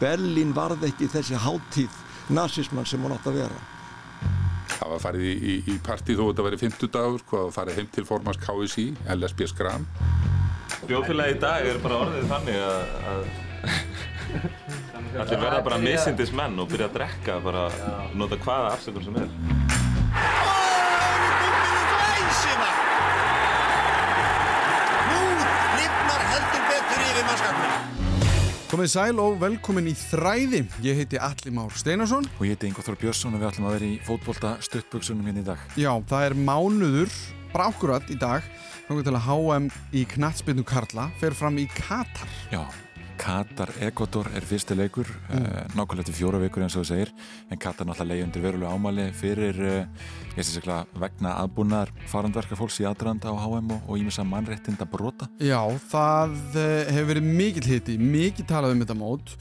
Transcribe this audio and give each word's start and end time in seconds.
Berlín 0.00 0.52
varð 0.56 0.84
ekki 0.88 1.08
þessi 1.08 1.38
háttíð 1.40 2.02
nazismann 2.36 2.86
sem 2.88 3.02
hún 3.02 3.14
átt 3.14 3.28
að 3.30 3.40
vera. 3.40 3.64
Það 4.76 4.92
var 4.92 5.02
farið 5.02 5.24
í, 5.24 5.34
í, 5.36 5.54
í 5.72 5.76
partí 5.84 6.16
þó 6.16 6.26
að 6.26 6.30
þetta 6.32 6.46
væri 6.46 6.60
50 6.62 6.92
dagur, 6.96 7.26
hvað 7.30 7.44
var 7.46 7.54
farið 7.56 7.78
heim 7.80 7.90
til 7.94 8.06
formans 8.08 8.40
KSI, 8.42 8.86
LSB 9.16 9.48
Skram. 9.52 9.86
Bjóðfélagi 10.86 11.36
í 11.36 11.40
dag 11.42 11.68
er 11.70 11.78
bara 11.82 12.00
orðið 12.04 12.26
þannig 12.30 12.58
að, 12.62 12.80
að 13.12 13.22
allir 15.22 15.40
verða 15.40 15.62
bara 15.64 15.78
misindis 15.80 16.34
menn 16.36 16.58
og 16.60 16.68
byrja 16.70 16.90
að 16.90 16.98
drekka 16.98 17.38
bara, 17.44 17.68
nota 18.18 18.38
hvaða 18.42 18.74
afsökun 18.76 19.06
sem 19.06 19.22
er. 19.22 19.55
Komið 28.76 28.90
sæl 28.92 29.20
og 29.24 29.38
velkomin 29.40 29.86
í 29.88 29.94
Þræði. 29.96 30.58
Ég 30.84 30.98
heiti 30.98 31.16
Alli 31.16 31.48
Már 31.56 31.72
Steinarsson. 31.80 32.26
Og 32.36 32.42
ég 32.44 32.52
heiti 32.52 32.68
Ingo 32.68 32.82
Þór 32.84 32.98
Björnsson 33.00 33.32
og 33.32 33.40
við 33.40 33.48
ætlum 33.48 33.68
að 33.70 33.76
vera 33.78 33.86
í 33.88 33.94
fótbolta 34.04 34.50
stuttbuksunum 34.66 35.24
hérna 35.24 35.40
í 35.40 35.46
dag. 35.46 35.62
Já, 35.80 35.88
það 36.12 36.26
er 36.26 36.36
mánuður, 36.44 37.16
bara 37.54 37.70
ákkurat 37.72 38.12
í 38.12 38.20
dag, 38.20 38.44
þá 38.84 38.92
til 39.00 39.14
að 39.16 39.30
HM 39.30 39.70
í 39.96 40.02
knatsbyrnu 40.12 40.68
Karla 40.68 41.08
fer 41.22 41.40
fram 41.40 41.56
í 41.56 41.64
Katar. 41.72 42.36
Já, 42.52 42.66
Katar 43.20 43.70
Ekvator 43.82 44.28
er 44.36 44.44
fyrsti 44.46 44.76
leikur, 44.76 45.08
mm. 45.30 45.40
uh, 45.40 45.74
nákvæmlega 45.76 46.08
til 46.08 46.16
fjóra 46.18 46.40
vikur 46.42 46.64
eins 46.64 46.76
og 46.76 46.84
þú 46.84 46.90
segir, 46.90 47.12
en 47.50 47.60
Katar 47.60 47.88
náttúrulega 47.88 48.12
leiði 48.12 48.26
undir 48.26 48.44
verulega 48.44 48.74
ámali 48.76 49.06
fyrir, 49.16 49.60
uh, 49.60 50.12
ég 50.36 50.46
sé 50.46 50.56
sérkla, 50.56 50.82
vegna 51.00 51.34
aðbúnaðar 51.42 51.92
farandverka 52.12 52.58
fólks 52.58 52.78
í 52.82 52.88
aðranda 52.88 53.32
á 53.32 53.34
HM 53.34 53.74
og 53.78 53.92
ímessa 53.96 54.26
mannréttinda 54.26 54.88
brota. 54.90 55.30
Já, 55.40 55.60
það 55.90 56.38
uh, 56.54 56.68
hefur 56.92 57.10
verið 57.14 57.28
mikill 57.42 57.68
hiti, 57.72 57.98
mikill 58.00 58.48
talað 58.48 58.76
um 58.76 58.86
þetta 58.86 58.98
mót, 59.00 59.36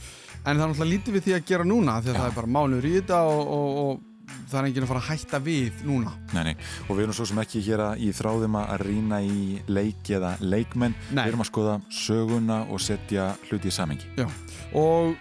en 0.45 0.51
það 0.51 0.55
er 0.55 0.59
náttúrulega 0.65 0.91
lítið 0.95 1.17
við 1.17 1.27
því 1.27 1.37
að 1.37 1.47
gera 1.53 1.69
núna, 1.69 2.01
því 2.01 2.13
að 2.13 2.15
Já. 2.15 2.21
það 2.23 2.29
er 2.31 2.37
bara 2.41 2.53
mánuður 2.57 2.89
í 2.89 2.97
þetta 2.99 3.23
og, 3.29 3.55
og, 3.59 3.79
og 3.85 4.03
það 4.49 4.59
er 4.59 4.67
enginn 4.69 4.85
að 4.85 4.91
fara 4.91 5.01
að 5.03 5.09
hætta 5.09 5.39
við 5.43 5.81
núna. 5.87 6.13
Nei, 6.35 6.43
nei, 6.49 6.55
og 6.87 6.91
við 6.93 7.03
erum 7.05 7.17
svo 7.17 7.27
sem 7.29 7.41
ekki 7.43 7.63
hér 7.65 7.83
að 7.89 8.05
í 8.05 8.11
þráðum 8.15 8.59
að 8.61 8.75
rýna 8.85 9.19
í 9.25 9.41
leiki 9.71 10.17
eða 10.19 10.35
leikmenn, 10.43 10.95
nei. 11.11 11.23
við 11.23 11.33
erum 11.33 11.43
að 11.45 11.51
skoða 11.51 11.75
söguna 11.93 12.61
og 12.69 12.81
setja 12.83 13.31
hluti 13.49 13.71
í 13.71 13.75
samengi 13.75 14.09
Já, 14.19 14.27
og 14.77 15.15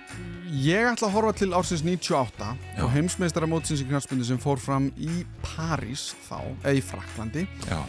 ég 0.55 0.87
ætla 0.93 1.09
að 1.09 1.17
horfa 1.17 1.35
til 1.41 1.51
ársins 1.57 1.85
98 1.87 2.53
Já. 2.77 2.85
og 2.85 2.95
heimsmeistara 2.95 3.49
mótsins 3.51 3.83
í 3.85 3.89
knarspunni 3.89 4.27
sem 4.27 4.41
fór 4.43 4.63
fram 4.63 4.91
í 4.97 5.25
París 5.45 6.13
þá, 6.29 6.41
eða 6.63 6.79
í 6.79 6.85
Fraklandi 6.85 7.47
Já. 7.69 7.83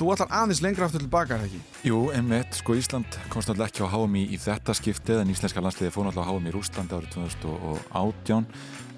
Þú 0.00 0.14
ætlar 0.14 0.30
aðeins 0.32 0.62
lengra 0.64 0.86
aftur 0.86 1.02
tilbaka, 1.02 1.36
er 1.36 1.42
það 1.42 1.50
ekki? 1.50 1.58
Jú, 1.90 1.96
einmitt, 2.16 2.54
sko 2.56 2.72
Ísland 2.78 3.18
komst 3.28 3.50
náttúrulega 3.50 3.68
ekki 3.68 3.84
á 3.84 3.92
HM 3.92 4.14
í 4.22 4.38
þetta 4.40 4.76
skiptið 4.78 5.20
en 5.20 5.32
Íslenska 5.34 5.60
landsliði 5.60 5.92
fór 5.92 6.06
náttúrulega 6.08 6.32
á 6.32 6.34
HM 6.38 6.48
í 6.48 6.54
Rúslandi 6.54 6.96
árið 6.96 7.10
2018 7.18 8.46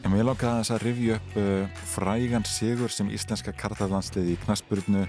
En 0.02 0.10
mér 0.10 0.26
langaði 0.26 0.62
þess 0.64 0.72
að 0.74 0.82
rifja 0.82 1.16
upp 1.20 1.34
uh, 1.38 1.82
frægan 1.92 2.46
sigur 2.48 2.90
sem 2.90 3.10
íslenska 3.14 3.52
kartalandsliði 3.54 4.34
í 4.34 4.38
Knarsburnu 4.42 5.04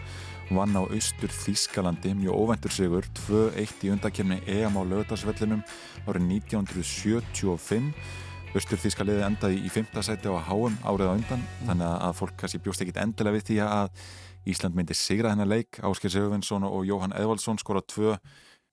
vann 0.54 0.78
á 0.78 0.86
austur 0.86 1.34
Þískalandi, 1.34 2.12
mjög 2.20 2.38
óvæntur 2.44 2.76
sigur, 2.76 3.08
2-1 3.26 3.88
í 3.88 3.94
undakefni 3.96 4.38
EM 4.46 4.78
á 4.78 4.82
lögdagsvellinum 4.86 5.64
árið 6.06 6.28
1975. 6.38 7.90
Östur 8.54 8.82
Þískaliði 8.84 9.26
endaði 9.26 9.64
í 9.66 9.74
5. 9.74 9.98
sæti 10.06 10.30
á 10.30 10.38
HM 10.46 10.78
árið 10.86 11.10
á 11.10 11.16
undan, 11.16 11.48
þannig 11.64 11.90
að 11.90 12.18
fólk 12.20 12.38
kannski 12.38 12.62
bjóst 12.62 12.86
ekkit 12.86 13.02
endilega 13.02 13.40
við 13.40 13.48
því 13.50 13.60
að 13.66 14.06
Ísland 14.54 14.76
myndi 14.76 14.94
sigra 14.94 15.32
hennar 15.32 15.48
leik. 15.48 15.80
Ásker 15.82 16.12
Sigurvinsson 16.12 16.66
og 16.68 16.84
Jóhann 16.86 17.16
Edvaldsson 17.16 17.58
skora 17.62 17.82
2 17.82 18.18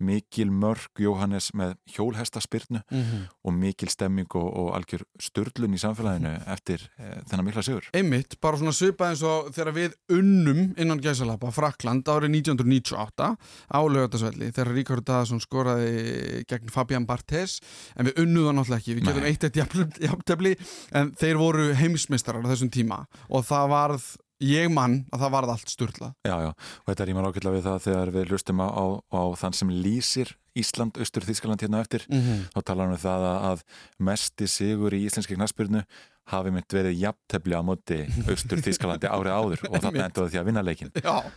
mikil 0.00 0.50
mörg 0.52 1.00
Jóhannes 1.00 1.50
með 1.56 1.76
hjólhestaspyrnu 1.94 2.80
mm 2.82 3.02
-hmm. 3.02 3.26
og 3.44 3.54
mikil 3.54 3.88
stemming 3.88 4.34
og, 4.34 4.48
og 4.56 4.68
algjör 4.76 5.04
störlun 5.20 5.74
í 5.74 5.80
samfélaginu 5.80 6.32
eftir 6.54 6.88
e, 6.98 7.20
þennan 7.28 7.44
mikla 7.44 7.62
sigur. 7.62 7.88
Einmitt, 7.92 8.40
bara 8.40 8.56
svona 8.56 8.72
svipað 8.72 9.10
eins 9.10 9.22
og 9.22 9.52
þegar 9.54 9.74
við 9.74 9.96
unnum 10.08 10.74
innan 10.76 11.00
gæsalapa 11.00 11.50
Frakland 11.50 12.08
árið 12.08 12.30
1998 12.30 13.36
á 13.70 13.80
lögatarsvelli 13.80 14.52
þegar 14.52 14.74
Ríkard 14.74 15.04
Daðarsson 15.04 15.40
skoraði 15.40 16.44
gegn 16.48 16.70
Fabian 16.70 17.06
Barthez 17.06 17.60
en 17.96 18.06
við 18.06 18.18
unnum 18.24 18.46
það 18.46 18.56
náttúrulega 18.56 18.80
ekki, 18.80 18.94
við 18.94 19.06
getum 19.06 19.28
eitt 19.28 19.44
eitt 19.44 20.00
jafntefni 20.00 20.56
en 20.92 21.14
þeir 21.18 21.40
voru 21.40 21.70
heimsmeistarar 21.74 22.44
á 22.46 22.50
þessum 22.52 22.72
tíma 22.72 23.04
og 23.28 23.44
það 23.48 23.72
varð 23.74 24.10
ég 24.44 24.70
mann 24.72 25.00
að 25.12 25.24
það 25.24 25.34
varð 25.36 25.54
allt 25.54 25.72
sturla. 25.72 26.12
Já, 26.26 26.36
já, 26.46 26.50
og 26.50 26.90
þetta 26.90 27.08
ég 27.10 27.18
maður 27.18 27.32
ákvelda 27.32 27.54
við 27.56 27.66
það 27.66 27.82
þegar 27.86 28.12
við 28.16 28.30
lustum 28.34 28.62
á, 28.62 28.68
á, 28.70 28.84
á 29.12 29.22
þann 29.40 29.58
sem 29.60 29.74
lýsir 29.74 30.36
Ísland, 30.60 30.96
Östur, 31.00 31.24
Þískaland 31.26 31.62
hérna 31.62 31.82
eftir. 31.84 32.06
Mm 32.10 32.20
-hmm. 32.20 32.46
þá 32.54 32.60
talar 32.66 32.88
hann 32.88 32.96
um 32.96 33.02
það 33.04 33.26
að 33.30 33.66
mesti 33.98 34.48
sigur 34.50 34.94
í 34.96 35.04
íslenski 35.06 35.36
knastbyrnu 35.38 35.84
hafi 36.30 36.50
mynd 36.50 36.72
verið 36.72 36.98
jafntefni 36.98 37.54
á 37.54 37.62
móti 37.62 38.00
Östur, 38.26 38.62
Þískalandi 38.64 39.06
árið 39.06 39.36
áður. 39.36 39.68
Og 39.70 39.78
þarna 39.78 40.08
endaði 40.08 40.30
því 40.30 40.40
að 40.40 40.48
vinna 40.50 40.66
leikin 40.66 40.92
Já 40.98 41.30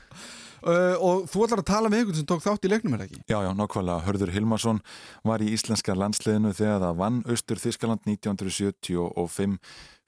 Uh, 0.64 0.94
og 1.04 1.26
þú 1.28 1.46
ætlar 1.46 1.62
að 1.64 1.68
tala 1.68 1.90
með 1.92 2.04
einhvern 2.04 2.20
sem 2.22 2.28
tók 2.30 2.44
þátt 2.46 2.68
í 2.68 2.72
leiknum, 2.72 2.94
er 2.96 3.04
það 3.04 3.10
ekki? 3.10 3.24
Já, 3.28 3.38
já, 3.44 3.50
nokkvæmlega. 3.60 4.06
Hörður 4.06 4.32
Hilmarsson 4.32 4.80
var 5.28 5.44
í 5.44 5.50
íslenska 5.52 5.96
landsliðinu 5.98 6.54
þegar 6.56 6.80
það 6.86 7.02
vann 7.02 7.18
Östur 7.34 7.60
Þískaland 7.60 8.08
1975 8.08 9.58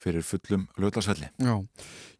fyrir 0.02 0.24
fullum 0.24 0.64
löglagsvelli. 0.80 1.28
Já, 1.40 1.54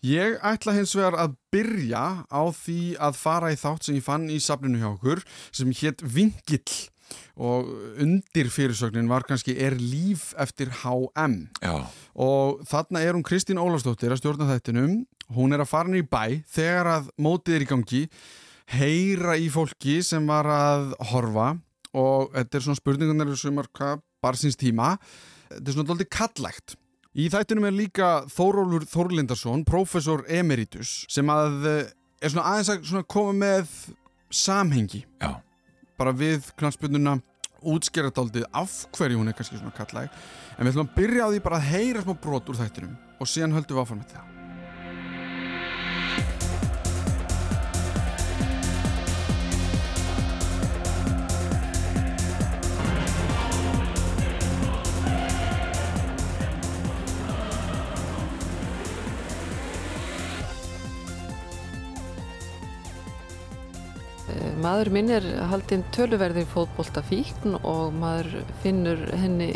ég 0.05 0.37
ætla 0.53 0.75
hins 0.77 0.93
vegar 0.97 1.17
að 1.23 1.39
byrja 1.55 2.05
á 2.29 2.43
því 2.57 2.81
að 3.09 3.19
fara 3.21 3.55
í 3.55 3.59
þátt 3.61 3.89
sem 3.89 3.99
ég 3.99 4.05
fann 4.05 4.29
í 4.33 4.39
safninu 4.43 4.81
hjá 4.83 4.91
okkur 4.93 5.25
sem 5.55 5.73
hétt 5.81 6.05
Vingill 6.05 6.91
og 7.37 7.69
undir 8.03 8.49
fyrirsögnin 8.51 9.11
var 9.11 9.27
kannski 9.29 9.55
Er 9.63 9.77
líf 9.79 10.33
eftir 10.41 10.73
HM 10.83 11.37
Já. 11.63 11.87
og 12.17 12.65
þarna 12.67 13.03
er 13.05 13.15
hún 13.15 13.27
Kristín 13.27 13.61
Ólafsdóttir 13.61 14.11
að 14.15 14.23
stjórna 14.23 14.49
þettinum 14.51 15.05
hún 15.35 15.55
er 15.55 15.63
að 15.65 15.71
fara 15.73 15.89
henni 15.89 16.05
í 16.05 16.09
bæ 16.09 16.43
þegar 16.53 16.93
að 16.95 17.13
mótið 17.19 17.59
er 17.59 17.67
í 17.67 17.71
gangi 17.71 18.03
heyra 18.77 19.37
í 19.39 19.47
fólki 19.53 20.01
sem 20.05 20.27
var 20.27 20.49
að 20.51 20.91
horfa 21.13 21.53
og 21.97 22.35
þetta 22.35 22.59
er 22.59 22.67
svona 22.67 22.81
spurningunar 22.81 23.39
sem 23.39 23.63
er 23.63 23.71
hvað 23.75 24.03
barsins 24.23 24.59
tíma 24.59 24.97
þetta 25.51 25.65
er 25.65 25.77
svona 25.77 25.91
doldið 25.93 26.13
kallægt 26.13 26.77
Í 27.17 27.31
þættunum 27.33 27.65
er 27.65 27.73
líka 27.73 28.09
Þórólur 28.29 28.85
Þórlindarsson, 28.91 29.63
professor 29.65 30.21
emeritus, 30.29 31.07
sem 31.09 31.31
að 31.33 31.65
eh, 31.71 31.89
er 32.21 32.33
svona 32.35 32.51
aðeins 32.51 32.73
að 32.75 32.85
svona 32.91 33.09
koma 33.09 33.33
með 33.41 33.73
samhengi. 34.29 35.01
Já. 35.25 35.39
Bara 35.97 36.13
við 36.13 36.51
knallspönduna 36.61 37.17
útskjærataldið 37.73 38.45
af 38.53 38.83
hverju 38.99 39.23
hún 39.23 39.33
er 39.33 39.39
kannski 39.39 39.57
svona 39.57 39.73
kallæg. 39.81 40.13
En 40.59 40.69
við 40.69 40.75
ætlum 40.75 40.91
að 40.91 40.97
byrja 41.01 41.25
á 41.25 41.29
því 41.33 41.45
bara 41.49 41.63
að 41.63 41.69
heyra 41.73 42.05
smá 42.05 42.17
brot 42.21 42.53
úr 42.53 42.61
þættunum 42.61 42.97
og 43.17 43.33
síðan 43.33 43.57
höldum 43.57 43.79
við 43.79 43.87
áfram 43.87 44.05
með 44.05 44.19
það. 44.19 44.36
Maður 64.67 64.89
minn 64.91 65.11
er 65.15 65.27
haldinn 65.47 65.85
töluverði 65.95 66.43
fótbolta 66.51 66.99
fíkn 67.07 67.55
og 67.61 67.93
maður 67.95 68.41
finnur 68.65 68.99
henni 69.15 69.53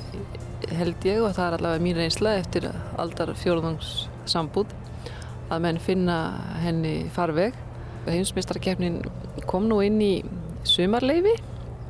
held 0.70 1.02
ég 1.08 1.24
og 1.24 1.32
það 1.34 1.46
er 1.48 1.56
allavega 1.56 1.82
mín 1.82 1.96
reynsla 1.98 2.34
eftir 2.38 2.68
aldar 3.00 3.32
fjóruðangs 3.40 3.88
sambúð 4.30 4.70
að 5.50 5.64
menn 5.64 5.80
finna 5.82 6.18
henni 6.62 6.92
farveg. 7.10 7.56
Heimsmeistarkeppnin 8.06 9.00
kom 9.50 9.66
nú 9.66 9.80
inn 9.82 9.98
í 9.98 10.12
sumarleifi 10.68 11.34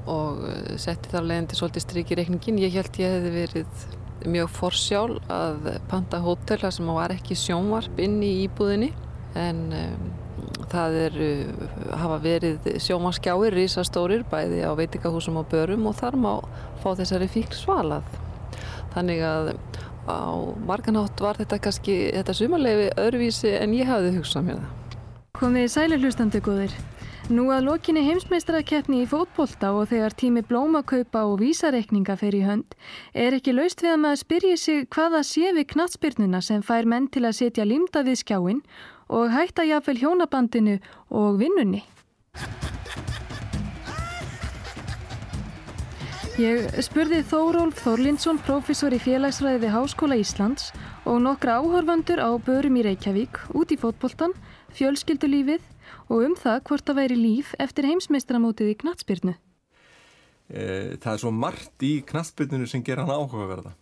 og 0.08 0.40
setti 0.80 1.12
þar 1.12 1.28
leiðandi 1.28 1.60
svolítið 1.60 1.84
stryk 1.84 2.14
í 2.14 2.20
reikningin. 2.22 2.62
Ég 2.64 2.78
held 2.78 3.02
ég 3.02 3.18
hefði 3.18 3.34
verið 3.36 3.86
mjög 4.32 4.54
forsjál 4.62 5.20
að 5.28 5.74
panta 5.92 6.24
hótel 6.24 6.62
sem 6.72 6.88
var 6.96 7.12
ekki 7.12 7.36
sjónvarp 7.36 8.00
inn 8.00 8.16
í 8.24 8.32
íbúðinni 8.46 8.94
en 9.36 9.66
um, 9.76 10.10
það 10.72 10.96
er, 11.04 11.18
hafa 12.00 12.18
verið 12.22 12.68
sjómaskjáir, 12.82 13.54
risastórir, 13.56 14.24
bæði 14.30 14.62
á 14.66 14.72
veitingahúsum 14.78 15.40
og 15.40 15.48
börum 15.52 15.88
og 15.90 15.96
þar 16.00 16.18
má 16.20 16.32
fá 16.82 16.92
þessari 16.98 17.30
fíkn 17.30 17.56
svalað. 17.56 18.06
Þannig 18.94 19.24
að 19.26 19.52
á 20.10 20.34
marganátt 20.66 21.20
var 21.22 21.38
þetta 21.38 21.60
kannski, 21.62 21.96
þetta 22.14 22.36
sumarleifi 22.36 22.88
öðruvísi 22.98 23.52
en 23.60 23.74
ég 23.76 23.90
hafði 23.90 24.16
hugsað 24.18 24.48
mér 24.48 24.62
það. 24.62 24.96
Komið 25.40 25.68
sælir 25.72 26.02
hlustandi 26.02 26.40
góðir. 26.44 26.74
Nú 27.30 27.44
að 27.54 27.68
lokinni 27.68 28.02
heimsmeistarakeppni 28.02 29.04
í 29.04 29.06
fótbolta 29.06 29.68
og 29.78 29.84
þegar 29.92 30.16
tími 30.18 30.40
blómakaupa 30.42 31.22
og 31.30 31.36
vísareikninga 31.38 32.16
fer 32.18 32.34
í 32.34 32.40
hönd, 32.42 32.74
er 33.14 33.36
ekki 33.36 33.54
laust 33.54 33.84
við 33.84 33.92
að 33.92 34.00
maður 34.02 34.20
spyrja 34.24 34.56
sig 34.58 34.88
hvaða 34.90 35.20
sé 35.28 35.52
við 35.54 35.68
knatsbyrnuna 35.76 36.40
sem 36.42 36.64
fær 36.66 36.88
menn 36.90 37.06
til 37.06 37.22
að 37.28 37.36
setja 37.38 37.68
limda 37.68 38.02
við 38.02 38.18
skjáin 38.24 38.64
og 39.10 39.32
hætta 39.34 39.66
jáfnvel 39.66 39.98
hjónabandinu 39.98 40.78
og 41.10 41.40
vinnunni. 41.42 41.82
Ég 46.40 46.70
spurði 46.80 47.18
Þórólf 47.26 47.82
Þorlindsson, 47.82 48.38
professor 48.46 48.94
í 48.96 49.00
félagsræði 49.02 49.66
við 49.66 49.74
Háskóla 49.74 50.16
Íslands 50.16 50.70
og 51.04 51.18
nokkra 51.26 51.58
áhörfandur 51.60 52.22
á 52.22 52.30
börum 52.40 52.78
í 52.80 52.84
Reykjavík 52.86 53.42
út 53.52 53.74
í 53.74 53.76
fótboltan, 53.76 54.32
fjölskyldulífið 54.78 55.60
og 56.08 56.24
um 56.30 56.38
það 56.38 56.62
hvort 56.70 56.86
það 56.86 57.00
væri 57.02 57.18
líf 57.18 57.52
eftir 57.60 57.90
heimsmeistramótið 57.90 58.72
í 58.72 58.78
knatsbyrnu. 58.80 59.34
Eh, 60.50 60.96
það 61.02 61.12
er 61.12 61.20
svo 61.26 61.34
margt 61.34 61.84
í 61.84 61.92
knatsbyrnunu 62.08 62.70
sem 62.70 62.82
ger 62.86 63.02
hann 63.02 63.12
áhugaverða. 63.12 63.74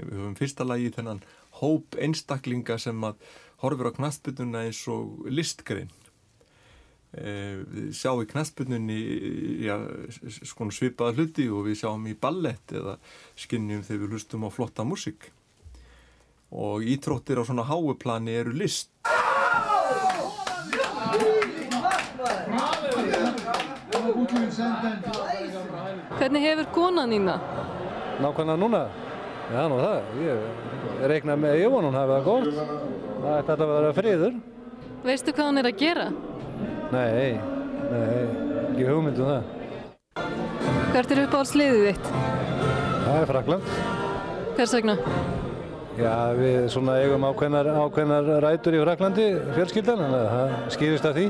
Við 0.00 0.18
höfum 0.18 0.36
fyrsta 0.38 0.66
lagi 0.66 0.90
þennan 0.96 1.22
hóp 1.60 1.96
einstaklinga 2.00 2.78
sem 2.80 3.04
að 3.04 3.20
horfur 3.60 3.92
á 3.92 3.96
knatsbyrnuna 3.96 4.66
eins 4.66 4.82
og 4.88 5.26
listgrein 5.28 5.90
Eh, 7.10 7.58
við 7.66 7.88
sjáum 7.98 8.20
í 8.22 8.26
knastbyrnunni 8.30 8.96
ja, 9.66 9.80
svipaða 10.70 11.16
hluti 11.16 11.48
og 11.50 11.64
við 11.66 11.80
sjáum 11.80 12.04
í 12.06 12.12
ballett 12.14 12.70
eða 12.70 13.00
skinnjum 13.34 13.82
þegar 13.82 14.04
við 14.04 14.14
hlustum 14.14 14.46
á 14.46 14.50
flotta 14.54 14.86
músík 14.86 15.26
og 16.54 16.86
ítróttir 16.86 17.42
á 17.42 17.42
svona 17.42 17.66
háuplani 17.66 18.38
eru 18.38 18.54
list 18.54 18.94
Hvernig 26.20 26.46
hefur 26.46 26.70
konan 26.70 27.10
ína? 27.10 27.40
Nákvæmlega 28.22 28.60
núna? 28.60 28.86
Já, 29.50 29.64
nú 29.66 29.80
það. 29.80 30.10
Ég 30.22 31.06
reikna 31.10 31.34
með 31.34 31.56
ég 31.58 31.72
vona 31.72 31.88
hún 31.90 31.96
hafi 31.98 32.12
það 32.12 32.26
gótt. 32.28 32.58
Það 33.20 33.38
ætti 33.40 33.54
að 33.54 33.72
vera 33.72 33.94
friður. 33.96 34.36
Veistu 35.02 35.34
hvað 35.34 35.48
hann 35.48 35.58
er 35.62 35.68
að 35.70 35.80
gera? 35.80 36.04
Nei, 36.90 37.32
nei, 37.90 38.20
ekki 38.68 38.86
hugmynd 38.86 39.18
um 39.18 39.32
það. 39.32 39.42
Hvert 40.94 41.14
er 41.14 41.22
uppáhaldsliðið 41.24 41.82
þitt? 41.88 42.08
Það 43.00 43.18
er 43.18 43.28
Frakland. 43.32 43.74
Hvers 44.54 44.76
vegna? 44.78 44.96
Já, 45.98 46.14
við 46.38 46.58
svona 46.70 46.96
eigum 47.02 47.26
ákveðnar, 47.26 47.74
ákveðnar 47.82 48.32
rætur 48.46 48.78
í 48.78 48.82
Fraklandi, 48.84 49.28
fjölskyldan, 49.56 50.06
en 50.06 50.14
það 50.14 50.56
skýrist 50.76 51.10
af 51.10 51.18
því. 51.18 51.26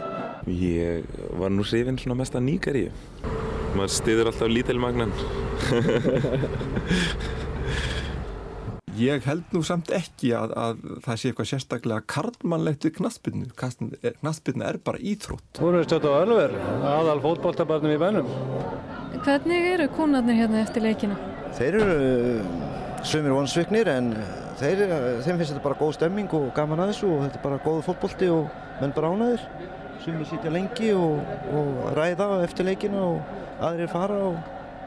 Ég 0.60 1.08
var 1.40 1.52
nú 1.54 1.64
hrifinn 1.64 2.00
svona 2.00 2.20
mest 2.20 2.36
að 2.36 2.46
nýgaríu. 2.50 2.92
Maður 3.78 3.96
stiður 3.96 4.28
alltaf 4.32 4.52
lítilmagnan. 4.52 5.12
Ég 9.00 9.24
held 9.24 9.54
nú 9.54 9.62
samt 9.64 9.88
ekki 9.96 10.34
að, 10.36 10.50
að 10.60 10.80
það 11.06 11.20
sé 11.20 11.30
eitthvað 11.30 11.46
sérstaklega 11.48 12.04
karlmannlegt 12.10 12.84
við 12.84 12.98
knastbyrnu. 12.98 13.46
Knastbyrnu 13.56 14.66
er 14.66 14.78
bara 14.84 15.00
íþrótt. 15.00 15.46
Þú 15.56 15.70
erum 15.70 15.86
stöðt 15.86 16.08
á 16.10 16.12
Ölver, 16.18 16.56
aðal 16.90 17.22
fótballtabarnum 17.24 17.94
í 17.94 18.00
bænum. 18.02 18.28
Hvernig 19.24 19.70
eru 19.70 19.88
konarnir 19.96 20.42
hérna 20.42 20.60
eftir 20.66 20.84
leikina? 20.84 21.16
Þeir 21.56 21.80
eru 21.80 21.96
uh, 21.96 22.52
sömur 23.08 23.38
vonsviknir 23.38 23.88
en 23.88 24.12
þeir, 24.60 24.84
þeim 25.24 25.40
finnst 25.40 25.54
þetta 25.54 25.64
bara 25.64 25.80
góð 25.80 25.96
stemming 25.96 26.36
og 26.36 26.50
gaman 26.56 26.84
að 26.84 26.92
þessu 26.92 27.10
og 27.14 27.24
þetta 27.24 27.40
er 27.40 27.46
bara 27.48 27.64
góð 27.64 27.82
fótballti 27.88 28.32
og 28.36 28.62
menn 28.82 28.96
bara 28.96 29.14
ánaðir. 29.14 29.50
Sumir 30.04 30.28
sitja 30.28 30.52
lengi 30.52 30.92
og, 30.96 31.20
og 31.56 31.92
ræða 31.96 32.34
eftir 32.44 32.68
leikina 32.68 33.00
og 33.14 33.64
aðrir 33.64 33.92
fara 33.92 34.20
og 34.28 34.40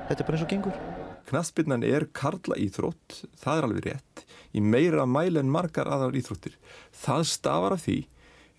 þetta 0.10 0.22
er 0.22 0.28
bara 0.30 0.38
eins 0.38 0.46
og 0.46 0.54
gengur. 0.54 0.84
Knastbyrnan 1.30 1.86
er 1.88 2.08
karla 2.16 2.58
íþrótt, 2.60 3.24
það 3.40 3.60
er 3.60 3.68
alveg 3.68 3.86
rétt, 3.88 4.24
í 4.54 4.62
meira 4.62 5.06
mæli 5.10 5.40
en 5.42 5.52
margar 5.52 5.90
aðrar 5.90 6.18
íþróttir. 6.20 6.58
Það 7.04 7.28
stafar 7.32 7.78
af 7.78 7.86
því 7.86 8.00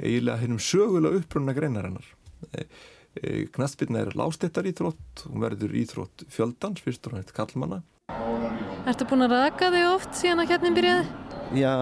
eiginlega 0.00 0.40
hennum 0.42 0.60
sögulega 0.62 1.20
upprunna 1.20 1.54
greinarinnar. 1.56 2.06
E, 2.50 2.64
e, 3.20 3.32
Knastbyrna 3.54 4.02
er 4.02 4.14
lástættar 4.18 4.66
íþrótt, 4.70 5.26
hún 5.28 5.44
verður 5.44 5.76
íþrótt 5.80 6.26
fjöldans, 6.32 6.82
fyrst 6.84 7.06
og 7.10 7.18
nætt 7.18 7.34
kallmanna. 7.36 7.82
Ertu 8.84 9.06
búinn 9.08 9.24
að 9.24 9.36
raka 9.38 9.70
þig 9.72 9.86
oft 9.88 10.18
síðan 10.18 10.42
að 10.42 10.50
kjarnin 10.50 10.74
byrjaði? 10.76 11.04
Já, 11.56 11.72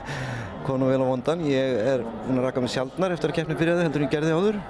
konu 0.66 0.88
vel 0.90 1.02
á 1.02 1.06
vondan. 1.06 1.44
Ég 1.46 1.76
er 1.84 2.06
búinn 2.24 2.40
að 2.40 2.48
raka 2.48 2.64
mig 2.64 2.72
sjálfnar 2.74 3.14
eftir 3.14 3.30
að 3.30 3.38
keppnin 3.40 3.60
byrjaði 3.60 3.86
heldur 3.86 4.02
en 4.02 4.08
ég 4.08 4.16
gerði 4.16 4.34
áður 4.34 4.62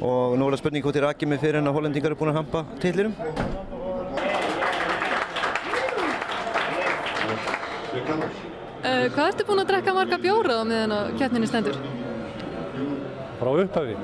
og 0.00 0.36
nú 0.38 0.46
er 0.46 0.54
það 0.54 0.62
spurning 0.62 0.84
hvort 0.84 1.00
ég 1.00 1.04
raki 1.04 1.28
mig 1.28 1.42
fyrir 1.42 1.60
en 1.60 1.68
að 1.68 1.76
hollendingar 1.76 2.14
er 2.14 2.20
búin 2.20 2.32
að 2.32 2.40
hampa 2.40 2.64
tillirum. 2.80 3.16
Uh, 8.10 9.06
hvað 9.12 9.28
ertu 9.28 9.44
búinn 9.46 9.62
að 9.62 9.68
drekka 9.70 9.92
marga 9.94 10.16
bjóra 10.18 10.54
á 10.58 10.62
meðan 10.66 10.92
að 10.96 11.12
kjarninni 11.20 11.48
stendur? 11.50 11.76
Frá 13.38 13.50
upphafi. 13.52 13.94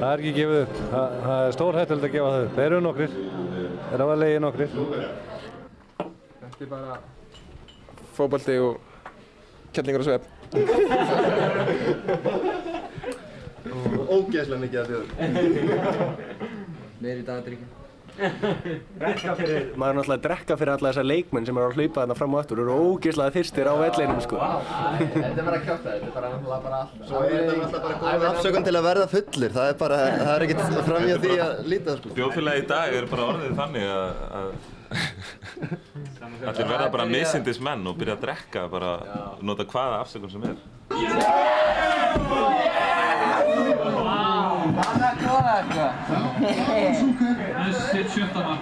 Það 0.00 0.10
er 0.10 0.18
ekki 0.20 0.32
gefið 0.36 0.58
upp. 0.60 0.74
Það, 0.92 1.06
það 1.24 1.40
er 1.46 1.52
stór 1.56 1.74
hættild 1.80 2.04
að 2.06 2.14
gefa 2.14 2.30
það 2.34 2.44
upp. 2.44 2.54
Þeir 2.58 2.68
eru 2.68 2.80
nokkrir. 2.84 3.10
Þeir 3.88 3.96
eru 3.96 4.06
að 4.06 4.20
leiði 4.22 4.40
nokkrir. 4.44 4.70
Þetta 6.44 6.60
er 6.60 6.70
bara 6.70 6.90
fókbalti 8.18 8.54
og 8.62 8.72
kjallingur 9.74 10.02
og 10.04 10.08
svepp. 10.10 10.24
Ógeðslega 14.10 14.60
mikið 14.64 14.78
að 14.80 14.88
bjóða. 14.94 15.10
Meiri 17.00 17.22
dagdrykja. 18.20 19.34
Fyrir, 19.38 19.62
maður 19.74 19.90
er 19.90 19.96
náttúrulega 19.98 20.18
að 20.18 20.24
drekka 20.26 20.56
fyrir 20.60 20.72
alla 20.74 20.88
þessa 20.90 21.04
leikmenn 21.06 21.46
sem 21.48 21.56
eru 21.60 21.66
að 21.70 21.76
hlaupa 21.78 21.98
þarna 22.00 22.16
fram 22.18 22.34
og 22.34 22.40
aftur 22.42 22.56
og 22.60 22.64
eru 22.64 22.72
ógeðslega 22.90 23.34
þyrstir 23.36 23.66
á 23.70 23.74
vellinum 23.80 24.20
sko. 24.24 24.36
Þetta 24.40 25.28
er 25.30 25.44
bara 25.46 25.56
að 25.56 25.64
kjáta, 25.68 25.86
þetta 25.86 26.06
er 26.06 26.14
bara 26.16 26.26
náttúrulega 26.34 26.62
bara 26.66 26.76
allt. 26.80 26.94
Svo 27.08 27.16
er 27.20 27.30
þetta 27.30 27.54
náttúrulega 27.60 27.84
bara 27.86 27.94
góð 28.02 28.26
afsökun 28.30 28.64
til 28.66 28.76
að 28.76 28.84
verða 28.90 29.06
fullir, 29.14 29.50
það 29.56 29.66
er 29.70 29.76
bara, 29.84 29.98
það 30.20 30.34
er 30.34 30.42
ekkert 30.48 30.60
fram 30.90 31.04
í 31.06 31.14
að 31.14 31.20
því 31.24 31.34
að 31.46 31.52
líta 31.72 31.86
það 31.90 31.96
sko. 32.00 32.08
Þjóðfélagi 32.20 32.60
í 32.60 32.68
dag 32.74 32.88
er 33.00 33.04
bara 33.14 33.24
orðið 33.34 33.52
þannig 33.60 33.84
að, 33.94 34.08
að 34.40 34.48
allir 36.50 36.66
verða 36.66 36.88
bara 36.90 37.06
misindis 37.06 37.60
menn 37.62 37.82
og 37.86 37.94
byrja 38.00 38.14
að 38.18 38.24
drekka 38.26 38.60
bara, 38.72 38.90
nota 39.46 39.64
hvaða 39.70 40.02
afsökun 40.04 40.32
sem 40.34 40.42
er. 40.50 40.56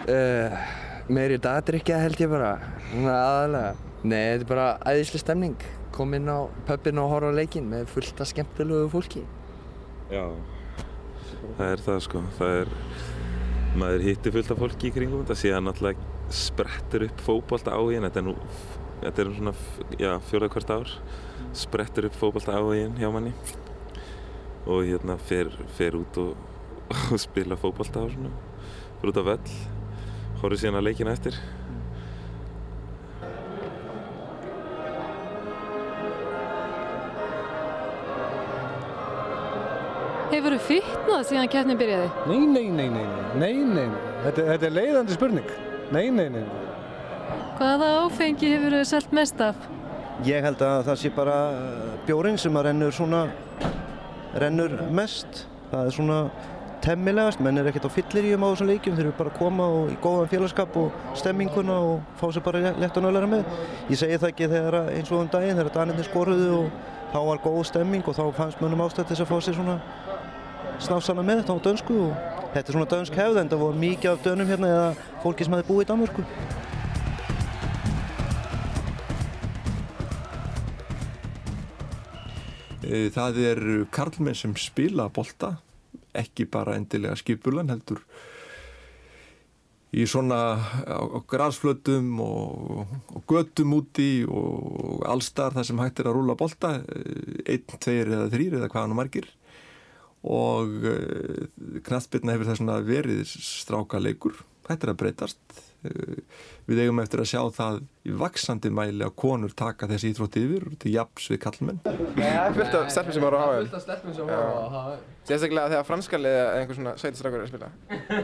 Uh, 0.09 0.55
meiri 1.11 1.39
dagdrykja 1.43 1.99
held 2.03 2.21
ég 2.23 2.31
bara, 2.31 2.53
aðalega. 2.95 3.73
Nei, 4.05 4.21
þetta 4.21 4.45
er 4.45 4.51
bara 4.53 4.67
æðislega 4.87 5.23
stemning. 5.25 5.59
Kom 5.95 6.15
inn 6.15 6.31
á 6.31 6.47
pubin 6.69 7.01
og 7.03 7.11
horfa 7.11 7.33
á 7.35 7.39
leikinn 7.39 7.67
með 7.71 7.89
fullt 7.91 8.21
af 8.23 8.31
skemmtilegu 8.31 8.87
fólki. 8.93 9.25
Já, 10.13 10.25
það 11.59 11.73
er 11.73 11.83
það 11.87 11.99
sko. 12.07 12.23
Það 12.39 12.53
er, 12.63 12.75
maður 13.83 14.07
hittir 14.07 14.37
fullt 14.37 14.53
af 14.55 14.61
fólki 14.63 14.91
í 14.91 14.95
kringum 14.95 15.25
þetta, 15.25 15.39
síðan 15.43 15.67
náttúrulega 15.67 16.01
sprettur 16.31 17.09
upp 17.09 17.25
fókbalta 17.27 17.75
á 17.75 17.81
hérna. 17.83 18.13
Þetta 18.13 18.23
er 18.23 18.29
nú, 18.29 18.37
þetta 19.03 19.25
er 19.25 19.33
svona, 19.41 19.55
já, 19.99 20.13
fjóða 20.31 20.53
hvert 20.55 20.77
ár. 20.77 20.89
Sprettur 21.59 22.07
upp 22.07 22.21
fókbalta 22.21 22.55
á 22.55 22.63
hérna 22.63 23.03
hjá 23.03 23.11
manni 23.11 23.35
og 24.69 24.85
hérna 24.85 25.17
fer, 25.17 25.49
fer 25.79 25.97
út 25.97 26.19
og, 26.21 26.37
og 26.89 27.21
spila 27.21 27.57
fókbalta 27.59 28.05
á 28.05 28.07
svona. 28.09 28.33
Fer 29.01 29.13
út 29.13 29.21
á 29.21 29.25
völl, 29.25 29.55
horfður 30.41 30.61
síðan 30.63 30.81
að 30.81 30.87
leikina 30.89 31.15
eftir. 31.15 31.39
Hefur 40.29 40.55
þú 40.55 40.61
fitnað 40.67 41.23
síðan 41.31 41.49
kjarnin 41.51 41.79
byrjaði? 41.81 42.09
Nei, 42.29 42.43
nei, 42.47 42.67
nei, 42.69 42.89
nei, 42.93 43.05
nei, 43.09 43.53
nei, 43.65 43.85
nei. 43.89 44.03
Þetta, 44.27 44.45
þetta 44.53 44.67
er 44.69 44.75
leiðandi 44.77 45.17
spurning. 45.17 45.53
Nei, 45.95 46.11
nei, 46.13 46.29
nei. 46.35 46.45
Hvaða 47.59 47.89
áfengi 48.05 48.53
hefur 48.53 48.77
þú 48.77 48.83
selt 48.87 49.15
mest 49.17 49.41
af? 49.43 49.65
Ég 50.27 50.45
held 50.45 50.61
að 50.63 50.83
það 50.91 51.01
sé 51.01 51.11
bara 51.15 51.39
bjórin 52.07 52.39
sem 52.39 52.57
að 52.59 52.69
rennur 52.69 52.95
svona, 52.95 53.25
rennur 54.39 54.77
mest. 54.95 55.47
Það 55.73 55.89
er 55.89 55.97
svona 55.97 56.21
temmilegast, 56.85 57.41
menn 57.45 57.59
er 57.61 57.69
ekkert 57.71 57.89
á 57.89 57.91
fylliríum 57.93 58.45
á 58.45 58.49
þessum 58.51 58.71
leikjum, 58.71 58.97
þeir 58.99 59.07
eru 59.09 59.17
bara 59.19 59.33
að 59.33 59.39
koma 59.39 59.67
og, 59.73 59.91
í 59.93 59.97
góðan 60.03 60.31
félagskap 60.33 60.77
og 60.81 61.17
stemminguna 61.19 61.79
og 61.89 62.15
fá 62.21 62.27
sér 62.33 62.45
bara 62.47 62.73
lett 62.79 62.97
og 63.01 63.05
nálega 63.05 63.31
með. 63.31 63.51
Ég 63.89 64.01
segi 64.01 64.19
það 64.19 64.33
ekki 64.33 64.51
þegar 64.53 64.79
eins 64.95 65.13
og 65.13 65.23
um 65.23 65.33
daginn, 65.33 65.59
þegar 65.59 65.75
Danirni 65.77 66.07
skoruðu 66.07 66.51
og 66.59 66.71
þá 67.13 67.19
var 67.31 67.43
góð 67.45 67.63
stemming 67.71 68.09
og 68.09 68.19
þá 68.19 68.25
fannst 68.37 68.63
mönnum 68.63 68.85
ástætt 68.85 69.13
þess 69.13 69.25
að 69.25 69.31
fá 69.33 69.39
sér 69.41 69.57
svona 69.57 69.79
snáfsana 70.79 71.25
með 71.27 71.43
þetta 71.43 71.57
á 71.57 71.65
dönsku 71.67 71.97
og 72.05 72.13
þetta 72.53 72.65
er 72.67 72.77
svona 72.77 72.91
dönsk 72.93 73.19
hefð 73.19 73.41
en 73.41 73.51
það 73.51 73.63
voru 73.65 73.83
mikið 73.83 74.11
af 74.13 74.25
dönum 74.27 74.51
hérna 74.51 74.73
eða 74.75 74.89
fólki 75.25 75.47
sem 75.47 75.57
hefði 75.57 75.69
búið 75.71 75.87
í 75.87 75.89
Danmörku. 75.93 76.27
Það 82.89 83.41
er 83.45 83.59
karlmenn 83.93 84.37
sem 84.39 84.55
spila 84.57 85.11
bolta, 85.13 85.59
ekki 86.21 86.49
bara 86.51 86.77
endilega 86.79 87.17
skipulan 87.19 87.71
heldur 87.73 88.03
í 89.97 90.05
svona 90.09 90.39
á, 90.85 91.01
á 91.01 91.19
græsflötum 91.29 92.19
og, 92.21 92.91
og 93.15 93.23
götum 93.29 93.79
úti 93.79 94.25
og 94.29 95.05
allstar 95.09 95.57
þar 95.57 95.69
sem 95.69 95.81
hægt 95.81 96.03
er 96.03 96.11
að 96.11 96.19
rúla 96.19 96.37
bolta, 96.39 96.75
einn, 97.49 97.65
tveir 97.81 98.13
eða 98.13 98.29
þrýr 98.35 98.59
eða 98.59 98.71
hvaðan 98.73 98.95
og 98.95 99.01
margir. 99.01 99.31
Og 100.29 100.75
uh, 100.83 101.81
knastbyrna 101.87 102.35
hefur 102.35 102.51
það 102.51 102.61
svona 102.61 102.79
verið 102.85 103.25
stráka 103.33 104.01
leikur, 104.03 104.37
þetta 104.69 104.89
er 104.89 104.93
að 104.93 105.01
breytast. 105.05 105.41
Eh, 105.55 105.68
við 105.83 106.81
eigum 106.83 106.99
eftir 107.03 107.23
að 107.23 107.29
sjá 107.31 107.41
það 107.55 107.77
í 108.09 108.15
vaksandi 108.19 108.71
mæli 108.75 109.05
að 109.07 109.15
konur 109.21 109.53
taka 109.57 109.87
þessi 109.91 110.11
íþrótt 110.13 110.39
yfir 110.41 110.65
til 110.83 110.93
japs 110.95 111.29
við 111.31 111.41
kallmenn. 111.45 111.79
Nei, 112.17 112.25
það 112.25 112.47
er 112.49 112.57
fullt 112.57 112.77
af 112.81 112.91
stelpum 112.95 113.15
sem 113.15 113.27
voru 113.27 113.39
á 113.39 113.45
HM. 113.47 113.61
Fullt 113.69 113.77
af 113.79 113.85
stelpum 113.85 114.17
sem 114.17 114.31
voru 114.33 114.49
á 114.59 114.67
HM. 114.75 115.05
Sérstaklega 115.29 115.73
þegar 115.75 115.87
franskalið 115.87 116.39
eða 116.41 116.57
einhver 116.59 116.79
svona 116.79 116.95
sætistrakkur 116.99 117.39
er 117.39 117.47
að 117.47 117.53
spila. 117.53 117.71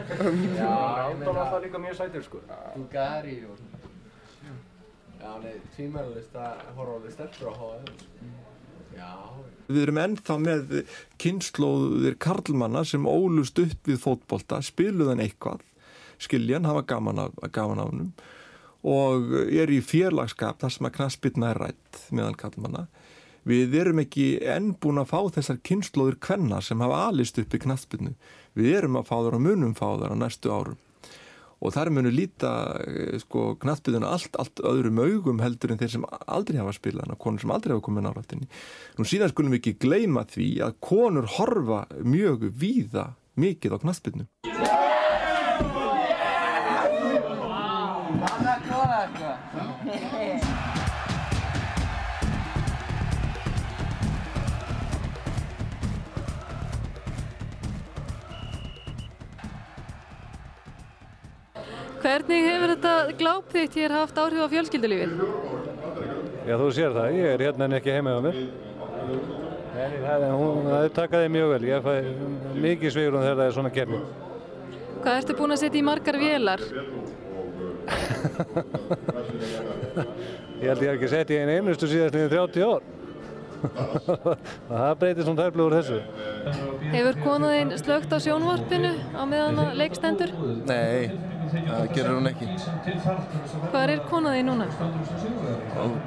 Já, 0.59 0.73
Rondon 1.05 1.39
var 1.39 1.51
það 1.53 1.63
líka 1.67 1.81
mjög 1.85 1.99
sætur 2.01 2.25
sko. 2.25 2.41
Bulgari 2.75 3.37
og 3.47 3.59
svona. 3.61 3.83
Já, 5.25 5.29
nei, 5.41 5.53
tvímælist 5.77 6.35
að 6.37 6.65
horfa 6.75 6.97
á 6.97 6.99
því 7.05 7.13
stelpur 7.15 7.47
á 7.47 7.55
HM. 7.61 8.33
Já. 8.95 9.13
Við 9.65 9.79
erum 9.81 10.01
ennþá 10.01 10.35
með 10.43 10.75
kynnslóðir 11.21 12.19
karlmanna 12.21 12.83
sem 12.85 13.07
ólust 13.09 13.57
upp 13.63 13.89
við 13.89 13.97
fótbolta, 14.03 14.59
spiluðan 14.63 15.23
eitthvað 15.23 15.63
skiljan, 16.21 16.67
hafa 16.67 16.85
gaman 16.87 17.27
af, 17.27 17.37
gaman 17.51 17.81
af 17.83 17.91
hennum 17.91 18.11
og 18.85 19.33
er 19.49 19.71
í 19.73 19.81
fjarlagskap 19.81 20.61
þar 20.61 20.73
sem 20.73 20.87
að 20.87 20.95
knaspitna 20.99 21.51
er 21.51 21.61
rætt 21.63 22.01
meðan 22.13 22.37
kallmanna. 22.37 22.85
Við 23.45 23.75
erum 23.77 24.01
ekki 24.01 24.25
enn 24.49 24.71
búin 24.81 25.01
að 25.01 25.11
fá 25.11 25.19
þessar 25.37 25.61
kynnslóður 25.65 26.17
kvenna 26.21 26.61
sem 26.65 26.81
hafa 26.81 27.03
alist 27.09 27.37
upp 27.41 27.53
í 27.53 27.61
knaspitnu. 27.61 28.15
Við 28.57 28.79
erum 28.79 28.97
að 28.97 29.07
fá 29.09 29.15
þar 29.17 29.37
og 29.37 29.45
munum 29.45 29.75
fá 29.77 29.87
þar 30.01 30.15
á 30.17 30.21
næstu 30.21 30.53
árum. 30.53 30.79
Og 31.65 31.73
þar 31.73 31.89
munum 31.93 32.13
líta 32.13 32.51
sko, 33.21 33.53
knaspituna 33.61 34.09
allt, 34.13 34.33
allt 34.41 34.61
öðrum 34.65 35.01
augum 35.01 35.41
heldur 35.41 35.73
en 35.73 35.81
þeir 35.81 35.93
sem 35.95 36.09
aldrei 36.25 36.59
hafa 36.61 36.73
spilað 36.77 37.13
og 37.15 37.21
konur 37.21 37.41
sem 37.41 37.53
aldrei 37.53 37.73
hafa 37.73 37.85
komið 37.85 38.05
nárættinni. 38.09 38.49
Nú 38.99 39.07
síðan 39.07 39.33
skulum 39.33 39.55
við 39.55 39.63
ekki 39.63 39.77
gleyma 39.87 40.25
því 40.29 40.49
að 40.65 40.77
konur 40.89 41.29
horfa 41.37 41.85
mjög 42.05 42.49
víða 42.53 43.13
mikið 43.39 43.77
á 43.77 44.54
knaspitnu. 48.19 49.33
Hvernig 62.05 62.43
hefur 62.45 62.69
þetta 62.69 62.91
gláp 63.17 63.47
þitt 63.49 63.75
hér 63.79 63.93
haft 63.95 64.19
áhrif 64.21 64.45
á 64.45 64.47
fjölskyldulífið? 64.51 65.13
Já, 66.45 66.53
þú 66.61 66.67
sér 66.77 66.93
það. 66.93 67.15
Ég 67.17 67.31
er 67.33 67.43
hérna 67.47 67.65
en 67.65 67.77
ekki 67.79 67.95
heima 67.95 68.13
á 68.13 68.21
mér. 68.21 68.37
En 69.75 69.95
það, 70.03 70.25
hún, 70.37 70.69
það 70.69 70.85
takaði 70.99 71.31
mjög 71.33 71.49
vel. 71.55 71.63
Ég 71.71 71.87
fæ 71.87 71.95
mikið 72.61 72.93
sveigurum 72.93 73.25
þegar 73.25 73.39
það 73.39 73.47
er 73.47 73.55
svona 73.57 73.73
kemni. 73.73 74.01
Hvað 75.01 75.17
ertu 75.17 75.37
búin 75.39 75.55
að 75.55 75.61
setja 75.63 75.81
í 75.81 75.85
margar 75.89 76.17
vélar? 76.21 76.61
Ég 80.61 80.67
held 80.69 80.81
ég 80.81 80.89
hef 80.89 80.95
ekki 80.95 81.09
sett 81.11 81.31
í 81.31 81.39
einu 81.39 81.51
einustu 81.59 81.89
síðast 81.89 82.15
niður 82.17 82.31
30 82.49 82.67
ár. 82.69 82.81
það 84.69 84.91
breytir 85.01 85.25
svona 85.25 85.45
tæflu 85.45 85.65
úr 85.67 85.75
þessu. 85.79 85.99
Hefur 86.91 87.19
konaðinn 87.23 87.71
slögt 87.79 88.13
á 88.13 88.17
sjónvarpinu 88.21 88.91
á 89.15 89.21
meðan 89.29 89.61
að 89.63 89.71
leikstendur? 89.81 90.33
Nei, 90.67 91.09
það 91.53 91.87
gerur 91.95 92.19
hún 92.19 92.29
ekki. 92.31 92.49
Hvað 93.71 93.95
er 93.95 94.03
konaðinn 94.09 94.51
núna? 94.51 94.69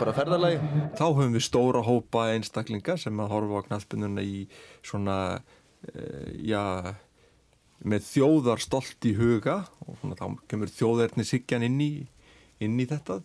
Bara 0.01 0.15
ferðarlagi. 0.17 0.61
Þá 0.99 1.07
höfum 1.07 1.37
við 1.37 1.47
stóra 1.49 1.85
hópa 1.87 2.29
einstaklinga 2.35 2.99
sem 3.01 3.25
að 3.25 3.35
horfa 3.35 3.63
á 3.63 3.67
knallspinnuna 3.69 4.25
í 4.25 4.47
svona, 4.87 5.19
uh, 5.39 6.31
já, 6.39 6.63
með 7.87 8.07
þjóðar 8.09 8.63
stolt 8.63 9.07
í 9.07 9.15
huga 9.19 9.61
og 9.87 9.99
svona, 10.01 10.19
þá 10.19 10.27
kemur 10.51 10.73
þjóðarni 10.73 11.27
Siggjan 11.27 11.67
inn 11.69 11.81
í, 11.83 11.93
inn 12.65 12.79
í 12.81 12.87
þetta. 12.91 13.21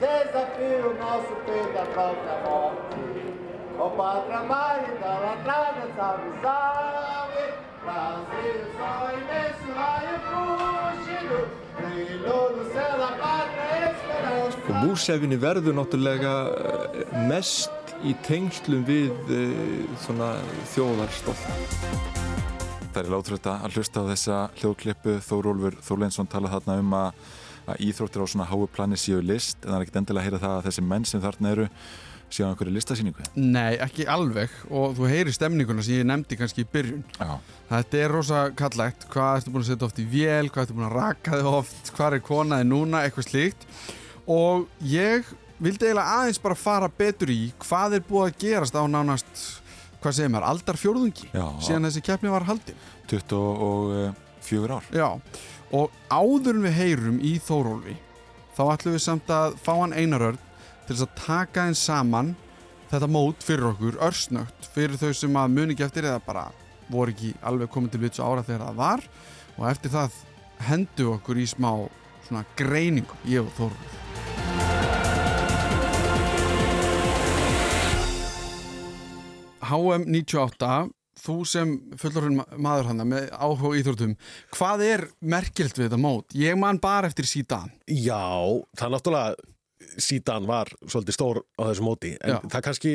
Desafio 0.00 0.94
nosso 0.98 1.34
peito 1.46 1.78
a 1.78 1.86
própria 1.86 2.36
morte. 2.44 2.96
Ó 3.78 3.90
pátria 3.90 4.38
amada, 4.38 4.86
idolatrada, 4.88 5.82
salve, 5.96 6.30
salve. 6.42 7.66
Brasil, 7.86 8.58
só 8.76 9.12
imenso 9.14 9.72
raio 9.76 10.16
fúgido, 10.26 11.38
brilhou 11.76 12.56
no 12.56 12.64
céu 12.72 12.98
da 12.98 13.12
pátria 13.20 13.92
esperança. 13.92 14.58
Og 14.68 14.74
músefini 14.82 15.36
verður 15.38 15.76
náttúrulega 15.78 16.32
eh, 16.50 17.14
mest 17.28 17.94
í 18.02 18.16
tengslum 18.26 18.82
við 18.84 19.12
uh, 19.30 19.86
svona 20.02 20.34
þjóðarstolt. 20.74 21.46
Það 22.90 23.00
er 23.04 23.12
látrútt 23.12 23.46
að 23.52 23.76
hlusta 23.76 24.02
á 24.02 24.08
þessa 24.10 24.36
hljóðklippu 24.58 25.18
Þórólfur 25.28 25.78
Þórleinsson 25.86 26.28
tala 26.32 26.50
þarna 26.56 26.78
um 26.82 26.94
að, 26.96 27.24
að 27.66 27.80
íþróttir 27.88 28.22
á 28.22 28.26
svona 28.30 28.48
háu 28.50 28.66
plani 28.70 28.98
séu 29.00 29.22
list 29.24 29.58
en 29.64 29.72
það 29.72 29.78
er 29.78 29.86
ekkert 29.86 30.00
endilega 30.02 30.22
að 30.22 30.28
heyra 30.28 30.42
það 30.44 30.58
að 30.58 30.68
þessi 30.68 30.84
menn 30.86 31.08
sem 31.08 31.24
þarna 31.24 31.52
eru 31.54 31.66
séu 32.30 32.46
á 32.46 32.50
einhverju 32.50 32.74
listasýningu? 32.74 33.26
Nei, 33.38 33.76
ekki 33.82 34.06
alveg. 34.10 34.54
Og 34.74 34.96
þú 34.98 35.10
heyri 35.10 35.34
stemninguna 35.34 35.84
sem 35.86 36.00
ég 36.00 36.08
nefndi 36.08 36.38
kannski 36.38 36.64
í 36.64 36.68
byrjun. 36.72 37.04
Já. 37.20 37.36
Þetta 37.70 38.00
er 38.02 38.14
rosa 38.14 38.40
kallægt 38.58 39.06
hvað 39.12 39.40
ertu 39.40 39.54
búin 39.54 39.66
að 39.66 39.70
setja 39.70 39.86
oft 39.86 40.00
í 40.02 40.06
vél, 40.10 40.50
hvað 40.50 40.64
ertu 40.66 40.78
búin 40.78 40.88
að 40.88 40.96
raka 40.98 41.38
þig 41.38 41.50
oft? 41.52 41.92
Hvað 41.96 42.18
er 42.18 42.24
konaði 42.26 42.68
núna, 42.70 43.04
eitthvað 43.06 43.28
slíkt. 43.30 43.68
Og 44.26 44.66
ég 44.82 45.28
vildi 45.62 45.86
eiginlega 45.86 46.18
aðeins 46.20 46.42
bara 46.42 46.58
fara 46.58 46.90
betur 46.92 47.30
í 47.32 47.40
hvað 47.62 48.00
er 48.00 48.04
búið 48.10 48.26
að 48.26 48.40
gerast 48.42 48.76
á 48.76 48.82
nánast 48.90 49.46
hvað 50.02 50.18
segir 50.18 50.32
maður, 50.34 50.48
aldar 50.50 50.78
fjórðungi 50.78 51.30
Já. 51.32 51.46
síðan 51.64 51.88
þessi 51.88 52.02
keppni 52.04 52.32
var 52.32 52.46
haldin. 52.46 52.82
24 53.10 54.76
ár. 54.76 54.90
Já, 54.94 55.08
og 55.74 55.94
áður 56.10 56.58
en 56.58 56.66
við 56.66 56.76
heyrum 56.80 57.22
í 57.24 57.36
Þórólfi 57.42 57.96
þá 58.56 58.62
ætlum 58.72 58.96
við 58.96 59.06
samt 59.06 59.32
að 59.32 59.56
fá 59.62 59.72
hann 59.74 59.96
einarörn 59.96 60.38
til 60.86 60.94
þess 60.94 61.06
að 61.08 61.16
taka 61.24 61.66
einn 61.66 61.78
saman 61.78 62.34
þetta 62.90 63.10
mót 63.10 63.42
fyrir 63.42 63.72
okkur 63.72 63.98
örsnögt 64.06 64.70
fyrir 64.74 65.00
þau 65.00 65.10
sem 65.16 65.40
að 65.40 65.52
muni 65.56 65.74
ekki 65.74 65.88
eftir 65.88 66.06
eða 66.06 66.22
bara 66.22 66.46
voru 66.90 67.14
ekki 67.14 67.34
alveg 67.46 67.70
komið 67.72 67.94
til 67.94 68.02
vitsu 68.04 68.24
ára 68.24 68.44
þegar 68.46 68.68
það 68.68 68.80
var. 68.80 69.06
Og 69.56 69.68
eftir 69.70 69.94
það 69.94 70.18
hendu 70.66 71.08
okkur 71.16 71.40
í 71.40 71.46
smá 71.48 71.70
svona 72.26 72.44
greiningu, 72.58 73.16
ég 73.28 73.46
og 73.46 73.52
Þórólfi 73.56 74.04
HM 79.66 80.04
98 80.14 80.70
þú 81.26 81.36
sem 81.48 81.74
fullorinn 82.00 82.40
maður 82.56 82.92
hann 82.92 83.04
með 83.10 83.28
áhuga 83.34 83.74
íþróttum 83.80 84.14
hvað 84.54 84.86
er 84.86 85.04
merkjöld 85.20 85.76
við 85.76 85.88
þetta 85.88 86.00
mót? 86.00 86.36
Ég 86.38 86.56
man 86.60 86.80
bara 86.82 87.10
eftir 87.10 87.28
síðan 87.28 87.72
Já, 87.86 88.22
það 88.78 88.96
náttúrulega 88.96 89.52
síðan 90.00 90.46
var 90.48 90.70
svolítið 90.88 91.16
stór 91.16 91.40
á 91.56 91.62
þessu 91.68 91.84
móti 91.84 92.12
en 92.16 92.34
Já. 92.34 92.38
það 92.52 92.64
kannski, 92.68 92.92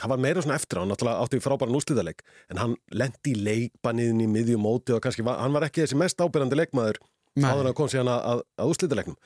það 0.00 0.12
var 0.12 0.22
meira 0.24 0.44
svona 0.44 0.58
eftir 0.58 0.80
á 0.80 0.82
hann 0.82 0.92
náttúrulega 0.92 1.24
átti 1.24 1.40
frábæran 1.44 1.78
úrslíðaleg 1.78 2.22
en 2.52 2.60
hann 2.60 2.76
lendi 2.92 3.34
í 3.34 3.42
leikbanniðin 3.48 4.22
í 4.24 4.28
miðjum 4.32 4.64
móti 4.64 4.96
og 4.96 5.02
kannski, 5.04 5.24
var, 5.26 5.40
hann 5.42 5.54
var 5.54 5.68
ekki 5.68 5.84
þessi 5.84 5.98
mest 6.00 6.20
ábyrjandi 6.20 6.58
leikmaður 6.58 7.00
áður 7.42 7.64
en 7.64 7.68
hann 7.70 7.76
kom 7.76 7.90
síðan 7.92 8.12
að, 8.14 8.42
að, 8.56 8.72
úrslíðalegnum 8.72 9.18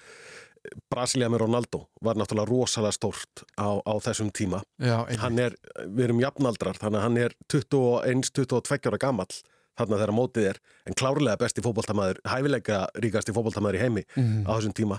Brasilia 0.91 1.29
með 1.33 1.43
Ronaldo 1.45 1.81
var 2.05 2.17
náttúrulega 2.21 2.49
rosalega 2.51 2.93
stórt 2.97 3.45
á, 3.59 3.69
á 3.83 3.93
þessum 4.05 4.31
tíma. 4.35 4.63
Já, 4.81 5.05
er, 5.39 5.57
við 5.87 6.05
erum 6.09 6.21
jafnaldrar 6.23 6.79
þannig 6.81 6.99
að 7.01 7.07
hann 7.07 7.17
er 7.27 7.35
21-22 7.53 8.89
ára 8.91 8.99
gamall 9.03 9.33
þarna 9.79 9.99
þegar 10.01 10.15
mótið 10.17 10.49
er 10.53 10.59
en 10.91 10.97
klárlega 10.99 11.39
besti 11.39 11.63
fótboltamaður, 11.63 12.19
hæfileika 12.27 12.79
ríkasti 12.99 13.35
fótboltamaður 13.37 13.79
í 13.79 13.83
heimi 13.85 14.05
Mhm. 14.17 14.47
á 14.47 14.51
þessum 14.59 14.75
tíma 14.75 14.99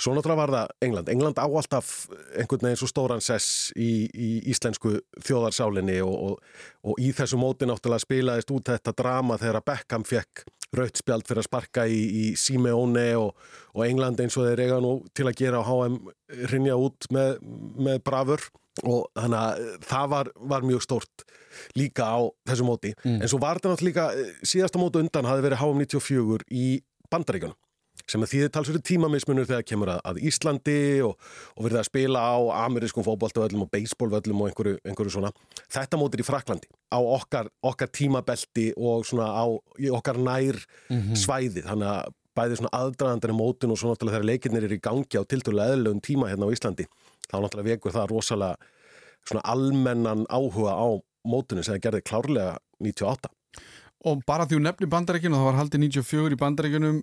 Svo 0.00 0.14
náttúrulega 0.14 0.40
var 0.40 0.52
það 0.54 0.70
England. 0.86 1.10
England 1.12 1.40
á 1.40 1.46
alltaf 1.46 1.90
einhvern 2.38 2.66
veginn 2.66 2.80
svo 2.80 2.88
stóran 2.90 3.22
sess 3.24 3.70
í, 3.76 4.08
í 4.08 4.30
íslensku 4.50 4.96
þjóðarsálinni 5.20 6.00
og, 6.04 6.14
og, 6.14 6.54
og 6.90 7.02
í 7.02 7.12
þessu 7.16 7.38
móti 7.40 7.68
náttúrulega 7.68 8.06
spilaðist 8.06 8.54
út 8.54 8.72
þetta 8.72 8.96
drama 8.96 9.38
þegar 9.40 9.66
Beckham 9.66 10.06
fekk 10.08 10.44
raut 10.76 11.00
spjald 11.00 11.26
fyrir 11.26 11.42
að 11.42 11.48
sparka 11.48 11.86
í, 11.90 12.00
í 12.00 12.24
Simeone 12.38 13.08
og, 13.18 13.38
og 13.74 13.86
England 13.86 14.22
eins 14.22 14.38
og 14.38 14.46
þeir 14.48 14.64
eiga 14.66 14.80
nú 14.82 14.96
til 15.16 15.26
að 15.26 15.38
gera 15.42 15.62
á 15.62 15.66
HM 15.66 16.00
rinja 16.52 16.76
út 16.78 17.10
með, 17.14 17.40
með 17.78 18.02
bravur 18.06 18.44
og 18.86 19.08
þannig 19.18 19.40
að 19.40 19.64
það 19.90 20.12
var, 20.12 20.30
var 20.52 20.66
mjög 20.66 20.84
stórt 20.86 21.24
líka 21.76 22.06
á 22.06 22.20
þessu 22.48 22.64
móti. 22.64 22.92
En 23.02 23.26
svo 23.28 23.40
var 23.42 23.58
þetta 23.58 23.74
náttúrulega 23.74 24.06
líka 24.14 24.46
síðasta 24.46 24.80
móti 24.80 25.02
undan 25.02 25.28
hafi 25.28 25.44
verið 25.44 25.60
HM 25.60 25.82
94 25.82 26.46
í 26.54 26.68
Bandaríkunum 27.10 27.58
sem 28.10 28.24
að 28.26 28.32
þýðir 28.32 28.52
talsverðu 28.56 28.82
tímamismunur 28.90 29.46
þegar 29.48 29.66
kemur 29.70 29.92
að, 29.94 30.00
að 30.10 30.20
Íslandi 30.30 30.76
og, 31.06 31.14
og 31.56 31.64
verið 31.66 31.80
að 31.80 31.88
spila 31.88 32.22
á 32.26 32.38
amerískum 32.66 33.06
fótboltavöllum 33.06 33.64
og 33.66 33.70
beisbólvöllum 33.74 34.42
og 34.42 34.50
einhverju, 34.50 34.78
einhverju 34.84 35.14
svona. 35.14 35.30
Þetta 35.70 36.00
mótir 36.00 36.24
í 36.24 36.26
Fraklandi 36.26 36.70
á 36.90 36.98
okkar, 36.98 37.50
okkar 37.62 37.92
tímabelti 37.94 38.70
og 38.76 39.06
svona 39.06 39.30
á 39.30 39.44
okkar 39.94 40.18
nær 40.18 40.58
Mhm. 40.90 41.14
svæði 41.14 41.62
þannig 41.66 41.86
að 41.86 42.16
bæði 42.36 42.56
svona 42.60 42.70
aðdraðandari 42.78 43.34
mótin 43.36 43.70
og 43.74 43.78
svo 43.78 43.90
náttúrulega 43.90 44.16
þegar 44.18 44.28
leikirnir 44.30 44.64
eru 44.66 44.76
í 44.78 44.82
gangi 44.82 45.18
á 45.18 45.22
tildulega 45.26 45.74
eðlögum 45.76 46.00
tíma 46.02 46.28
hérna 46.30 46.46
á 46.46 46.54
Íslandi 46.54 46.86
þá 47.30 47.36
náttúrulega 47.42 47.70
vekur 47.74 47.92
það 47.94 48.10
rosalega 48.10 48.56
svona 49.26 49.42
almennan 49.50 50.22
áhuga 50.30 50.72
á 50.78 50.88
mótinu 51.26 51.62
sem 51.62 51.74
það 51.76 51.82
gerði 51.86 52.02
klárlega 52.06 52.54
98 52.80 53.28
og 54.08 54.22
bara 54.26 54.46
því 54.48 54.56
hún 54.56 54.66
nefnir 54.70 54.88
bandaríkinu 54.94 55.36
það 55.36 55.48
var 55.50 55.58
haldið 55.60 55.82
94 55.84 56.32
í 56.36 56.40
bandaríkinum 56.40 57.02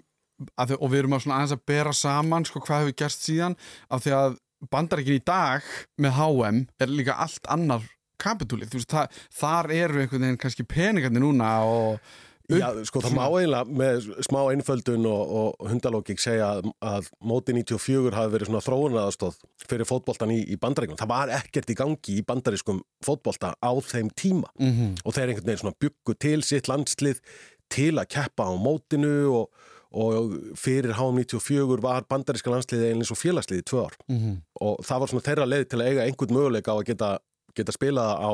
að, 0.58 0.76
og 0.80 0.92
við 0.92 1.00
erum 1.04 1.18
að 1.18 1.24
svona 1.26 1.40
aðeins 1.42 1.56
að 1.58 1.66
bera 1.74 1.94
saman 1.98 2.46
sko, 2.50 2.62
hvað 2.66 2.86
hefur 2.86 2.98
gerst 3.04 3.26
síðan 3.28 3.58
af 3.90 4.04
því 4.06 4.16
að 4.18 4.38
bandaríkin 4.74 5.20
í 5.20 5.26
dag 5.26 5.66
með 6.02 6.16
HM 6.18 6.64
er 6.82 6.94
líka 6.94 7.18
allt 7.22 7.46
annar 7.54 7.84
kapitúlið, 8.18 8.72
þú 8.74 8.80
veist, 8.80 8.94
það, 8.96 9.20
þar 9.38 9.72
eru 9.78 10.00
einhvern 10.02 10.24
veginn 10.26 10.40
kannski 10.42 10.64
peningarnir 10.66 11.22
núna 11.22 11.52
og 11.70 12.00
Já, 12.48 12.70
sko 12.88 13.02
það 13.04 13.12
má 13.18 13.26
eiginlega 13.28 13.76
með 13.76 14.06
smá 14.24 14.38
einföldun 14.54 15.04
og, 15.12 15.32
og 15.60 15.66
hundalógik 15.68 16.22
segja 16.24 16.46
að, 16.56 16.70
að 16.80 17.10
móti 17.28 17.52
94 17.58 18.14
hafi 18.16 18.32
verið 18.38 18.48
svona 18.48 18.62
þróunaraðstóð 18.64 19.36
fyrir 19.68 19.90
fótboltan 19.90 20.32
í, 20.32 20.38
í 20.48 20.56
bandaríkunum. 20.56 20.96
Það 21.02 21.12
var 21.12 21.34
ekkert 21.42 21.74
í 21.74 21.76
gangi 21.76 22.16
í 22.16 22.24
bandarískum 22.24 22.80
fótbolta 23.04 23.52
á 23.60 23.72
þeim 23.84 24.14
tíma 24.16 24.48
Mhm. 24.64 24.94
og 25.04 25.18
þeir 25.18 25.34
einhvern 25.34 25.50
veginn 25.52 25.60
svona 25.66 25.76
byggu 25.84 26.16
til 26.24 26.40
sitt 26.48 26.72
landslið 26.72 27.20
til 27.68 27.92
að 28.00 28.08
keppa 28.16 28.48
á 28.48 28.56
mótinu 28.56 29.12
og, 29.42 29.52
og 29.92 30.34
fyrir 30.60 30.94
HM94 30.98 31.80
var 31.82 32.04
bandaríska 32.10 32.52
landsliði 32.52 32.92
eins 32.94 33.12
og 33.12 33.18
félagsliði 33.18 33.64
tvö 33.64 33.86
ár 33.88 33.96
Mhm. 34.10 34.42
og 34.62 34.80
það 34.84 35.00
var 35.00 35.08
svona 35.08 35.26
þeirra 35.28 35.46
leið 35.48 35.70
til 35.70 35.80
að 35.80 35.88
eiga 35.88 36.06
einhvern 36.06 36.36
möguleika 36.36 36.72
á 36.74 36.78
að 36.80 36.86
geta 36.92 37.20
geta 37.58 37.72
spilað 37.72 38.20
á 38.22 38.32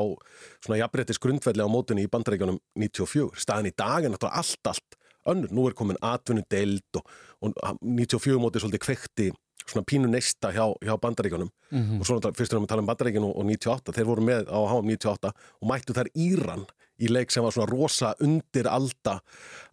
svona 0.60 0.80
jafnréttis 0.82 1.18
grundvelli 1.18 1.62
á 1.64 1.68
mótunni 1.70 2.04
í 2.04 2.10
bandaríkjunum 2.12 2.58
94. 2.76 3.30
Staðin 3.40 3.70
í 3.70 3.76
dag 3.76 4.04
er 4.04 4.10
náttúrulega 4.10 4.36
allt, 4.36 4.66
allt 4.66 4.98
önnur. 5.26 5.48
Nú 5.50 5.66
er 5.66 5.72
komin 5.72 5.96
atvinnudeild 6.02 6.82
og, 6.98 7.06
og 7.40 7.78
94 7.80 8.36
mótið 8.38 8.60
svolítið 8.66 8.82
kvekti 8.84 9.30
svona 9.64 9.86
pínu 9.88 10.10
neista 10.12 10.50
hjá, 10.52 10.66
hjá 10.84 10.98
bandaríkjunum 11.00 11.48
Mhm. 11.72 12.00
og 12.00 12.04
svo 12.06 12.18
náttúrulega 12.20 12.36
fyrst 12.36 12.52
erum 12.52 12.64
við 12.64 12.66
að 12.66 12.68
tala 12.68 12.82
um 12.82 12.86
bandaríkjunum 12.86 13.32
og 13.38 13.44
98. 13.46 13.92
Þeir 13.96 14.04
voru 14.04 14.20
með 14.22 14.44
á 14.52 14.58
HM 14.68 14.86
98 14.92 15.32
og 15.62 15.68
mættu 15.70 15.94
þær 15.96 16.08
Íran 16.14 16.66
í 17.02 17.08
leik 17.10 17.32
sem 17.34 17.42
var 17.42 17.54
svona 17.56 17.70
rosa 17.70 18.12
undir 18.22 18.68
alda 18.70 19.16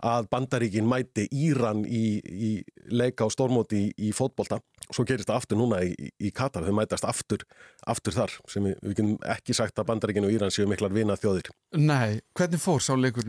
að 0.01 0.30
bandaríkin 0.34 0.88
mæti 0.90 1.28
Íran 1.32 1.84
í, 1.86 2.04
í 2.25 2.51
leika 2.90 3.25
á 3.25 3.30
stórmóti 3.30 3.84
í, 3.88 3.92
í 4.10 4.13
fótbolta 4.16 4.58
og 4.62 4.96
svo 4.98 5.06
gerist 5.06 5.30
það 5.30 5.38
aftur 5.42 5.60
núna 5.62 5.84
í, 5.86 5.92
í- 6.18 6.32
Katar, 6.34 6.66
þau 6.66 6.74
mætast 6.80 7.06
aftur, 7.06 7.44
aftur 7.88 8.16
þar 8.18 8.34
sem 8.50 8.66
við, 8.66 8.80
við 8.82 8.96
getum 8.98 9.13
ekki 9.36 9.54
sagt 9.58 9.78
að 9.80 9.90
bandaríkin 9.92 10.25
og 10.25 10.34
Íran 10.34 10.51
séu 10.54 10.66
miklar 10.72 10.92
vina 10.96 11.16
þjóðir. 11.20 11.51
Nei, 11.78 12.22
hvernig 12.38 12.60
fór 12.63 12.82
sá 12.82 12.96
leikur 12.98 13.28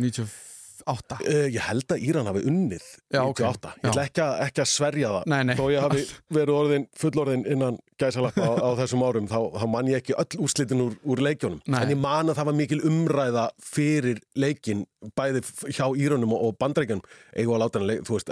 98? 0.87 1.19
Uh, 1.23 1.47
ég 1.55 1.61
held 1.69 1.95
að 1.97 2.03
Íran 2.09 2.27
hafi 2.31 2.43
unnið 2.51 2.85
Já, 3.12 3.23
ok. 3.25 3.41
98, 3.43 3.73
ég 3.83 3.91
ætla 3.93 4.05
ekki, 4.09 4.27
ekki 4.49 4.65
að 4.65 4.71
sverja 4.73 5.12
það 5.17 5.27
Nei, 5.33 5.41
nei. 5.51 5.55
þó 5.59 5.65
ég 5.73 5.87
hafi 5.87 6.05
verið 6.39 6.55
orðin, 6.59 6.87
fullorðin 6.99 7.45
innan 7.57 7.79
gæsalappa 8.03 8.43
á, 8.43 8.53
á 8.59 8.69
þessum 8.83 9.05
árum 9.07 9.29
þá, 9.31 9.39
þá 9.62 9.67
man 9.71 9.91
ég 9.93 10.01
ekki 10.03 10.17
öll 10.19 10.41
úrslitin 10.43 10.81
úr, 10.87 10.97
úr 11.07 11.23
leikjónum 11.23 11.61
Nei. 11.71 11.81
en 11.85 11.95
ég 11.95 12.01
man 12.03 12.29
að 12.33 12.41
það 12.41 12.49
var 12.51 12.59
mikil 12.59 12.81
umræða 12.89 13.45
fyrir 13.62 14.21
leikin 14.35 14.85
bæði 15.19 15.41
hjá 15.75 15.87
Írunum 15.99 16.31
og, 16.35 16.43
og 16.51 16.59
bandrækjunum 16.62 17.03
eigu 17.35 17.55
að 17.57 17.62
láta 17.65 17.81
hann, 17.81 17.89
leik- 17.91 18.05
þú 18.07 18.19
veist, 18.19 18.29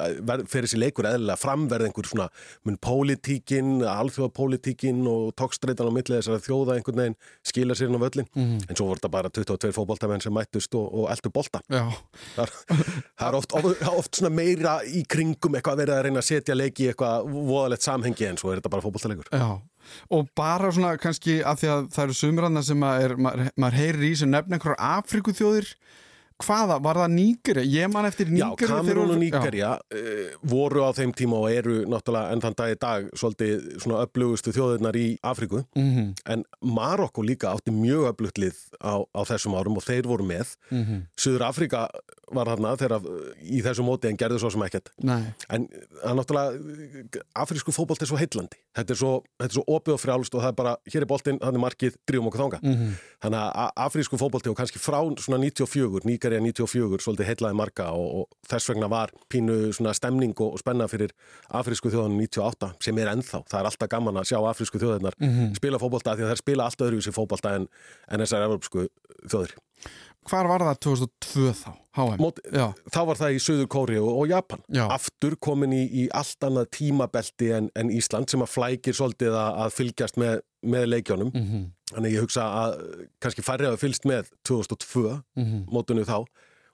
fyrir 0.52 0.66
þessi 0.68 0.78
leikur 0.78 1.08
eðlilega 1.10 1.38
framverð 1.42 1.88
einhver 1.88 2.06
svona 2.06 2.28
mun 2.66 2.76
pólitíkin, 2.78 3.80
alþjóðapólitíkin 3.90 5.00
og 5.10 5.32
tókstreitan 5.38 5.88
á 5.90 5.92
milli 5.94 6.14
þessara 6.18 6.38
þjóða 6.44 6.76
einhvern 6.78 7.00
veginn 7.02 7.16
skila 7.46 7.74
sér 7.78 7.90
inn 7.90 7.98
á 7.98 8.02
völlin 8.04 8.28
Mhm. 8.36 8.60
en 8.70 8.76
svo 8.78 8.86
voru 8.86 9.00
þetta 9.00 9.10
bara 9.10 9.28
22 9.30 9.72
fótboltamenn 9.74 10.22
sem 10.22 10.32
mættust 10.32 10.74
og, 10.78 10.86
og 10.94 11.10
eldu 11.10 11.30
bolta 11.34 11.60
Já. 11.70 11.90
Það 12.40 12.90
það 13.20 13.26
er 13.28 13.38
oft, 13.38 13.56
oft, 13.60 13.84
oft 13.92 14.20
meira 14.32 14.78
í 14.86 15.04
kringum 15.10 15.58
eitthvað 15.58 15.82
verið 15.84 15.96
að 15.96 16.04
reyna 16.06 16.22
að 16.22 16.28
setja 16.30 16.56
leiki 16.56 16.86
í 16.86 16.90
eitthvað 16.92 17.28
voðalegt 17.50 17.86
samhengi 17.86 18.28
en 18.28 18.40
svo 18.40 18.52
er 18.52 18.60
þetta 18.60 18.72
bara 18.74 18.84
fótboltalegur. 18.86 19.30
Já, 19.32 19.50
og 20.16 20.30
bara 20.38 20.70
svona 20.74 20.94
kannski 21.00 21.40
að 21.46 21.62
því 21.62 21.72
að 21.74 21.88
það 21.96 22.04
eru 22.06 22.18
sumranna 22.20 22.64
sem 22.66 22.86
að 22.86 23.16
maður, 23.16 23.50
maður 23.56 23.80
heyrir 23.80 24.06
í 24.10 24.12
sem 24.20 24.32
nefna 24.32 24.58
einhverjar 24.58 24.84
Afrikuþjóðir 25.00 25.74
hvaða, 26.44 26.76
var 26.82 26.98
það 27.02 27.12
Nígeri? 27.14 27.64
Ég 27.70 27.90
man 27.92 28.06
eftir 28.08 28.26
Já, 28.30 28.48
Nígeri 28.50 28.68
Kamerún 28.70 29.10
og 29.14 29.18
Nígerja 29.20 29.72
uh, 29.78 30.36
voru 30.50 30.84
á 30.86 30.90
þeim 30.96 31.12
tíma 31.16 31.38
og 31.40 31.50
eru 31.52 31.80
náttúrulega 31.90 32.32
enn 32.34 32.40
þann 32.44 32.56
dag 32.60 32.74
í 32.74 32.78
dag 32.80 33.08
svolítið 33.14 33.66
svona 33.82 34.02
öflugustu 34.06 34.54
þjóðirnar 34.56 34.96
í 35.00 35.06
Afriku 35.22 35.64
Mhm. 35.76 36.14
en 36.26 36.44
Marokko 36.62 37.22
líka 37.22 37.52
átti 37.54 37.70
mjög 37.72 38.10
öflugt 38.14 38.38
lið 38.38 38.56
á, 38.82 39.04
á 39.04 39.20
þessum 39.28 39.54
árum 39.58 39.76
og 39.76 39.84
þeir 39.84 40.06
voru 40.08 40.24
með 40.24 40.56
Mhm. 40.70 41.06
Suður 41.16 41.46
Afrika 41.48 41.88
var 42.32 42.46
þarna 42.46 42.76
þegar 42.78 43.02
í 43.42 43.60
þessu 43.62 43.82
móti 43.82 44.06
en 44.08 44.16
gerðu 44.16 44.38
svo 44.38 44.50
sem 44.52 44.62
ekkert 44.62 44.88
Nei. 45.02 45.34
en 45.50 45.66
það 45.66 46.10
er 46.10 46.14
náttúrulega 46.14 47.22
afrísku 47.34 47.72
fótbolt 47.74 48.02
er 48.02 48.06
svo 48.06 48.16
heillandi 48.20 48.56
þetta 48.76 48.94
er 48.94 48.98
svo, 49.00 49.12
þetta 49.40 49.50
er 49.50 49.56
svo 49.58 49.64
opið 49.66 49.94
og 49.96 50.00
frjálst 50.00 50.34
og 50.38 50.42
það 50.44 50.48
er 50.52 50.58
bara 50.60 50.74
hér 50.92 51.02
er 51.02 51.08
boltinn, 51.10 51.40
hann 51.42 51.54
er 51.58 51.62
markið, 51.64 51.96
drýjum 52.06 52.28
okkur 52.30 52.42
þanga 52.44 52.60
Mhm. 52.62 52.92
þannig 53.20 53.40
að 53.50 53.72
afrísku 53.76 54.16
fótbolti 54.20 54.50
og 54.50 54.56
kannski 54.56 54.78
frá 54.78 55.00
svona 56.30 56.40
94, 56.40 56.40
Níkarja 56.40 56.40
94 56.40 57.02
svolítið 57.04 57.28
heillaði 57.30 57.56
marga 57.58 57.86
og, 57.96 58.10
og 58.20 58.48
þess 58.50 58.70
vegna 58.70 58.88
var 58.90 59.10
pínu 59.32 59.72
svona 59.76 59.94
stemning 59.96 60.34
og, 60.40 60.54
og 60.54 60.62
spenna 60.62 60.86
fyrir 60.90 61.10
afrísku 61.50 61.90
þjóðanum 61.90 62.20
98 62.22 62.70
sem 62.86 62.98
er 63.02 63.10
ennþá, 63.14 63.42
það 63.50 63.60
er 63.60 63.70
alltaf 63.70 63.90
gaman 63.90 64.20
að 64.20 64.28
sjá 64.30 64.38
afrísku 64.50 64.78
þjóðirnar 64.82 65.14
Mhm. 65.20 65.54
spila 65.56 65.78
fótbolta 65.78 66.14
því 66.16 66.26
að 66.26 66.32
þær 66.34 66.42
spila 66.42 66.64
alltaf 66.68 66.86
öðruvísi 66.88 67.12
fótbolta 67.16 67.54
en, 67.56 67.68
en 68.08 68.20
þessar 68.20 68.46
evropsku 68.46 68.86
þjóðir 69.26 69.56
Hvar 70.28 70.46
var 70.50 70.60
það 70.60 70.80
2002 70.84 71.52
þá? 71.56 71.70
HM? 71.96 72.20
Mót, 72.20 72.36
þá 72.92 72.98
var 73.08 73.18
það 73.18 73.32
í 73.34 73.38
Suður 73.42 73.66
Kóri 73.72 73.96
og, 73.98 74.10
og 74.20 74.28
Japan 74.30 74.60
Já. 74.70 74.84
aftur 74.94 75.34
komin 75.42 75.72
í, 75.74 75.80
í 76.04 76.04
allt 76.14 76.44
annað 76.46 76.68
tímabelti 76.76 77.48
en, 77.56 77.70
en 77.74 77.90
Ísland 77.90 78.30
sem 78.30 78.44
að 78.44 78.52
flækir 78.52 78.94
svolítið 78.94 79.34
að, 79.34 79.56
að 79.64 79.72
fylgjast 79.78 80.20
með, 80.20 80.42
með 80.62 80.86
leikjónum 80.92 81.32
Mhm. 81.34 81.64
þannig 81.90 82.12
ég 82.14 82.22
hugsa 82.22 82.44
að 82.60 82.76
kannski 83.18 83.42
færri 83.42 83.66
hafa 83.66 83.80
fylgst 83.82 84.04
með 84.06 84.28
2002 84.46 85.16
Mhm. 85.40 85.64
mótunu 85.74 86.04
þá 86.06 86.20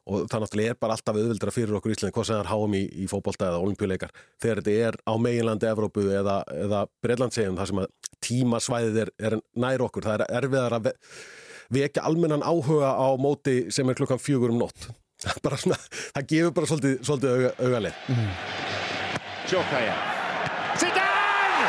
og 0.06 0.26
það 0.30 0.42
náttúrulega 0.44 0.70
er 0.74 0.76
bara 0.82 0.94
alltaf 0.98 1.16
auðvildra 1.16 1.50
fyrir 1.54 1.72
okkur 1.78 1.94
Íslandi 1.94 2.12
hvað 2.14 2.26
sem 2.28 2.36
það 2.36 2.44
er 2.44 2.50
háum 2.52 2.74
í, 2.76 2.82
í 2.92 3.06
fótbolta 3.10 3.48
eða 3.48 3.62
olimpíuleikar 3.64 4.12
þegar 4.42 4.60
þetta 4.60 4.76
er 4.90 4.98
á 5.08 5.12
meginlandi 5.18 5.66
Evrópu 5.70 6.04
eða, 6.14 6.36
eða 6.52 6.84
Breitlandsegjum 7.02 7.56
þar 7.58 7.66
sem 7.72 7.80
að 7.82 7.88
tímasvæðið 8.28 9.00
er, 9.06 9.10
er 9.30 9.38
nær 9.56 9.82
okkur 9.88 10.06
það 10.06 10.20
er 10.20 10.26
erfiðar 10.42 10.76
að 10.78 10.92
vekja 11.72 12.04
almennan 12.06 12.44
áhuga 12.46 12.94
á 12.94 13.08
móti 13.18 13.66
sem 13.74 13.88
er 13.88 13.98
klukkan 13.98 14.22
fjögur 14.22 14.54
um 14.54 14.62
nótt 14.64 14.90
bara 15.44 15.56
svona, 15.56 15.78
það 16.14 16.30
gefur 16.34 16.56
bara 16.60 16.70
svolítið, 16.72 16.98
svolítið 17.06 17.36
auga, 17.36 17.52
augalið 17.64 18.64
Jokaya. 19.46 19.94
Zidane! 20.74 21.66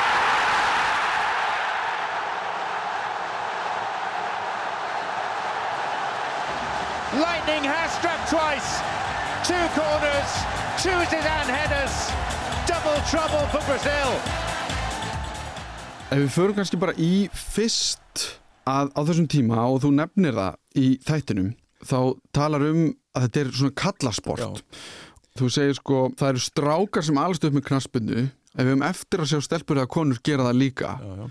Lightning 7.22 7.64
has 7.64 7.94
struck 7.94 8.18
twice. 8.26 8.82
Two 9.46 9.64
corners, 9.78 10.32
two 10.82 10.98
Zidane 11.06 11.54
headers. 11.54 11.94
Double 12.66 12.98
trouble 13.06 13.46
for 13.54 13.62
Brazil. 13.70 14.10
Ef 16.10 16.18
við 16.18 16.30
förum 16.34 16.58
kannski 16.58 16.80
bara 16.82 16.98
í 16.98 17.28
fyrst 17.30 18.02
að 18.68 18.94
á 18.94 19.02
þessum 19.08 19.30
tíma 19.32 19.64
og 19.68 19.82
þú 19.86 19.94
nefnir 19.98 20.38
það 20.38 20.58
í 20.84 20.88
þættinum 21.08 21.52
þá 21.88 22.00
talar 22.36 22.66
um 22.68 22.82
að 23.18 23.28
þetta 23.28 23.44
er 23.44 23.52
svona 23.60 23.78
kallasport 23.84 24.64
þú 25.38 25.50
segir 25.54 25.78
sko 25.78 26.02
það 26.18 26.34
eru 26.34 26.44
strákar 26.44 27.06
sem 27.06 27.20
alast 27.22 27.46
upp 27.48 27.58
með 27.58 27.68
knaspinu 27.70 28.24
ef 28.58 28.64
við 28.66 28.72
höfum 28.72 28.88
eftir 28.88 29.22
að 29.22 29.32
sjá 29.32 29.44
stelpur 29.46 29.82
eða 29.82 29.92
konur 29.94 30.22
gera 30.26 30.48
það 30.48 30.60
líka. 30.64 30.94
Já, 30.98 31.12
já. 31.22 31.28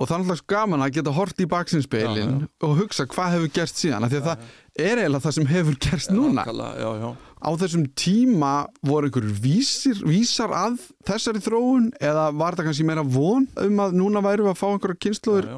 Og 0.00 0.08
það 0.08 0.16
er 0.16 0.22
alltaf 0.24 0.46
gaman 0.48 0.84
að 0.84 0.94
geta 0.96 1.12
hort 1.12 1.42
í 1.44 1.46
baksinspilin 1.50 2.36
og 2.64 2.78
hugsa 2.78 3.04
hvað 3.10 3.34
hefur 3.36 3.54
gerst 3.60 3.80
síðan 3.82 4.08
því 4.08 4.20
að 4.20 4.28
það 4.30 4.44
er 4.80 5.00
eiginlega 5.02 5.24
það 5.26 5.34
sem 5.36 5.48
hefur 5.50 5.76
gerst 5.82 6.12
núna. 6.14 6.44
já, 6.46 6.88
já. 7.02 7.08
á 7.44 7.50
þessum 7.60 7.84
tíma 7.98 8.52
voru 8.86 9.10
einhverjur 9.10 9.42
vísir, 9.44 10.00
vísar 10.08 10.54
að 10.56 10.78
þessari 11.08 11.42
þróun 11.44 11.90
eða 12.00 12.26
var 12.40 12.56
það 12.56 12.70
kannski 12.70 12.86
meira 12.88 13.04
von 13.04 13.44
um 13.60 13.84
að 13.84 13.98
núna 14.00 14.24
væru 14.24 14.48
að 14.48 14.58
fá 14.62 14.66
einhverja 14.70 15.02
kynsluður 15.04 15.50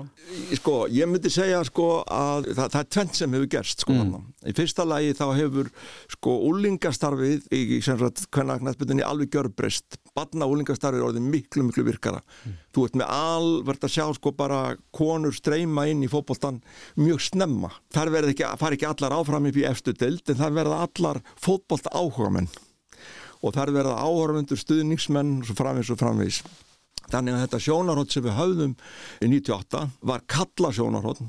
Sko, 0.57 0.77
ég 0.91 1.11
myndi 1.11 1.31
segja 1.31 1.63
sko 1.69 1.89
að 2.03 2.51
það, 2.55 2.65
það 2.65 2.79
er 2.81 2.91
tvent 2.97 3.21
sem 3.21 3.37
hefur 3.37 3.51
gerst 3.57 3.87
sko 3.87 3.99
mm. 3.99 4.29
Í 4.49 4.57
fyrsta 4.59 4.87
lagi 4.89 5.15
þá 5.15 5.27
hefur 5.39 5.71
sko 6.11 6.39
úlingastarfið 6.49 7.47
í 7.55 7.83
sem 7.85 8.01
sagt 8.01 8.27
kvennaknættbytunni 8.35 9.07
alveg 9.07 9.31
gjörbreyst 9.37 10.02
Badna 10.13 10.45
úlingastarfið 10.45 11.01
er 11.01 11.07
orðið 11.07 11.29
miklu, 11.33 11.63
miklu 11.65 11.85
virkara. 11.87 12.19
Þú 12.75 12.85
ert 12.85 12.99
með 13.01 13.13
alvert 13.15 13.87
að 13.87 13.95
sjá 13.95 14.05
sko 14.13 14.33
bara 14.37 14.75
konur 14.93 15.33
streyma 15.33 15.87
inn 15.89 16.03
í 16.05 16.11
fótboltan 16.13 16.61
mjög 17.01 17.23
snemma. 17.31 17.71
Þar 17.97 18.13
verður 18.13 18.35
ekki, 18.35 18.45
ekki 18.45 18.91
allar 18.91 19.17
áfram 19.17 19.49
upp 19.49 19.57
í 19.57 19.65
efstu 19.65 19.95
dild 19.97 20.29
en 20.29 20.41
þar 20.43 20.59
verða 20.59 20.83
allar 20.85 21.23
fótbolt 21.41 21.89
áhuga 21.93 22.29
menn 22.37 22.53
og 23.43 23.57
þar 23.57 23.73
verða 23.75 23.97
áhörfundur 23.99 24.61
stuðningsmenn 24.61 25.41
og 25.41 25.49
svo 25.49 25.57
framvegis 25.59 25.91
og 25.91 25.99
framvegis. 25.99 26.43
Þannig 27.11 27.35
að 27.35 27.43
þetta 27.43 27.63
sjónarhótt 27.65 28.15
sem 28.15 28.25
við 28.25 28.37
höfðum 28.37 28.77
í 29.19 29.31
98 29.33 29.83
var 30.13 30.23
kalla 30.31 30.71
sjónarhótt 30.77 31.25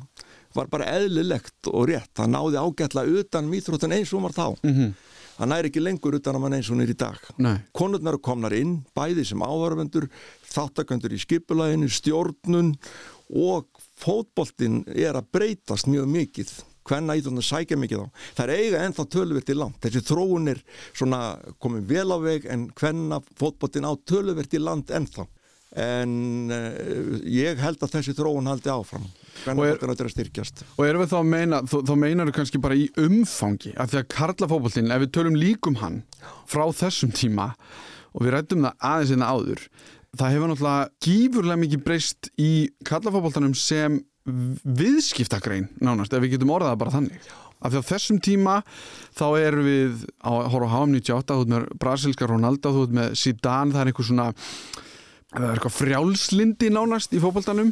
var 0.54 0.70
bara 0.70 0.92
eðlilegt 1.00 1.72
og 1.72 1.88
rétt. 1.90 2.12
Það 2.18 2.30
náði 2.36 2.62
ágætla 2.62 3.06
utan 3.10 3.50
mýþróttin 3.50 3.96
eins 3.98 4.14
og 4.14 4.28
var 4.28 4.36
þá. 4.38 4.46
Mm 4.62 4.74
-hmm. 4.76 4.94
Það 5.38 5.50
næri 5.52 5.72
ekki 5.72 5.84
lengur 5.84 6.18
utan 6.18 6.38
að 6.38 6.44
mann 6.44 6.58
eins 6.58 6.70
og 6.70 6.76
hún 6.76 6.86
er 6.86 6.94
í 6.94 6.98
dag. 6.98 7.30
Nei. 7.38 7.56
konurnar 7.76 8.20
komnar 8.24 8.56
inn, 8.58 8.82
bæði 8.96 9.26
sem 9.30 9.44
áhörfundur 9.44 10.10
þáttakandur 10.54 11.16
í 11.16 11.22
skipulæginu 11.24 11.90
stjórnun 11.92 12.76
og 13.34 13.68
fótboltinn 14.04 14.84
er 14.94 15.18
að 15.18 15.32
breytast 15.34 15.90
mjög 15.90 16.10
mikið. 16.14 16.54
Hvenna 16.84 17.16
íþjóðan 17.16 17.46
sækja 17.48 17.78
mikið 17.80 18.02
á. 18.04 18.08
Það 18.36 18.44
er 18.44 18.60
eiga 18.60 18.82
ennþá 18.84 19.06
tölverti 19.16 19.56
land. 19.56 19.78
Þessi 19.80 20.02
þróun 20.04 20.52
er 20.52 20.60
svona 20.92 21.22
komið 21.64 21.86
vel 21.94 22.10
á 22.12 22.18
veg 22.20 22.48
en 22.52 22.66
hvenna 22.76 23.22
fótboltinn 23.40 23.88
á 23.88 23.94
tölverti 24.04 24.60
land 24.60 24.92
ennþá. 24.92 25.24
En 25.80 26.52
uh, 26.52 27.22
ég 27.24 27.62
held 27.64 27.82
að 27.82 27.96
þessi 27.96 28.14
þróun 28.18 28.52
haldi 28.52 28.70
áfram 28.70 29.08
hvenna 29.44 29.66
er, 29.66 29.74
fótboltinn 29.74 29.94
áttur 29.96 30.10
að 30.10 30.14
styrkjast. 30.16 30.64
Og 30.78 30.86
erum 30.88 31.04
við 31.04 31.12
þá 31.14 31.18
að 31.20 31.32
meina 31.32 31.64
þá, 31.66 31.76
þá 31.90 31.94
meinar 32.04 32.30
við 32.30 32.38
kannski 32.38 32.62
bara 32.64 32.78
í 32.80 32.86
umfangi 33.02 33.74
af 33.78 33.92
því 33.92 34.02
að 34.02 34.08
karlafótboltinn, 34.14 34.94
ef 34.94 35.04
við 35.04 35.12
tölum 35.18 35.40
líkum 35.40 35.82
hann 35.82 36.00
frá 36.50 36.66
þessum 36.84 37.12
tíma 37.16 37.52
og 38.14 38.26
við 38.26 38.36
rættum 38.38 38.66
það 38.68 38.88
aðeins 38.94 39.14
einna 39.16 39.34
áður 39.34 39.68
það 40.14 40.34
hefur 40.36 40.52
náttúrulega 40.52 40.90
gífurlega 41.04 41.62
mikið 41.64 41.86
breyst 41.88 42.30
í 42.38 42.52
karlafótboltanum 42.86 43.56
sem 43.58 44.02
viðskiptagrein 44.24 45.72
nánast, 45.84 46.14
ef 46.14 46.22
við 46.24 46.38
getum 46.38 46.54
orðað 46.56 46.78
bara 46.84 46.94
þannig. 46.94 47.32
Af 47.64 47.72
því 47.72 47.80
á 47.80 47.90
þessum 47.90 48.20
tíma 48.24 48.54
þá 49.16 49.26
erum 49.40 49.68
við 49.68 50.06
á 50.20 50.32
horfa 50.52 50.70
HM 50.74 50.96
98 50.98 51.38
þú 51.38 51.44
ert 51.44 51.54
með 51.54 51.68
brasilska 51.80 52.28
Ronaldo, 52.30 52.74
þú 52.76 52.86
ert 52.88 52.96
með 53.00 53.18
Zidane, 53.20 53.74
það 53.74 53.82
er 53.82 53.92
eitthvað 53.92 54.10
svona 54.10 54.28
það 55.34 55.48
er 55.48 55.54
eitthvað 55.56 55.78
frjálslindi 55.80 56.72
nánast 56.76 57.16
í 57.16 57.22
fókbaltanum 57.24 57.72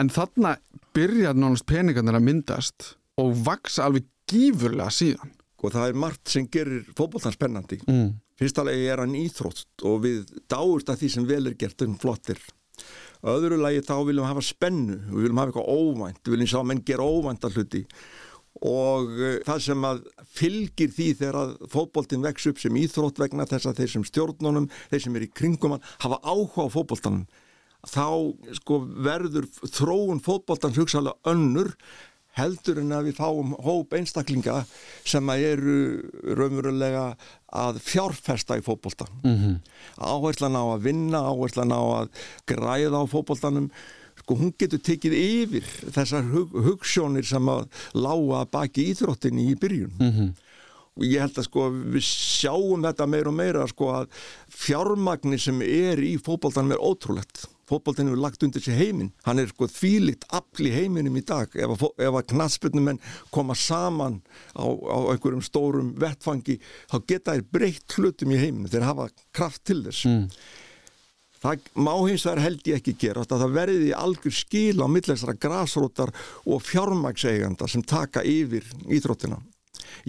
en 0.00 0.10
þarna 0.12 0.54
byrjar 0.96 1.36
nánast 1.36 1.66
peningarnir 1.68 2.16
að 2.18 2.26
myndast 2.26 2.94
og 3.20 3.34
vaksa 3.44 3.86
alveg 3.86 4.08
gífurlega 4.30 4.92
síðan. 4.94 5.34
Og 5.60 5.74
það 5.74 5.90
er 5.90 5.98
margt 6.00 6.32
sem 6.32 6.46
gerir 6.48 6.86
fókbaltan 6.96 7.36
spennandi. 7.36 7.80
Mm. 7.86 8.16
fyrstalegi 8.40 8.86
er 8.88 9.02
hann 9.02 9.12
íþrótt 9.18 9.82
og 9.84 9.98
við 10.06 10.30
dáust 10.48 10.88
að 10.88 11.02
því 11.02 11.08
sem 11.12 11.26
vel 11.28 11.42
er 11.50 11.58
gert 11.60 11.82
um 11.84 11.98
flottir. 12.00 12.40
Öðru 13.20 13.58
lagi 13.60 13.82
þá 13.84 13.98
viljum 13.98 14.24
við 14.24 14.30
hafa 14.30 14.44
spennu 14.46 14.96
við 15.10 15.26
viljum 15.26 15.40
hafa 15.42 15.50
eitthvað 15.50 15.74
óvænt, 15.76 16.20
við 16.24 16.36
viljum 16.36 16.60
að 16.62 16.68
menn 16.70 16.80
gera 16.88 17.04
óvænta 17.04 17.50
hluti. 17.52 17.82
Og 18.64 19.12
uh, 19.12 19.36
það 19.44 19.60
sem 19.66 19.84
að 19.90 20.00
fylgir 20.38 20.94
því 20.96 21.10
þegar 21.20 21.38
að 21.42 21.52
fótboltin 21.74 22.24
vex 22.24 22.48
upp 22.48 22.64
sem 22.64 22.80
íþrótt 22.80 23.20
vegna 23.20 23.46
þess 23.50 23.68
að 23.68 23.82
þeir 23.82 23.92
sem 23.92 24.08
stjórnunum 24.08 24.70
þeir 24.88 25.04
sem 25.04 25.20
er 25.20 25.28
í 25.28 25.30
kringum 25.36 25.76
hann 25.76 25.86
hafa 26.00 26.22
áhuga 26.24 26.64
á 26.64 26.68
fótboltanum 26.72 27.28
þá 27.88 28.06
sko 28.60 28.80
verður 28.84 29.48
þróun 29.64 30.22
fótboltans 30.24 30.78
hugsaðlega 30.80 31.32
önnur 31.32 31.74
heldur 32.38 32.80
en 32.80 32.94
að 32.94 33.08
við 33.08 33.18
fáum 33.18 33.54
hóp 33.64 33.94
einstaklinga 33.96 34.62
sem 35.08 35.32
að 35.32 35.46
eru 35.48 35.76
raunverulega 36.38 37.06
að 37.50 37.80
fjárfesta 37.82 38.58
í 38.60 38.64
fótbolta 38.64 39.08
mm 39.22 39.36
-hmm. 39.36 39.56
áherslan 39.98 40.58
á 40.58 40.64
að 40.76 40.84
vinna, 40.86 41.24
áherslan 41.26 41.74
á 41.74 41.82
að 42.02 42.12
græða 42.46 43.02
á 43.02 43.04
fótboltanum 43.10 43.70
sko 44.20 44.36
hún 44.36 44.52
getur 44.58 44.78
tekið 44.78 45.16
yfir 45.16 45.66
þessar 45.90 46.28
hug, 46.30 46.54
hugssjónir 46.54 47.26
sem 47.26 47.48
að 47.48 47.66
lága 47.94 48.44
baki 48.52 48.90
íþróttinni 48.92 49.50
í 49.50 49.58
byrjun 49.58 49.94
mm 49.98 50.10
-hmm. 50.10 50.34
og 50.96 51.04
ég 51.04 51.20
held 51.20 51.38
að 51.38 51.48
sko 51.48 51.70
við 51.70 52.04
sjáum 52.04 52.84
þetta 52.84 53.06
meira 53.06 53.28
og 53.28 53.34
meira 53.34 53.66
sko 53.66 53.90
að 53.90 54.06
fjármagnir 54.48 55.40
sem 55.40 55.62
er 55.62 55.98
í 55.98 56.16
fótboltanum 56.18 56.72
er 56.72 56.84
ótrúlegt 56.84 57.48
fótboltinu 57.70 58.14
er 58.14 58.22
lagt 58.22 58.42
undir 58.46 58.62
sér 58.64 58.78
heiminn. 58.80 59.12
Hann 59.26 59.40
er 59.42 59.50
sko 59.50 59.68
þvílitt 59.70 60.26
afli 60.36 60.72
heiminum 60.74 61.18
í 61.18 61.24
dag. 61.26 61.52
Ef 61.54 61.76
að, 61.76 61.84
ef 62.06 62.18
að 62.20 62.26
knatsbyrnumenn 62.34 63.02
koma 63.34 63.56
saman 63.58 64.20
á, 64.58 64.66
á 64.66 64.98
einhverjum 65.12 65.44
stórum 65.44 65.92
vettfangi 66.00 66.58
þá 66.90 66.96
geta 67.06 67.36
þær 67.36 67.46
breytt 67.54 67.98
hlutum 67.98 68.34
í 68.34 68.40
heiminu 68.40 68.72
þeir 68.72 68.88
hafa 68.88 69.10
kraft 69.36 69.64
til 69.70 69.82
þess. 69.86 70.06
Mm. 70.10 70.26
það 71.40 71.70
má 71.80 71.94
hins 72.04 72.26
vegar 72.26 72.42
held 72.44 72.66
ég 72.68 72.80
ekki 72.80 72.96
gera 73.00 73.22
það 73.24 73.54
verði 73.54 73.94
algjör 73.96 74.34
skil 74.36 74.82
á 74.84 74.86
millesra 74.92 75.32
grásrótar 75.32 76.12
og 76.44 76.60
fjármagseiganda 76.66 77.68
sem 77.70 77.80
taka 77.80 78.20
yfir 78.26 78.66
íþróttina 78.92 79.40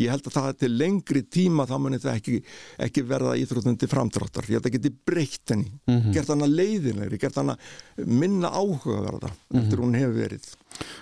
ég 0.01 0.13
held 0.13 0.27
að 0.27 0.37
það 0.37 0.49
til 0.63 0.71
lengri 0.77 1.23
tíma 1.23 1.67
þá 1.69 1.75
munir 1.81 2.03
það 2.03 2.19
ekki, 2.21 2.41
ekki 2.87 3.05
verða 3.07 3.35
íþrótundi 3.41 3.89
framdráttar, 3.91 4.49
ég 4.49 4.57
held 4.57 4.65
að 4.65 4.69
það 4.69 4.77
geti 4.77 4.93
breytt 5.05 5.53
henni. 5.55 5.71
Mm 5.87 5.99
-hmm. 5.99 6.13
gert 6.15 6.33
hana 6.33 6.47
leiðinlegri, 6.47 7.21
gert 7.21 7.35
hana 7.35 7.57
minna 7.97 8.49
áhugaverða 8.49 9.29
mm 9.29 9.35
-hmm. 9.35 9.61
eftir 9.61 9.79
hún 9.79 9.95
hefur 9.95 10.17
verið. 10.17 10.45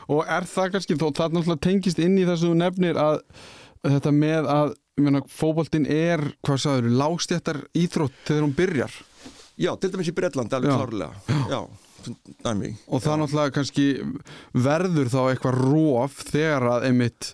Og 0.08 0.26
er 0.28 0.44
það 0.44 0.72
kannski 0.72 0.96
þó 0.96 1.08
það 1.13 1.34
náttúrulega 1.34 1.65
tengist 1.68 2.00
inn 2.00 2.18
í 2.18 2.26
þessu 2.26 2.54
nefnir 2.54 2.98
að 2.98 3.22
þetta 3.84 4.12
með 4.12 4.48
að 4.52 4.74
fókbóltinn 5.32 5.88
er, 5.88 6.24
hvað 6.44 6.58
sagður, 6.63 6.89
lágstjættar 7.00 7.62
íþrótt 7.78 8.18
þegar 8.28 8.44
hún 8.44 8.56
byrjar? 8.58 8.92
Já, 9.60 9.74
til 9.80 9.92
dæmis 9.92 10.10
í 10.12 10.15
Breitlandi 10.15 10.56
alveg 10.56 10.76
klárlega. 10.76 11.13
Já, 11.52 11.62
dæmi 12.45 12.71
Og 12.88 13.03
það 13.03 13.19
náttúrulega 13.21 13.55
kannski 13.55 13.88
verður 14.53 15.12
þá 15.12 15.19
eitthvað 15.25 15.59
róf 15.63 16.21
þegar 16.29 16.67
að 16.75 16.88
einmitt 16.89 17.31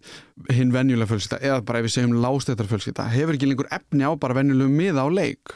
hinn 0.52 0.74
venjulega 0.74 1.12
fjölskylda 1.12 1.42
eða 1.42 1.62
bara 1.68 1.82
ef 1.82 1.88
við 1.88 1.96
segjum 1.96 2.18
lástættar 2.24 2.70
fjölskylda 2.72 3.08
hefur 3.14 3.38
ekki 3.38 3.50
lengur 3.50 3.72
efni 3.76 4.08
á 4.08 4.12
bara 4.20 4.38
venjulegum 4.38 4.76
miða 4.76 5.06
á 5.06 5.10
leik? 5.12 5.56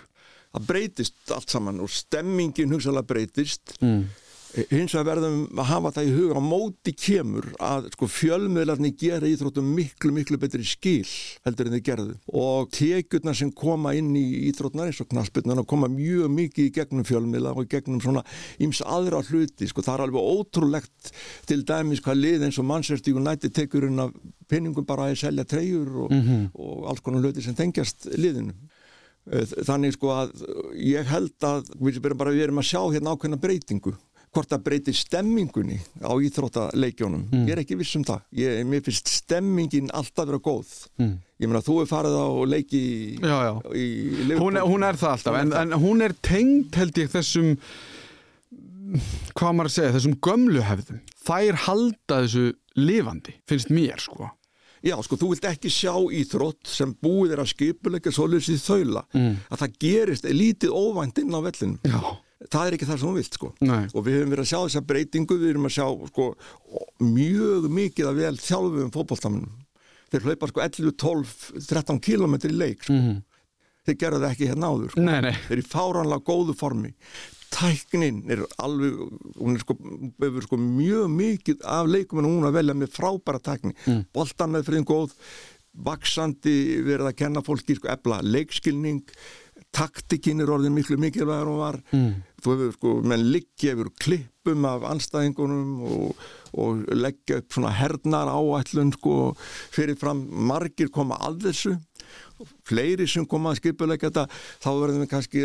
Það 0.50 0.70
breytist 0.72 1.34
allt 1.36 1.54
saman 1.54 1.82
og 1.84 1.92
stemmingin 1.94 2.72
hugsalega 2.74 3.06
breytist. 3.12 3.76
Mm. 3.84 4.08
Hins 4.50 4.94
vegar 4.96 5.06
verðum 5.12 5.60
að 5.60 5.68
hafa 5.70 5.92
það 5.96 6.08
í 6.08 6.14
huga 6.16 6.42
á 6.42 6.44
móti 6.44 6.94
kemur 6.98 7.46
að 7.62 7.90
sko 7.94 8.08
fjölmiðlarni 8.10 8.92
gera 8.98 9.30
íþróttum 9.30 9.68
miklu 9.78 10.12
miklu 10.16 10.40
betri 10.42 10.66
skil 10.66 11.06
heldur 11.46 11.70
en 11.70 11.76
þið 11.78 11.84
gerðu. 11.86 12.16
Og 12.34 12.72
tekjurnar 12.74 13.38
sem 13.38 13.52
koma 13.54 13.94
inn 13.98 14.10
í 14.18 14.26
íþróttnar 14.50 14.90
eins 14.90 15.02
og 15.04 15.12
knaspirnar 15.12 15.62
koma 15.70 15.92
mjög 15.94 16.34
mikið 16.34 16.66
í 16.66 16.74
gegnum 16.80 17.06
fjölmiðla 17.06 17.54
og 17.54 17.68
í 17.68 17.72
gegnum 17.76 18.02
svona 18.04 18.26
íms 18.58 18.82
aðra 18.82 19.22
hluti 19.30 19.70
sko. 19.70 19.86
Það 19.86 19.96
er 19.96 20.06
alveg 20.08 20.34
ótrúlegt 20.34 21.14
til 21.50 21.62
dæmis 21.68 22.02
hvað 22.06 22.22
lið 22.24 22.50
eins 22.50 22.60
og 22.62 22.70
Manchester 22.70 23.22
United 23.22 23.54
tekurinn 23.54 24.02
af 24.02 24.18
pinningum 24.50 24.88
bara 24.90 25.12
að 25.12 25.22
selja 25.28 25.46
treyjur 25.46 26.06
og, 26.06 26.12
mm 26.12 26.22
-hmm. 26.26 26.50
og 26.54 26.90
alls 26.90 27.06
konar 27.06 27.22
hluti 27.22 27.42
sem 27.42 27.56
tengjast 27.56 28.10
liðinu. 28.18 28.54
Þannig 29.30 29.94
sko 29.94 30.10
að 30.10 30.32
ég 30.74 31.06
held 31.06 31.44
að 31.46 31.68
við 31.78 32.06
erum 32.06 32.18
bara 32.18 32.32
við 32.34 32.44
erum 32.48 32.62
að 32.62 32.70
sjá 32.72 32.82
hérna 32.90 33.14
ákveðna 33.14 33.38
breytingu 33.38 33.94
hvort 34.34 34.50
það 34.52 34.64
breytir 34.64 34.94
stemmingunni 34.96 35.80
á 36.06 36.12
íþróttaleikjónum 36.14 37.24
Mm. 37.32 37.46
ég 37.48 37.52
er 37.56 37.62
ekki 37.64 37.78
viss 37.80 37.96
um 37.96 38.04
það 38.04 38.22
ég, 38.38 38.66
mér 38.66 38.82
finnst 38.86 39.08
stemmingin 39.08 39.90
alltaf 39.92 40.28
vera 40.30 40.38
góð 40.40 40.88
Mm. 41.00 41.18
ég 41.40 41.48
meina 41.50 41.62
þú 41.66 41.82
er 41.82 41.88
farið 41.90 42.16
á 42.20 42.28
leiki 42.46 42.80
í, 42.80 43.20
Já, 43.20 43.38
já. 43.48 43.54
í 43.74 44.38
hún, 44.38 44.58
er- 44.58 44.68
hún 44.70 44.84
er 44.84 44.94
það 45.00 45.12
alltaf 45.18 45.36
en, 45.42 45.54
en 45.54 45.72
hún 45.80 46.02
er 46.06 46.14
tengd 46.22 46.76
held 46.76 46.94
ég 46.98 47.10
þessum 47.10 47.58
hvað 49.38 49.54
maður 49.56 49.70
að 49.70 49.76
segja, 49.76 49.94
þessum 49.98 50.16
gömlu 50.26 50.62
hefðum 50.66 51.00
þær 51.28 51.60
halda 51.68 52.22
þessu 52.24 52.46
lifandi 52.80 53.36
finnst 53.50 53.70
mér 53.74 54.00
sko 54.02 54.30
Já, 54.80 54.96
sko, 55.04 55.18
þú 55.20 55.34
vilt 55.34 55.44
ekki 55.44 55.68
sjá 55.68 55.92
íþrótt 56.16 56.64
sem 56.72 56.94
búið 57.04 57.34
er 57.36 57.42
að 57.44 57.50
skipuleika 57.52 58.14
svoleiðis 58.16 58.54
í 58.54 58.60
þaula 58.64 59.02
Mm. 59.14 59.36
að 59.52 59.60
það 59.60 59.74
gerist 59.84 60.24
lítið 60.24 60.72
óvænt 60.72 61.20
inn 61.20 61.36
á 61.36 61.40
vellinu 61.44 61.80
Já. 61.84 62.00
Það 62.48 62.68
er 62.70 62.76
ekki 62.78 62.88
það 62.88 63.00
sem 63.02 63.10
þú 63.10 63.16
vilt 63.20 63.34
sko 63.40 63.50
Nei. 63.68 63.86
og 63.94 64.06
við 64.06 64.16
höfum 64.20 64.34
verið 64.34 64.46
að 64.46 64.52
sjá 64.52 64.60
þessa 64.64 64.84
breytingu 64.88 65.38
við 65.42 65.50
erum 65.54 65.66
að 65.68 65.74
sjá 65.76 65.88
sko 66.12 66.28
mjög 67.04 67.66
mikið 67.80 68.10
að 68.12 68.22
vel 68.24 68.38
þjálfum 68.40 68.94
fótballtamunum 68.96 69.58
þeir 70.10 70.24
hlaupa 70.30 70.48
sko 70.50 70.62
11, 70.64 70.94
12, 71.04 71.34
13 71.68 72.00
km 72.02 72.38
í 72.40 72.54
leik 72.56 72.86
sko. 72.88 72.94
Mhm. 72.96 73.18
þeir 73.90 73.98
gerðu 74.06 74.22
það 74.24 74.32
ekki 74.36 74.48
hérna 74.50 74.70
áður 74.72 74.90
sko. 74.94 75.02
Nei, 75.02 75.20
nei. 75.26 75.34
þeir 75.48 75.58
eru 75.58 75.62
í 75.66 75.70
fáránlega 75.74 76.26
góðu 76.30 76.56
formi 76.58 76.94
tæknin 77.50 78.18
er 78.30 78.44
alveg 78.62 78.98
hún 79.40 79.56
er 79.58 79.62
sko, 79.64 79.74
hefur 80.22 80.44
sko 80.46 80.58
mjög 80.62 81.08
mikið 81.10 81.64
af 81.66 81.88
leikum 81.90 82.20
en 82.22 82.28
hún 82.30 82.46
að 82.46 82.60
velja 82.60 82.76
með 82.78 82.92
frábæra 82.94 83.40
tækni 83.42 83.74
Mm. 83.88 84.04
boltan 84.14 84.52
með 84.54 84.68
friðin 84.68 84.86
góð 84.86 85.16
vaksandi 85.80 86.54
verið 86.86 87.08
að 87.10 87.16
kenna 87.22 87.42
fólki 87.46 87.76
sko 87.78 87.90
efla 87.94 88.20
leikskilning 88.26 89.02
taktikinn 89.76 90.42
er 90.44 90.52
orðin 90.52 90.76
miklu 90.76 90.98
mikilvægur 91.00 91.54
og 91.54 91.62
var. 91.62 91.80
Mm. 91.94 92.26
þú 92.40 92.54
hefur 92.56 92.76
sko, 92.78 92.92
menn 93.04 93.26
liggja 93.34 93.74
yfir 93.76 93.90
klippum 94.00 94.66
af 94.70 94.86
anstæðingunum 94.88 95.82
og, 95.84 96.22
og 96.56 96.86
leggja 96.96 97.42
upp 97.42 97.58
svona 97.58 97.74
hernar 97.76 98.32
áætlun 98.32 98.94
sko 98.96 99.16
fyrir 99.76 100.00
fram 100.00 100.24
margir 100.48 100.88
koma 100.88 101.20
að 101.20 101.50
þessu 101.50 101.76
fleiri 102.70 103.08
sem 103.10 103.26
koma 103.30 103.52
að 103.54 103.60
skipuleika 103.64 104.10
þetta 104.10 104.26
þá 104.64 104.70
verðum 104.80 105.04
við 105.04 105.10
kannski 105.14 105.44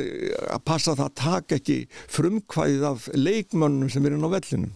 að 0.55 0.63
passa 0.69 0.95
það 0.95 1.07
að 1.09 1.15
taka 1.23 1.59
ekki 1.59 1.79
frumkvæðið 2.15 2.85
af 2.91 3.09
leikmönnum 3.17 3.91
sem 3.93 4.07
er 4.09 4.17
inn 4.17 4.27
á 4.27 4.31
vellinum 4.35 4.73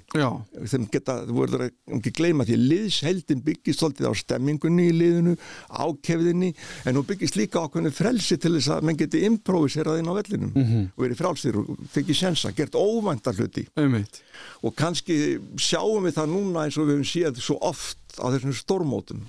sem 0.68 0.86
geta, 0.92 1.18
þú 1.28 1.36
verður 1.42 1.66
ekki 1.98 2.12
gleyma 2.18 2.46
því 2.48 2.58
liðsheldin 2.64 3.42
byggist 3.46 3.82
svolítið 3.82 4.08
á 4.10 4.14
stemmingunni 4.18 4.88
í 4.90 4.94
liðinu, 4.96 5.36
ákefðinni 5.70 6.50
en 6.88 6.98
hún 6.98 7.06
byggist 7.08 7.36
líka 7.38 7.62
ákveðinu 7.66 7.92
frelsi 7.94 8.38
til 8.40 8.54
þess 8.56 8.70
að 8.74 8.86
menn 8.88 8.98
geti 9.00 9.22
improviserað 9.28 10.00
inn 10.02 10.10
á 10.10 10.14
vellinum 10.18 10.52
Mhm. 10.58 10.84
og 10.96 11.04
verið 11.04 11.20
frálsir 11.20 11.56
og 11.60 11.68
tekið 11.94 12.16
sensa, 12.18 12.50
gert 12.52 12.72
óvænta 12.74 13.32
hluti 13.36 13.66
Einmitt. 13.76 14.22
og 14.62 14.74
kannski 14.76 15.38
sjáum 15.56 16.04
við 16.08 16.16
það 16.18 16.32
núna 16.34 16.64
eins 16.66 16.78
og 16.78 16.86
við 16.88 16.98
höfum 16.98 17.10
séð 17.12 17.40
svo 17.40 17.58
oft 17.60 17.98
á 18.18 18.26
þessum 18.32 18.54
stórmótum 18.56 19.20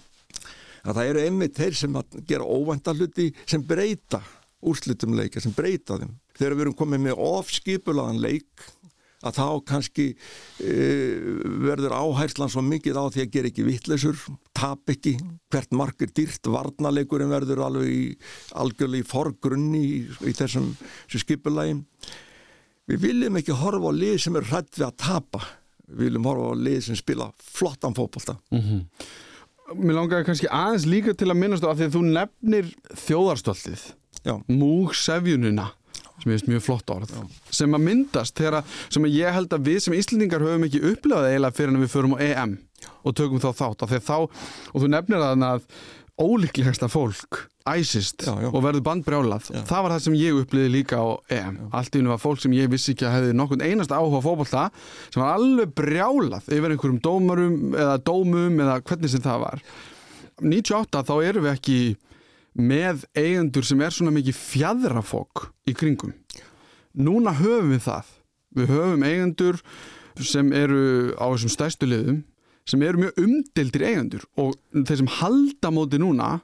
að 0.84 1.00
það 1.00 1.12
eru 1.12 1.24
einmitt 1.26 1.60
þeir 1.60 1.80
sem 1.80 2.02
gera 2.28 2.48
óvænta 2.48 2.96
hluti 2.96 3.30
sem 3.46 3.64
breyta 3.66 4.22
úrslitum 4.60 5.16
leika, 5.16 5.42
sem 5.42 5.56
breyta 5.56 6.00
þeim. 6.00 6.18
Þegar 6.36 6.56
við 6.56 6.66
erum 6.66 6.78
komið 6.80 7.06
með 7.06 7.24
ofskipulaðan 7.24 8.22
leik 8.24 8.68
að 9.20 9.36
þá 9.36 9.48
kannski 9.68 10.06
e, 10.64 10.76
verður 11.66 11.96
áhærslan 11.98 12.52
svo 12.52 12.64
mikið 12.64 13.00
á 13.00 13.04
því 13.12 13.24
að 13.26 13.34
gera 13.34 13.50
ekki 13.52 13.66
vittleysur 13.68 14.20
tap 14.56 14.92
ekki, 14.92 15.18
hvert 15.52 15.76
mark 15.76 16.00
er 16.06 16.14
dýrt 16.16 16.48
varnaleikurinn 16.48 17.32
verður 17.32 17.66
alveg 17.68 17.92
í 17.92 18.04
algjörlega 18.60 19.04
í 19.04 19.10
forgrunni 19.10 19.84
í, 19.84 20.02
í 20.24 20.36
þessum, 20.36 20.72
skipulagi. 21.12 21.82
Við 22.90 23.04
viljum 23.06 23.40
ekki 23.40 23.58
horfa 23.60 23.92
á 23.92 23.94
lið 23.94 24.16
sem 24.24 24.40
er 24.40 24.48
hrætt 24.50 24.80
við 24.80 24.88
að 24.88 25.00
tapa. 25.04 25.44
Við 25.90 26.06
viljum 26.08 26.30
horfa 26.30 26.54
á 26.56 26.62
lið 26.64 26.80
sem 26.88 27.00
spila 27.00 27.32
flottan 27.44 27.98
fótbolta. 27.98 28.40
Mhm. 28.56 28.86
Mér 29.78 29.98
langaði 30.00 30.28
kannski 30.30 30.50
aðeins 30.50 30.88
líka 30.90 31.14
til 31.18 31.30
að 31.30 31.40
minnast 31.42 31.66
á 31.66 31.70
að 31.70 31.82
því 31.82 31.88
að 31.88 31.98
þú 31.98 32.06
nefnir 32.16 32.72
þjóðarstoltið 33.06 33.84
Já. 34.26 34.34
múg 34.50 34.96
sefjunina 34.98 35.70
sem 36.20 36.32
ég 36.32 36.36
veist 36.36 36.50
mjög 36.52 36.64
flott 36.66 36.92
orð 36.92 37.14
sem 37.56 37.76
að 37.76 37.86
myndast 37.86 38.36
þegar 38.36 38.60
að, 38.60 38.74
sem 38.92 39.06
að 39.08 39.14
ég 39.16 39.38
held 39.38 39.54
að 39.56 39.70
við 39.70 39.78
sem 39.86 39.96
Íslendingar 39.96 40.44
höfum 40.44 40.66
ekki 40.68 40.82
upplifað 40.92 41.30
eiginlega 41.30 41.58
fyrir 41.60 41.72
en 41.76 41.84
við 41.84 41.94
förum 41.94 42.18
á 42.18 42.24
EM 42.26 42.58
og 43.04 43.16
tökum 43.16 43.42
þá 43.44 43.50
þátt 43.56 43.86
því 43.88 44.00
að 44.00 44.06
þá, 44.08 44.18
og 44.74 44.84
þú 44.84 44.90
nefnir 44.92 45.24
að 45.24 45.64
ólíklegasta 46.20 46.90
fólk 46.92 47.46
æsist 47.70 48.26
Já, 48.26 48.34
já. 48.42 48.50
og 48.50 48.64
verður 48.66 48.84
bandbrjálað. 48.88 49.50
Það 49.70 49.84
var 49.86 49.94
það 49.94 50.02
sem 50.06 50.16
ég 50.20 50.40
uppliði 50.42 50.72
líka 50.74 50.98
á 51.00 51.08
EM. 51.38 51.58
Allt 51.76 51.94
í 51.96 52.00
hennu 52.02 52.12
var 52.12 52.22
fólk 52.22 52.42
sem 52.44 52.56
ég 52.58 52.70
vissi 52.72 52.96
ekki 52.96 53.06
að 53.08 53.16
hefði 53.18 53.36
nokkurn 53.38 53.64
einast 53.66 53.94
áhuga 53.94 54.20
á 54.20 54.26
fótbolta 54.26 54.64
sem 55.14 55.22
var 55.22 55.38
alveg 55.38 55.72
brjálað 55.78 56.50
yfir 56.50 56.74
einhverjum 56.76 57.00
dómarum 57.06 57.76
eða 57.78 57.98
dómum 58.10 58.60
eða 58.66 58.80
hvernig 58.82 59.14
sem 59.14 59.24
það 59.24 59.44
var. 59.46 59.64
98 60.42 61.04
þá 61.08 61.14
erum 61.30 61.46
við 61.48 61.54
ekki 61.54 61.80
með 62.60 63.06
eigendur 63.20 63.68
sem 63.68 63.82
er 63.86 63.94
svona 63.96 64.16
mikið 64.16 64.40
fjadrafók 64.40 65.50
í 65.70 65.76
kringum. 65.78 66.16
Núna 67.00 67.36
höfum 67.38 67.72
við 67.76 67.86
það. 67.86 68.12
Við 68.58 68.74
höfum 68.74 69.06
eigendur 69.08 69.62
sem 70.20 70.50
eru 70.58 71.14
á 71.16 71.26
þessum 71.32 71.54
stærstu 71.54 71.88
liðum 71.88 72.24
sem 72.70 72.86
eru 72.86 73.04
mjög 73.04 73.24
umdildir 73.24 73.86
eigendur 73.90 74.28
og 74.40 74.54
þeir 74.76 75.02
sem 75.02 75.12
halda 75.20 75.74
móti 75.74 76.00
núna 76.02 76.38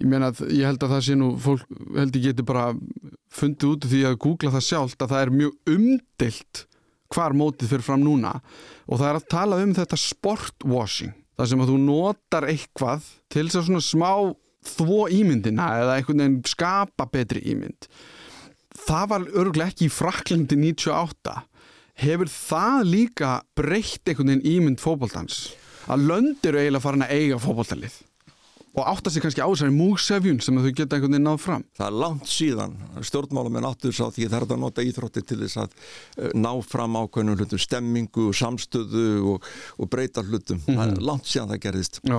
ég 0.00 0.10
meina 0.10 0.30
að 0.32 0.44
ég 0.50 0.66
held 0.66 0.84
að 0.84 0.94
það 0.96 1.02
sé 1.06 1.16
nú 1.18 1.32
fólk 1.40 1.66
held 1.94 2.16
ég 2.18 2.28
geti 2.28 2.46
bara 2.46 2.68
fundið 3.34 3.68
út 3.70 3.90
því 3.90 4.00
að 4.08 4.20
googla 4.24 4.54
það 4.54 4.68
sjálft 4.68 5.04
að 5.04 5.12
það 5.14 5.24
er 5.24 5.34
mjög 5.40 5.74
umdilt 5.74 6.64
hvar 7.14 7.36
mótið 7.36 7.74
fyrir 7.74 7.86
fram 7.86 8.02
núna. 8.02 8.38
Og 8.88 8.98
það 8.98 9.10
er 9.10 9.18
að 9.20 9.28
tala 9.34 9.60
um 9.62 9.74
þetta 9.76 10.00
sportwashing 10.00 11.14
það 11.34 11.50
sem 11.50 11.62
að 11.62 11.70
þú 11.72 11.78
notar 11.82 12.46
eitthvað 12.50 13.06
til 13.32 13.46
þess 13.46 13.60
að 13.60 13.68
svona 13.68 13.84
smá 13.84 14.10
þvó 14.64 15.00
ímyndina 15.12 15.70
eða 15.82 15.96
einhvern 15.98 16.22
veginn 16.22 16.44
skapa 16.48 17.08
betri 17.12 17.42
ímynd. 17.52 17.88
Það 18.84 19.08
var 19.10 19.26
örgulega 19.32 19.72
ekki 19.72 19.88
í 19.88 19.92
Fraklandi 19.92 20.58
98 20.58 21.34
hefur 22.00 22.30
það 22.30 22.80
líka 22.90 23.34
breytt 23.58 24.08
einhvern 24.08 24.32
veginn 24.34 24.48
ímynd 24.54 24.82
fótboltans? 24.82 25.54
Að 25.90 26.08
lönd 26.08 26.46
eru 26.48 26.60
eiginlega 26.62 26.84
farin 26.84 27.06
að 27.06 27.14
eiga 27.18 27.40
fótboltalið 27.42 28.00
og 28.74 28.88
átta 28.90 29.10
sig 29.14 29.22
kannski 29.22 29.38
á 29.42 29.46
þessari 29.46 29.74
múgsefjun 29.74 30.40
sem 30.42 30.56
þau 30.58 30.72
geta 30.74 30.96
einhvern 30.96 31.14
veginn 31.14 31.28
náð 31.28 31.38
fram 31.44 31.64
Það 31.78 31.86
er 31.86 31.98
langt 32.02 32.26
síðan, 32.30 32.72
stjórnmálamenn 33.06 33.68
áttu 33.68 33.92
þess 33.92 34.02
að 34.08 34.16
því 34.16 34.26
það 34.32 34.36
er 34.40 34.46
að 34.48 34.60
nota 34.64 34.82
íþrótti 34.88 35.22
til 35.30 35.38
þess 35.44 35.60
að 35.62 35.76
eh, 36.18 36.32
ná 36.34 36.50
fram 36.66 36.98
ákveðnum 36.98 37.38
hlutum, 37.38 37.62
stemmingu, 37.62 38.26
samstöðu 38.34 39.06
og, 39.34 39.48
og 39.78 39.90
breyta 39.92 40.24
hlutum. 40.26 40.58
Það 40.66 40.84
er 40.96 41.02
langt 41.06 41.30
síðan 41.30 41.52
það 41.54 41.62
gerðist. 41.68 42.00
Já. 42.02 42.18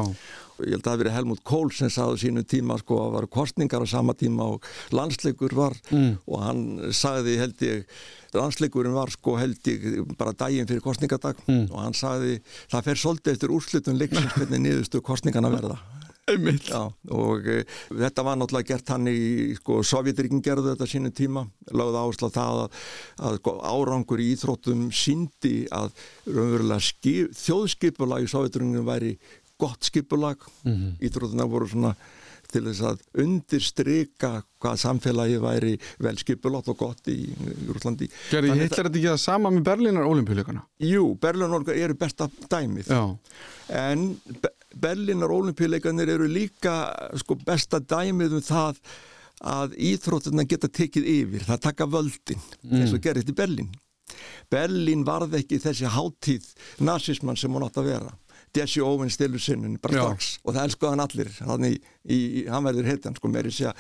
Ég 0.55 0.71
held 0.71 0.79
að 0.79 0.85
það 0.85 0.93
hafi 0.93 1.01
verið 1.03 1.15
Helmut 1.17 1.41
Kohl 1.43 1.71
sem 1.75 1.89
sagði 1.91 2.15
á 2.15 2.21
sínu 2.23 2.43
tíma 2.47 2.77
sko 2.79 2.99
að 3.03 3.15
var 3.17 3.25
kostningar 3.27 3.83
á 3.83 3.87
sama 3.91 4.13
tíma 4.15 4.45
og 4.55 4.69
landsleikur 4.95 5.51
var 5.57 5.75
Mm. 5.91 6.13
og 6.31 6.39
hann 6.41 6.61
sagði 6.95 7.33
held 7.41 7.59
ég 7.67 7.83
landsleikurinn 8.35 8.95
var 8.95 9.11
sko 9.11 9.35
held 9.39 9.59
ég 9.67 10.05
bara 10.17 10.31
daginn 10.31 10.67
fyrir 10.69 10.79
kostningadag 10.85 11.35
Mm. 11.47 11.67
og 11.71 11.81
hann 11.83 11.93
sagði 11.93 12.39
það 12.71 12.83
fer 12.87 12.95
svolítið 13.03 13.33
eftir 13.35 13.51
úrslitum 13.51 13.99
leiksins 13.99 14.31
hvernig 14.31 14.63
niðurstu 14.63 15.01
kostningana 15.03 15.51
verða. 15.51 15.77
Já, 16.25 16.79
og 17.13 17.45
e, 17.45 17.59
þetta 17.93 18.23
var 18.25 18.37
náttúrulega 18.41 18.71
gert 18.71 18.87
hann 18.89 19.05
í, 19.11 19.53
sko, 19.59 19.83
Sovjetríkin 19.85 20.41
gerðu 20.41 20.71
þetta 20.71 20.87
sínu 20.89 21.11
tíma, 21.13 21.43
lögði 21.69 21.99
áherslu 22.01 22.29
á 22.33 22.37
það 22.39 22.61
að, 22.63 22.79
að 23.29 23.37
sko, 23.43 23.53
árangur 23.69 24.23
í 24.23 24.31
íþróttum 24.33 24.87
síndi 24.89 25.53
að 25.69 25.91
raunverulega 26.25 26.81
skip, 26.81 27.35
þjóðskipulag 27.37 28.25
í 28.25 28.31
Sovjetríkinu 28.33 28.81
væri 28.87 29.13
gott 29.61 29.85
skipulag, 29.85 30.41
Mhm. 30.65 30.95
íþróttuna 31.05 31.45
voru 31.47 31.69
svona 31.69 31.93
til 32.51 32.63
þess 32.71 32.81
að 32.87 32.99
undirstrika 33.21 34.31
hvað 34.63 34.81
samfélagi 34.81 35.37
væri 35.43 35.75
vel 36.01 36.17
skipulátt 36.17 36.67
og 36.73 36.77
gott 36.79 37.07
í, 37.11 37.29
Rúslandi. 37.69 38.09
Gerði 38.31 38.49
Þannig 38.53 38.69
Hitler 38.69 38.89
þetta 38.89 38.97
ekki 38.97 39.09
það 39.11 39.21
sama 39.27 39.51
með 39.53 39.63
Berlínar 39.69 40.09
olimpíuleikana? 40.09 40.65
Jú, 40.81 41.05
Berlínar 41.21 41.69
eru 41.75 41.97
besta 41.99 42.29
dæmið 42.49 42.89
Já. 42.89 43.01
en 43.69 44.05
Be- 44.75 44.87
Berlínar 44.87 45.31
olimpíuleikarnir 45.31 46.09
eru 46.09 46.27
líka 46.27 46.75
sko, 47.17 47.35
besta 47.45 47.79
dæmið 47.79 48.33
um 48.39 48.41
það 48.41 48.79
að 49.45 49.73
íþrótturna 49.77 50.45
geta 50.47 50.67
tekið 50.71 51.07
yfir, 51.11 51.43
það 51.47 51.59
taka 51.61 51.85
völdin 51.91 52.39
Mm. 52.63 52.81
eins 52.81 52.93
og 52.93 53.01
gerist 53.01 53.29
í 53.29 53.35
Berlín. 53.35 53.69
Berlín 54.51 55.03
varð 55.05 55.33
ekki 55.39 55.59
þessi 55.59 55.89
hátíð 55.91 56.45
nazismann 56.79 57.37
sem 57.37 57.51
hún 57.51 57.65
átt 57.65 57.77
að 57.81 57.89
vera. 57.89 58.13
Jesse 58.55 58.79
Owens 58.81 59.13
stilur 59.17 59.39
sinnunni 59.43 59.77
bara 59.81 59.93
strax. 59.99 60.37
Og 60.45 60.53
það 60.55 60.63
elskuði 60.69 60.89
hann 60.93 61.03
allir 61.03 61.29
þannig 61.35 61.73
í, 61.75 61.81
í, 62.15 62.47
hann 62.47 62.63
verður 62.63 62.85
hetjan 62.87 63.15
sko 63.17 63.27
meiri 63.27 63.51
segja 63.51 63.73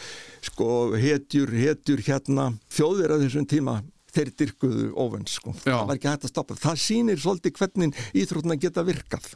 sko 0.43 0.67
hetjur, 0.99 1.47
hetjur 1.55 2.03
hérna. 2.03 2.49
Þjóðir 2.75 3.13
að 3.15 3.23
þessum 3.23 3.47
tíma 3.47 3.77
þeir 4.15 4.33
dyrkuðu 4.35 4.89
Owens 4.99 5.37
sko. 5.39 5.53
Já. 5.63 5.77
það 5.79 5.87
var 5.87 5.95
ekki 5.95 6.11
hægt 6.11 6.27
að 6.27 6.33
stoppa. 6.33 6.55
Það 6.59 6.81
sýnir 6.83 7.17
svolítið 7.23 7.55
hvernig 7.61 7.95
íþrótuna 8.13 8.59
geta 8.59 8.83
virkað 8.83 9.31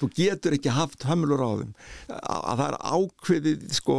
þú 0.00 0.08
getur 0.16 0.56
ekki 0.56 0.74
haft 0.76 1.06
hömlur 1.08 1.42
á 1.42 1.50
þeim. 1.60 1.72
Að 2.16 2.40
að 2.46 2.60
það 2.60 2.66
er 2.66 2.78
ákveðið 2.96 3.68
sko 3.76 3.98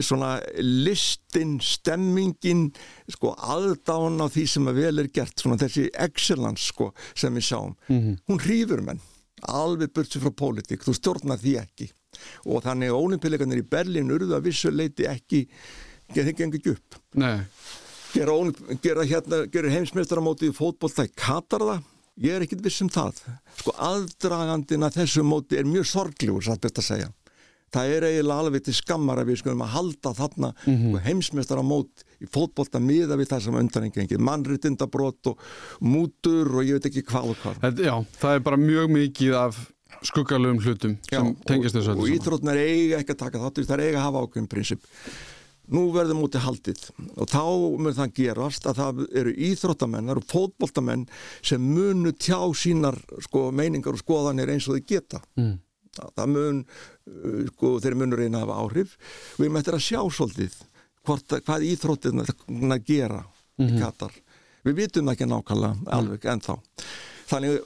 svona 0.00 0.32
listin, 0.60 1.58
stemmingin 1.64 2.66
sko 3.10 3.34
aðdána 3.36 4.28
á 4.28 4.32
því 4.32 4.46
sem 4.54 4.70
að 4.70 4.82
vel 4.84 5.04
er 5.04 5.12
gert 5.14 5.40
svona 5.40 5.60
þessi 5.60 5.88
excellence 5.94 6.70
sko 6.70 6.92
sem 7.14 7.34
við 7.34 7.48
sjáum. 7.50 7.76
Mhm. 7.88 8.18
hún 8.28 8.40
hrýfur 8.44 8.82
menn 8.84 9.00
alveg 9.48 9.92
sér 10.04 10.20
frá 10.20 10.32
pólitík, 10.36 10.84
þú 10.84 10.94
stjórnar 10.96 11.40
því 11.40 11.54
ekki. 11.62 11.90
Og 12.46 12.62
þannig 12.64 12.90
að 12.90 12.98
ólimpíleikarnir 13.00 13.62
í 13.62 13.68
Berlín 13.68 14.10
urðu 14.12 14.36
að 14.36 14.50
vissu 14.50 14.70
leiti 14.70 15.06
ekki 15.08 15.46
þeir 16.12 16.34
gengur 16.36 16.58
ekki 16.58 16.74
upp. 16.74 16.98
Gera, 18.10 18.34
gera, 18.82 19.04
hérna, 19.06 19.44
gera 19.46 19.70
heimsmeistaramóti 19.70 20.50
í 20.50 20.54
fótbolta 20.54 21.06
í 21.06 21.12
Katar 21.14 21.62
það 21.62 21.84
ég 22.18 22.34
er 22.34 22.44
ekkit 22.44 22.64
viss 22.64 22.82
um 22.84 22.90
það. 22.92 23.22
Sko 23.60 23.74
aðdragandin 23.76 24.86
að 24.86 25.00
þessu 25.02 25.24
móti 25.26 25.58
er 25.60 25.68
mjög 25.68 25.88
sorglegur 25.92 26.44
satt 26.44 26.62
best 26.64 26.82
að 26.82 26.88
segja. 26.88 27.10
Það 27.70 27.92
er 27.94 28.04
eiginlega 28.08 28.42
alveg 28.42 28.62
til 28.66 28.72
skammar 28.74 29.20
að 29.22 29.28
við 29.30 29.36
skulum 29.44 29.60
að 29.62 29.74
halda 29.76 30.10
þarna 30.18 30.48
mm. 30.64 30.76
-hmm. 30.76 31.02
heimsmeistaramót 31.04 32.04
í 32.18 32.26
fótbolta 32.26 32.80
miða 32.82 33.18
við 33.20 33.30
það 33.30 33.44
sem 33.44 33.58
undan 33.60 33.86
engið 33.86 34.24
mannréttindabrót 34.26 35.30
og 35.30 35.44
mútur 35.80 36.50
og 36.50 36.64
ég 36.66 36.80
veit 36.80 36.88
ekki 36.90 37.06
hvað 37.06 37.30
og 37.30 37.38
hvað. 37.44 37.60
Þetta, 37.62 37.84
já, 37.86 37.94
það 38.18 38.34
er 38.34 38.42
bara 38.48 38.58
mjög 38.58 38.90
mikið 38.90 39.36
af 39.38 39.60
skuggalögum 40.06 40.60
hlutum 40.64 40.96
sem 41.06 41.34
tengist 41.46 41.76
þessu 41.76 41.92
og, 41.94 42.02
og 42.04 42.14
íþrótnar 42.14 42.58
eiga 42.58 43.00
ekki 43.00 43.14
að 43.14 43.22
taka 43.24 43.42
þáttur 43.42 43.68
það 43.68 43.82
eiga 43.84 43.98
að 44.00 44.06
hafa 44.06 44.22
ákveðin 44.24 44.50
prinsip 44.50 44.86
nú 45.70 45.86
verður 45.94 46.18
mútið 46.18 46.44
haldið. 46.46 46.84
Og 47.16 47.28
þá 47.30 47.42
mun 47.80 47.96
það 47.96 48.14
gerast 48.18 48.66
að 48.70 48.80
það 48.80 49.02
eru 49.22 49.34
íþróttamenn, 49.48 50.08
það 50.10 50.16
eru 50.16 50.26
fótboltamenn 50.32 51.04
sem 51.42 51.66
munu 51.74 52.12
tjá 52.12 52.38
sínar 52.58 52.98
sko, 53.26 53.48
meiningar 53.54 53.96
og 53.96 54.02
skoðanir 54.02 54.52
eins 54.54 54.68
og 54.68 54.78
þau 54.78 54.86
geta. 54.94 55.22
Mm. 55.40 55.58
það, 55.96 56.10
það 56.16 56.32
mun 56.36 56.58
uh, 56.64 57.44
sko, 57.52 57.74
þeir 57.82 57.98
munur 57.98 58.24
að 58.26 58.40
hafa 58.40 58.58
áhrif. 58.64 58.96
Og 59.36 59.44
við 59.44 59.54
mættir 59.56 59.78
að 59.78 59.86
sjá 59.86 60.00
svolítið 60.18 60.58
hvort, 61.06 61.38
hvað 61.46 61.68
íþróttirna 61.70 62.26
að 62.76 62.84
gera 62.86 63.22
í 63.24 63.66
Mhm. 63.66 63.80
Katar. 63.82 64.12
Við 64.64 64.74
vitum 64.76 65.04
það 65.08 65.14
ekki 65.14 65.26
nákvæmlega 65.28 65.92
alveg 65.96 66.24
ennþá. 66.32 66.54
Þannig 67.30 67.60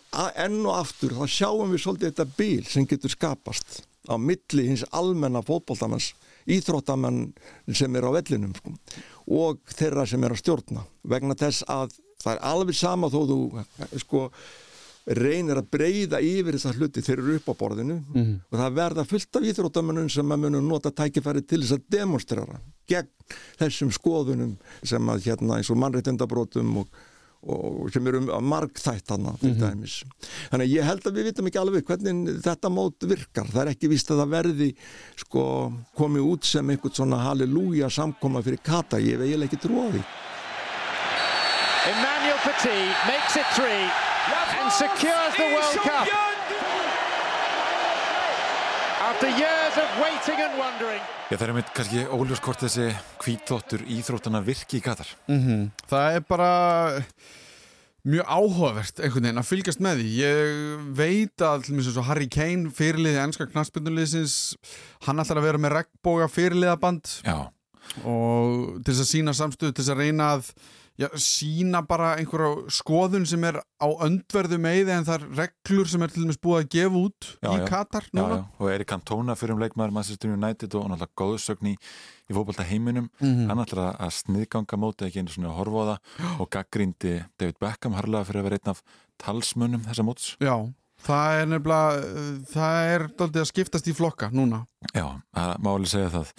enn 0.45 0.67
og 0.67 0.75
aftur 0.77 1.14
þá 1.17 1.25
sjáum 1.31 1.71
við 1.73 1.83
svolítið 1.85 2.11
þetta 2.12 2.27
bíl 2.37 2.64
sem 2.69 2.87
getur 2.87 3.11
skapast 3.11 3.81
á 4.11 4.14
milli 4.21 4.67
hins 4.69 4.85
almenna 4.93 5.40
fótboltamans 5.43 6.12
íþróttamann 6.46 7.33
sem 7.72 7.96
er 7.96 8.02
á 8.04 8.11
vellinum 8.12 8.54
sko. 8.54 8.74
og 9.28 9.59
þeirra 9.72 10.07
sem 10.07 10.24
er 10.24 10.30
að 10.35 10.42
stjórna 10.42 10.85
vegna 11.04 11.35
þess 11.35 11.64
að 11.68 11.94
það 12.24 12.33
er 12.37 12.42
alveg 12.50 12.74
sama 12.76 13.09
þó 13.09 13.20
þú 13.28 13.64
sko 14.00 14.30
reynir 15.07 15.59
að 15.61 15.66
breyða 15.68 16.20
yfir 16.24 16.57
þessa 16.57 16.72
hluti 16.78 17.02
þeir 17.04 17.18
eru 17.20 17.35
upp 17.37 17.48
á 17.52 17.54
borðinu 17.61 17.96
Mhm. 18.14 18.40
og 18.50 18.59
það 18.59 18.74
verða 18.78 19.04
fullt 19.07 19.37
af 19.37 19.42
íþróttamönnum 19.42 20.11
sem 20.11 20.28
að 20.33 20.40
munum 20.40 20.68
nota 20.68 20.90
tækifæri 20.90 21.46
til 21.46 21.61
þess 21.61 21.72
að 21.76 21.83
demonstrera 21.90 22.61
gegn 22.88 23.09
þessum 23.59 23.90
skoðunum 23.92 24.57
sem 24.83 25.02
að 25.07 25.20
hérna 25.28 25.57
eins 25.59 25.70
og 25.70 25.76
mannréttindabrótum 25.76 26.76
og, 26.78 26.88
og 27.46 27.90
sem 27.92 28.07
eru 28.07 28.18
um 28.24 28.44
margþættana 28.50 29.38
til 29.40 29.50
Mhm. 29.54 29.61
dæmis. 29.61 30.04
Þannig 30.50 30.64
að 30.66 30.74
ég 30.74 30.83
held 30.85 31.02
að 31.04 31.12
við 31.18 31.24
vitum 31.28 31.46
ekki 31.50 31.61
alveg 31.61 31.85
hvernig 31.85 32.40
þetta 32.42 32.70
mót 32.72 32.98
virkar. 33.04 33.46
Það 33.52 33.61
er 33.66 33.72
ekki 33.74 33.88
víst 33.92 34.11
að 34.11 34.22
það 34.22 34.30
verði 34.37 34.74
sko 35.16 35.72
komið 35.96 36.22
út 36.33 36.44
sem 36.44 36.66
einhvern 36.70 36.94
svona 36.94 37.18
halleluja 37.22 37.90
samkoma 37.90 38.42
fyrir 38.42 38.62
kata. 38.62 38.96
Ég 38.96 39.20
eiginlega 39.20 39.50
ekki 39.52 39.61
trú 39.61 39.76
á 39.85 39.87
því. 39.92 40.04
Emmanuel 41.85 42.38
Petit 42.44 42.96
makes 43.07 43.37
it 43.37 43.46
three 43.54 43.85
and 44.61 44.72
secures 44.72 45.35
the 45.37 45.48
World 45.52 45.76
Cup. 45.85 46.34
After 49.05 49.29
years 49.29 49.77
of 49.77 49.88
waiting 50.01 50.38
and 50.40 50.55
wondering. 50.57 51.03
Já, 51.29 51.37
það 51.37 51.43
er 51.51 51.51
mitt 51.59 51.73
kannski 51.77 52.05
óljós 52.09 52.40
hvort 52.40 52.62
þessi 52.64 52.87
kvítóttur 53.21 53.83
íþróttana 53.85 54.40
virki 54.40 54.79
í 54.79 54.85
Katar. 54.85 55.11
Mhm. 55.29 55.67
Það 55.90 56.14
er 56.17 56.23
bara 56.25 56.51
mjög 58.05 58.25
áhugavert 58.25 59.03
einhvern 59.05 59.27
veginn 59.29 59.43
að 59.43 59.51
fylgjast 59.51 59.83
með 59.85 60.01
því 60.01 60.09
ég 60.23 60.88
veit 60.97 61.45
að 61.45 61.67
til 61.69 61.75
og 62.01 62.05
með 62.05 62.09
Harry 62.09 62.29
Kane 62.33 62.73
fyrirliði 62.73 63.21
ennska 63.27 63.47
knastbyrnuliðsins 63.53 64.35
hann 65.05 65.21
ætlar 65.21 65.40
að 65.40 65.49
vera 65.51 65.61
með 65.61 65.77
regnbóga 65.79 66.31
fyrirliðaband 66.33 67.12
Já. 67.25 67.38
og 68.05 68.81
til 68.85 68.93
þess 68.93 69.05
að 69.05 69.12
sína 69.12 69.37
samstöðu 69.37 69.73
til 69.73 69.85
þess 69.85 69.95
að 69.95 70.03
reyna 70.05 70.31
að 70.38 70.51
já, 71.00 71.09
sína 71.18 71.80
bara 71.87 72.12
einhverja 72.20 72.70
skoðun 72.72 73.26
sem 73.28 73.42
er 73.48 73.59
á 73.83 73.87
öndverðu 74.07 74.59
meiði 74.62 74.94
en 74.94 75.07
það 75.09 75.16
er 75.16 75.24
reglur 75.40 75.90
sem 75.90 76.04
er 76.04 76.12
til 76.12 76.24
dæmis 76.24 76.38
búið 76.42 76.61
að 76.61 76.68
gefa 76.76 77.00
út 77.00 77.28
Já, 77.30 77.48
í 77.50 77.57
já. 77.59 77.64
Katar 77.70 78.07
Já, 78.07 78.12
núna 78.18 78.37
já. 78.38 78.44
Og 78.61 78.70
Erik 78.74 78.90
Cantona 78.92 79.37
fyrir 79.38 79.57
um 79.57 79.62
leikmaður 79.62 79.96
Manchester 79.96 80.35
United 80.35 80.76
og 80.78 80.87
náttúrulega 80.92 81.18
góðsögn 81.20 81.72
í, 81.72 81.74
í 82.30 82.37
fótbolta 82.37 82.66
heiminum. 82.68 83.11
Mhm. 83.20 83.50
Hann 83.50 83.64
ætlar 83.64 83.90
að 83.98 84.14
sniðganga 84.20 84.80
mótið 84.80 85.11
ekki 85.11 85.24
einu 85.24 85.35
svona 85.35 85.54
það 85.59 86.40
og 86.40 86.48
gaggrindi 86.54 87.18
David 87.38 87.61
Beckham 87.61 87.98
harlega 87.98 88.28
fyrir 88.30 88.42
að 88.42 88.48
vera 88.48 88.61
einn 88.61 88.74
af 88.74 88.83
talsmönnum 89.22 89.85
þessa 89.87 90.07
móts. 90.07 90.37
Já, 90.42 90.54
það 91.04 91.40
er 91.40 91.48
nefnilega 91.52 92.44
það 92.54 92.92
er 92.94 93.07
daldið 93.18 93.42
að 93.42 93.50
skiptast 93.50 93.90
í 93.90 93.94
flokka 93.96 94.30
núna 94.35 94.64
Já, 94.94 95.07
það 95.35 95.57
má 95.64 95.70
alveg 95.74 95.90
segja 95.90 96.12
það. 96.14 96.33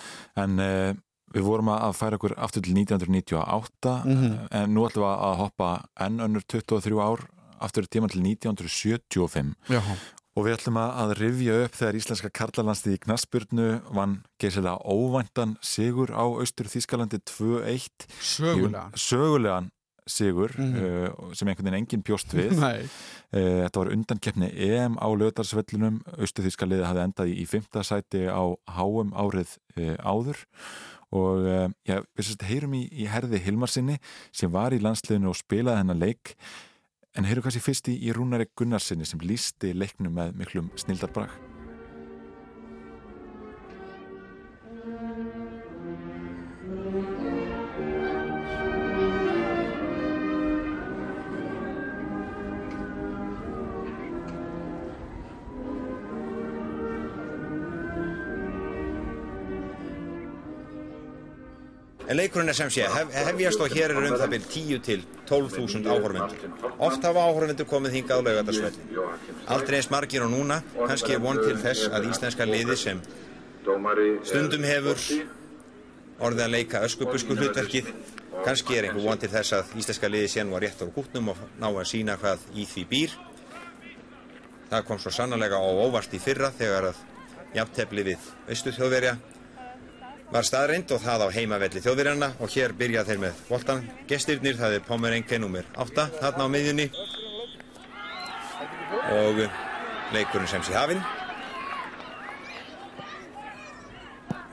En 0.46 0.60
uh, 0.64 0.94
við 1.36 1.44
vorum 1.44 1.68
að 1.76 1.94
færa 2.00 2.18
okkur 2.18 2.34
aftur 2.40 2.64
til 2.64 2.74
1998 2.80 3.96
Mhm. 4.06 4.48
en 4.52 4.74
nú 4.74 4.86
ætlum 4.88 5.04
við 5.04 5.16
að 5.28 5.36
hoppa 5.44 5.70
enn 6.00 6.20
önnur 6.24 6.44
23 6.48 6.96
ár 7.04 7.26
aftur 7.62 7.84
í 7.84 7.92
tíma 7.92 8.10
til 8.10 8.22
1975 8.24 9.54
Já. 9.70 9.82
og 10.36 10.46
við 10.46 10.58
ætlum 10.58 10.80
að 10.80 11.14
rifja 11.20 11.60
upp 11.66 11.76
þegar 11.80 11.96
íslenska 12.00 12.30
karlalandsliði 12.32 12.98
í 12.98 13.04
knaspurnu 13.06 13.68
vann 13.96 14.18
geysilega 14.42 14.80
óvæntan 14.84 15.58
sigur 15.62 16.12
á 16.12 16.24
Austur 16.24 16.66
Þískalandi 16.72 17.20
2-1 17.24 18.08
Sögulegan. 18.20 18.92
Sögulegan 18.96 19.72
sigur 20.08 20.52
Mhm. 20.58 20.76
uh, 20.78 21.34
sem 21.34 21.48
einhvern 21.48 21.66
veginn 21.66 21.80
enginn 21.86 22.04
bjóst 22.04 22.32
við. 22.34 22.52
Uh, 23.36 23.66
Þetta 23.68 23.76
var 23.82 23.90
undankeppni 23.92 24.48
EM 24.56 24.96
á 24.96 25.08
löðarsvellunum 25.12 25.98
Austur 26.22 26.46
Þískaliði 26.46 26.86
hafði 26.86 27.02
endað 27.04 27.32
í, 27.34 27.42
í 27.42 27.46
fymta 27.50 27.82
sæti 27.84 28.22
á 28.32 28.44
HM 28.70 29.12
árið 29.12 29.58
uh, 29.76 29.98
áður 30.08 30.38
og 31.16 31.48
uh, 31.48 31.66
já, 31.88 32.00
við 32.16 32.30
sérst 32.30 32.46
heyrum 32.50 32.78
í, 32.78 32.86
í 32.92 33.10
herði 33.10 33.42
Hilmarsinni 33.46 33.98
sem 34.36 34.52
var 34.54 34.76
í 34.76 34.82
landsliðinu 34.84 35.32
og 35.32 35.40
spilaði 35.40 35.84
hennar 35.84 36.02
leik. 36.02 36.36
En 37.16 37.28
heyrum 37.28 37.48
kannski 37.48 37.64
fyrst 37.64 37.92
í, 37.92 37.98
í 38.04 38.16
Rúnari 38.16 38.50
Gunnarsinni 38.54 39.08
sem 39.08 39.22
lísti 39.24 39.74
leiknum 39.76 40.18
með 40.20 40.36
miklum 40.42 40.72
snildarbrag 40.80 41.55
leikurinn 62.36 62.52
er 62.52 62.58
sem 62.58 62.72
sé, 62.74 62.84
hef, 62.92 63.12
hefjast 63.30 63.62
og 63.64 63.72
hér 63.72 63.94
er 63.94 63.98
um 64.10 64.16
það 64.20 64.32
byrj 64.34 64.48
10 64.52 64.80
til 64.84 65.04
12.000 65.30 65.86
áhorfendur. 65.88 66.74
Oft 66.84 67.06
hafa 67.08 67.22
áhorfendur 67.24 67.68
komið 67.70 67.94
hingað 67.96 68.20
á 68.20 68.26
laugadagsvelli. 68.28 68.98
Aldrei 69.56 69.80
eins 69.80 69.88
margir 69.92 70.26
og 70.26 70.34
núna, 70.34 70.58
kannski 70.76 71.16
er 71.16 71.22
von 71.24 71.40
til 71.40 71.56
þess 71.62 71.88
að 71.96 72.10
íslenska 72.10 72.48
liði 72.50 72.76
sem 72.82 73.00
stundum 74.28 74.68
hefur 74.68 75.00
orðið 76.20 76.44
að 76.46 76.52
leika 76.58 76.82
öskubusku 76.88 77.38
hlutverkið. 77.40 77.94
Kannski 78.44 78.76
er 78.76 78.90
einhver 78.90 79.08
von 79.08 79.22
til 79.22 79.32
þess 79.32 79.56
að 79.56 79.78
íslenska 79.80 80.10
liði 80.12 80.34
sé 80.34 80.44
nú 80.44 80.58
að 80.58 80.66
rétt 80.66 80.84
á 80.84 80.88
kútnum 80.92 81.32
og 81.32 81.40
ná 81.62 81.70
að 81.70 81.88
sína 81.94 82.18
hvað 82.20 82.44
í 82.52 82.68
því 82.68 82.84
býr. 82.92 83.16
Það 84.74 84.84
kom 84.90 85.00
svo 85.00 85.14
sannlega 85.14 85.56
á 85.56 85.64
óvart 85.64 86.12
í 86.12 86.20
fyrra 86.20 86.52
þegar 86.52 86.92
að 86.92 87.02
jafntefli 87.56 88.04
við 88.12 88.30
Östu 88.52 88.76
þjóðverja 88.76 89.16
var 90.32 90.46
staðreind 90.46 90.92
og 90.96 91.02
það 91.04 91.26
á 91.26 91.36
heimavelli 91.36 91.82
þjóðverjana 91.84 92.32
og 92.42 92.54
hér 92.56 92.74
byrja 92.78 93.04
þeir 93.08 93.22
með 93.22 93.44
voltan 93.50 93.84
gestirnir, 94.10 94.58
það 94.58 94.80
er 94.80 94.88
Pomerenke 94.88 95.38
nr. 95.40 95.68
8 95.78 96.08
þarna 96.18 96.48
á 96.48 96.54
miðjunni. 96.54 96.88
Og 99.14 99.44
leikurinn 100.16 100.50
sem 100.50 100.66
sé 100.66 100.76
hafinn. 100.76 101.04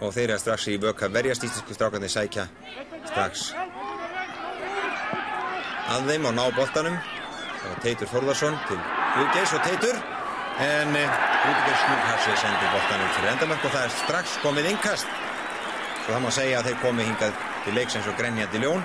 Og 0.03 0.13
þeir 0.13 0.33
eru 0.33 0.43
strax 0.43 0.69
í 0.69 0.79
vöka 0.83 1.09
verjast 1.13 1.45
íslensku 1.47 1.77
strákarnir 1.77 2.11
sækja 2.11 2.49
strax 3.07 3.53
að 5.93 6.09
þeim 6.11 6.31
og 6.31 6.37
ná 6.37 6.45
boltanum. 6.57 6.97
Og 7.63 7.77
Teitur 7.85 8.09
Þórðarsson 8.11 8.57
til 8.67 8.79
Guðgeis 9.15 9.53
og 9.55 9.63
Teitur. 9.63 10.01
En 10.63 10.91
Guðgeis 10.93 11.85
Snúkharsi 11.85 12.35
sendir 12.43 12.73
boltanum 12.75 13.13
fyrir 13.17 13.35
endamörk 13.37 13.69
og 13.69 13.77
það 13.77 13.87
er 13.87 13.95
strax 14.03 14.35
komið 14.43 14.73
innkast 14.75 15.21
og 16.03 16.11
það 16.11 16.23
má 16.25 16.31
segja 16.35 16.59
að 16.61 16.69
þeir 16.71 16.83
komi 16.83 17.07
hingað 17.07 17.41
til 17.65 17.75
leiks 17.79 17.97
eins 17.97 18.11
og 18.11 18.19
grenjandi 18.19 18.63
ljón 18.63 18.85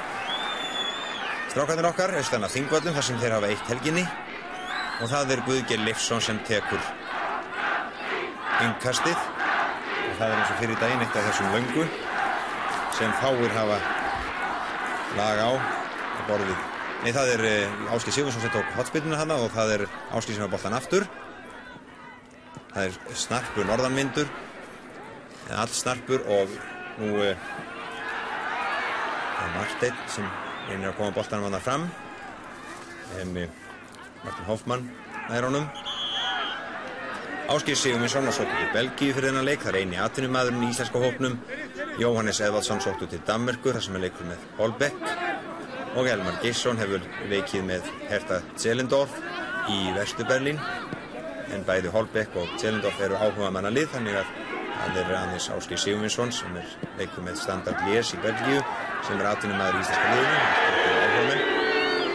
strákarnir 1.58 1.88
okkar 1.90 2.12
austan 2.14 2.44
af 2.46 2.52
Þingvöllum 2.54 2.94
þar 2.94 3.06
sem 3.08 3.18
þeir 3.18 3.34
hafa 3.34 3.48
eitt 3.50 3.70
helginni. 3.72 4.04
Og 5.02 5.10
það 5.10 5.32
er 5.34 5.40
Guðgeir 5.48 5.80
Leifsson 5.82 6.22
sem 6.22 6.38
tekur 6.46 6.84
innkastið. 8.62 9.18
Og 9.18 10.20
það 10.20 10.28
er 10.28 10.36
eins 10.36 10.52
og 10.54 10.60
fyrir 10.60 10.78
daginn 10.84 11.02
eitt 11.02 11.18
af 11.18 11.26
þessum 11.32 11.56
löngu 11.56 11.88
sem 13.00 13.16
fáir 13.24 13.58
hafa 13.58 13.80
lag 15.18 15.42
á 15.42 15.52
á 15.58 16.22
borðið. 16.30 16.62
Nei, 17.02 17.12
það 17.18 17.34
er 17.34 17.46
uh, 17.50 17.92
Áskil 17.98 18.14
Sigurðsson 18.14 18.46
sem 18.46 18.54
tók 18.54 18.78
hotspilluna 18.78 19.24
hana 19.24 19.42
og 19.42 19.50
það 19.58 19.76
er 19.80 19.86
Áskil 20.14 20.38
sem 20.38 20.46
har 20.46 20.54
boltan 20.54 20.78
aftur. 20.78 21.10
Það 22.76 22.84
er 22.86 23.18
snarpur 23.26 23.66
norðanvindur. 23.66 24.30
All 25.58 25.74
snarpur 25.74 26.22
og 26.38 26.54
nú 27.00 27.14
uh, 27.22 27.32
er 29.44 29.52
Marteinn 29.56 30.00
sem 30.12 30.28
reynir 30.68 30.92
að 30.92 30.98
koma 31.00 31.16
boltanum 31.16 31.50
hann 31.50 31.64
fram. 31.64 31.88
En 33.22 33.36
uh, 33.44 33.48
Martin 34.24 34.50
Hoffmann 34.50 34.90
nær 35.30 35.48
honum. 35.50 35.68
Áskil 37.48 37.78
Sigurðsson 37.80 38.28
var 38.28 38.36
sóttu 38.36 38.56
til 38.60 38.74
Belgíu 38.74 39.14
fyrir 39.16 39.30
þennan 39.30 39.46
leik, 39.48 39.62
það 39.64 39.72
er 39.72 39.80
eini 39.86 40.00
atvinnumadurinn 40.04 40.66
í 40.68 40.72
íslenska 40.74 41.00
hópnum. 41.00 41.38
Jóhannes 42.02 42.42
Eðvaldsson 42.44 42.84
sóttu 42.84 43.08
til 43.08 43.22
Danmerkur 43.26 43.78
þar 43.78 43.86
sem 43.86 43.96
er 43.96 44.04
leikur 44.04 44.28
með 44.28 44.44
Holbeck 44.58 45.00
og 45.98 46.10
Elmar 46.12 46.36
Gisson 46.44 46.78
hefur 46.78 47.02
leikið 47.32 47.64
með 47.66 47.88
Hertha 48.10 48.42
Zelendorf 48.60 49.16
í 49.72 49.80
Vestuberlin 49.96 50.60
en 51.56 51.64
bæði 51.66 51.90
Holbeck 51.96 52.36
og 52.38 52.52
Zelendorf 52.62 53.00
eru 53.02 53.18
áhuga 53.18 53.50
manna 53.56 53.72
lið 53.74 53.90
þannig 53.96 54.20
að 54.20 54.57
það 54.82 55.00
er 55.02 55.14
aðeins 55.18 55.50
Áskei 55.54 55.80
Sigurvinsson 55.82 56.34
sem 56.36 56.60
er 56.60 56.76
leikuð 57.00 57.26
með 57.28 57.40
Standard 57.42 57.84
Lies 57.88 58.14
í 58.16 58.22
Belgíu 58.24 58.62
sem 59.08 59.20
er 59.20 59.30
atvinnum 59.32 59.64
aður 59.64 59.80
í 59.80 59.84
Íslandska 59.86 60.08
liðinu. 60.16 61.56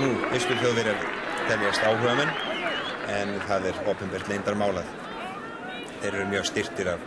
Nú, 0.03 0.11
austur 0.33 0.61
þjóðverjar 0.63 1.05
teljast 1.49 1.87
áhuga 1.87 2.15
menn 2.19 2.33
en 3.13 3.35
það 3.49 3.69
er 3.73 3.83
ofinbært 3.93 4.31
leindarmálað 4.31 4.89
þeir 6.03 6.15
eru 6.15 6.31
mjög 6.31 6.49
styrtir 6.49 6.95
af 6.95 7.05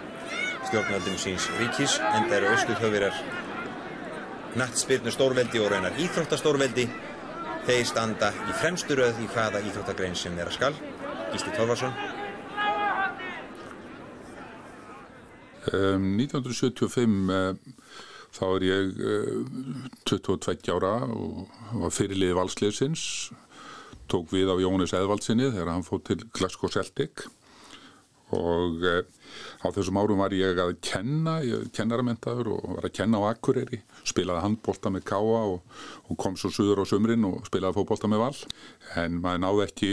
stjórnvaldum 0.67 1.17
síns 1.21 1.47
ríkis 1.59 1.97
en 1.99 2.29
það 2.29 2.37
eru 2.39 2.53
austur 2.53 2.79
þjóðverjar 2.81 3.23
nattspyrnu 4.59 5.11
stórveldi 5.11 5.59
og 5.59 5.71
raunar 5.73 5.97
íþróttastórveldi. 5.99 6.87
Þeir 7.65 7.87
standa 7.89 8.29
í 8.45 8.53
fremstu 8.55 8.95
röð 8.95 9.23
í 9.23 9.27
hvaða 9.33 9.63
íþróttagrein 9.65 10.15
sem 10.15 10.35
vera 10.37 10.53
skal. 10.53 10.75
Gísli 11.33 11.51
Torfarsson 11.57 11.95
Um, 15.73 16.11
1975 16.19 17.31
uh, 17.33 17.55
þá 18.35 18.43
er 18.49 18.67
ég 18.67 18.99
uh, 18.99 19.87
22 20.05 20.75
ára 20.75 20.97
og 21.09 21.49
var 21.81 21.93
fyrirlið 21.95 22.35
valsliðsins 22.37 23.05
tók 24.11 24.29
við 24.33 24.51
af 24.53 24.61
Jónis 24.61 24.93
Eðvaldsinni 24.95 25.49
þegar 25.49 25.73
hann 25.73 25.85
fótt 25.85 26.07
til 26.11 26.19
Glasgow 26.35 26.71
Celtic. 26.71 27.25
Og 28.35 28.83
uh, 28.85 29.01
á 29.61 29.67
þessum 29.73 29.99
árum 30.01 30.21
var 30.21 30.33
ég 30.35 30.59
að 30.61 30.75
kenna, 30.85 31.39
ég 31.45 31.69
kennaramentaður 31.75 32.53
og 32.55 32.77
var 32.77 32.89
að 32.89 32.95
kenna 32.99 33.21
á 33.21 33.29
Akureyri, 33.31 33.81
spilaði 34.07 34.43
handbólta 34.43 34.91
með 34.93 35.05
Káa 35.09 35.41
og, 35.51 35.59
og 36.09 36.19
kom 36.21 36.37
svo 36.39 36.51
suður 36.53 36.83
á 36.83 36.85
sumrin 36.89 37.25
og 37.27 37.45
spilaði 37.49 37.77
fótbólta 37.79 38.09
með 38.11 38.23
Val 38.23 38.37
en 39.01 39.19
maður 39.23 39.41
náði 39.43 39.63
ekki 39.65 39.91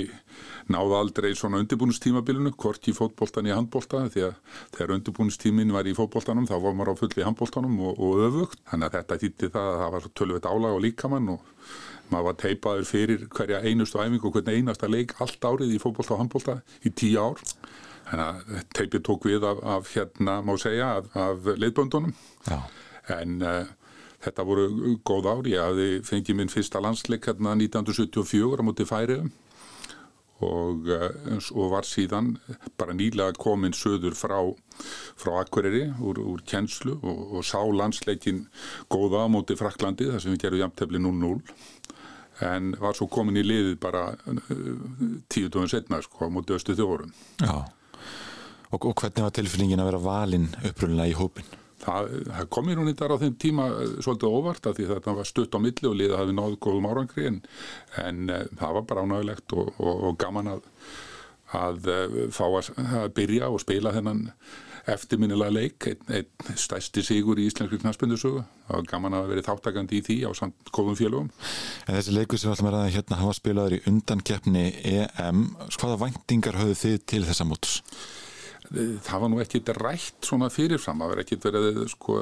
náði 0.72 0.98
aldrei 0.98 1.30
svona 1.38 1.60
undirbúinustímabilinu 1.62 2.54
hvort 2.56 2.88
í 2.88 2.96
fótbóltan 2.96 3.48
í 3.50 3.54
handbólta 3.54 4.04
því 4.12 4.26
að 4.28 4.34
þegar 4.76 4.96
undirbúinustímin 4.98 5.74
var 5.74 5.88
í 5.88 5.96
fótbóltanum 5.98 6.48
þá 6.50 6.56
var 6.58 6.76
maður 6.78 6.96
á 6.96 7.00
fulli 7.02 7.26
handbóltanum 7.26 7.78
og, 7.80 7.96
og 7.98 8.26
öfugt 8.28 8.60
þannig 8.70 8.90
að 8.90 8.98
þetta 8.98 9.20
þýtti 9.24 9.52
það 9.56 9.70
að 9.72 9.80
það 9.82 9.96
var 9.96 10.10
tölveit 10.20 10.50
álag 10.52 10.76
á 10.76 10.84
líkamann 10.86 11.32
og 11.36 11.46
maður 12.12 12.28
var 12.28 12.40
teipaður 12.42 12.88
fyrir 12.88 13.28
hverja 13.32 13.62
einustu 13.64 14.02
æfingu 14.02 14.28
og 14.28 14.36
hvernig 14.36 14.60
einasta 14.60 14.90
leik 14.90 15.16
allt 15.24 15.48
árið 15.48 15.72
í 15.76 15.80
fótbólta 15.80 16.16
og 16.16 16.22
handbólta 16.24 16.60
í 16.84 16.92
tíu 16.92 17.22
ár 17.22 17.40
Þannig 18.12 18.50
að 18.52 18.64
teipið 18.76 19.04
tók 19.06 19.26
við 19.28 19.44
af, 19.48 19.60
af 19.74 19.90
hérna, 19.94 20.40
má 20.44 20.52
segja, 20.60 20.88
af, 20.98 21.06
af 21.16 21.46
leiðböndunum. 21.56 22.12
Já. 22.44 22.58
En 23.16 23.38
uh, 23.40 23.70
þetta 24.22 24.46
voru 24.46 24.96
góð 25.06 25.30
ári. 25.32 25.54
Ég 25.56 25.64
hafði 25.66 25.88
fengið 26.06 26.38
minn 26.38 26.52
fyrsta 26.52 26.82
landsleik 26.82 27.26
hérna 27.30 27.56
1974 27.58 28.62
á 28.62 28.66
móti 28.66 28.86
færiðum 28.88 29.32
og, 30.42 30.88
uh, 30.90 31.38
og 31.54 31.70
var 31.72 31.86
síðan 31.86 32.34
bara 32.80 32.94
nýlega 32.96 33.36
komin 33.40 33.74
söður 33.76 34.16
frá, 34.18 34.38
frá 35.18 35.36
Akureyri 35.42 35.84
úr, 36.02 36.18
úr 36.18 36.42
kjenslu 36.48 36.96
og, 36.98 37.20
og 37.38 37.46
sá 37.46 37.60
landsleikin 37.62 38.46
góða 38.92 39.26
á 39.26 39.32
móti 39.32 39.56
Fraklandi 39.58 40.10
þar 40.10 40.24
sem 40.24 40.34
við 40.34 40.46
gerum 40.46 40.64
jamtefli 40.64 41.02
0-0 41.02 41.36
en 42.42 42.72
var 42.80 42.96
svo 42.98 43.06
komin 43.12 43.38
í 43.38 43.46
liðið 43.46 43.78
bara 43.82 44.08
uh, 44.16 44.42
tíu 45.30 45.52
tóðin 45.52 45.70
setna 45.70 46.02
sko 46.02 46.26
á 46.26 46.34
móti 46.34 46.56
östu 46.56 46.76
þjórum. 46.78 47.14
Já. 47.42 47.62
Og, 48.72 48.86
og 48.88 48.94
hvernig 48.96 49.26
var 49.26 49.34
tilfinningin 49.36 49.82
að 49.82 49.92
vera 49.92 50.06
valinn 50.06 50.48
upprunlega 50.64 51.12
í 51.12 51.18
hópin? 51.18 51.58
Það, 51.82 52.10
það 52.28 52.50
kom 52.54 52.68
í 52.70 52.74
rauninni 52.78 52.98
þar 52.98 53.14
á 53.18 53.22
þeim 53.22 53.38
tíma 53.42 53.68
svolítið 54.04 54.34
óvart 54.38 54.66
að 54.70 54.76
því 54.78 54.88
þetta 54.92 55.14
var 55.18 55.28
stutt 55.28 55.56
á 55.58 55.64
milli 55.64 55.88
og 55.90 55.96
liða 55.98 56.20
hafi 56.20 56.36
náðu 56.36 56.58
góðum 56.62 56.90
árangri 56.90 57.28
en, 57.30 57.40
en 58.02 58.20
uh, 58.30 58.44
það 58.60 58.76
var 58.78 58.84
bara 58.90 59.06
ánægilegt 59.06 59.56
og, 59.58 59.72
og, 59.82 60.04
og 60.10 60.20
gaman 60.22 60.52
að, 60.52 60.68
að 61.58 61.88
uh, 61.90 62.20
fá 62.34 62.44
að, 62.46 62.70
að 63.02 63.08
byrja 63.18 63.50
og 63.50 63.64
spila 63.64 63.94
þennan 63.96 64.28
eftirminnilega 64.90 65.54
leik, 65.54 65.86
einn 65.86 66.08
ein 66.50 66.58
stæsti 66.58 67.04
sigur 67.06 67.38
í 67.38 67.46
íslenski 67.46 67.78
knastbundusögu 67.82 68.42
var 68.66 68.86
gaman 68.90 69.14
að 69.14 69.28
vera 69.30 69.44
þáttakandi 69.46 70.00
í 70.00 70.04
því 70.06 70.16
á 70.26 70.30
samt 70.34 70.72
góðum 70.74 70.98
félögum. 70.98 71.28
En 71.86 71.98
þessi 71.98 72.16
leikur 72.16 72.40
sem 72.40 72.50
við 72.50 72.56
ætlum 72.56 72.72
að 72.72 72.88
hérna, 72.96 73.20
var 73.22 73.38
spilaður 73.38 73.76
í 73.78 73.82
undankeppni 73.90 74.64
EM, 74.94 75.44
hvaða 75.76 76.00
væntingar 76.02 76.58
höfðu 76.62 76.78
þið 76.82 76.98
til 77.14 77.22
þessa 77.28 77.46
mótus? 77.46 77.78
Það 78.72 79.22
var 79.22 79.30
nú 79.32 79.40
ekkit 79.42 79.70
rætt 79.76 80.26
svona 80.26 80.48
fyrirfram, 80.52 81.02
það 81.02 81.12
var 81.12 81.22
ekkit 81.22 81.46
verið 81.48 81.80
sko, 81.92 82.18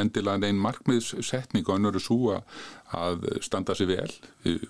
endilega 0.00 0.48
einn 0.48 0.60
markmiðssetning 0.62 1.68
og 1.68 1.76
önnur 1.76 1.98
er 1.98 2.04
svo 2.04 2.34
að 2.96 3.26
standa 3.44 3.76
sér 3.78 3.90
vel. 3.92 4.10
Við, 4.44 4.64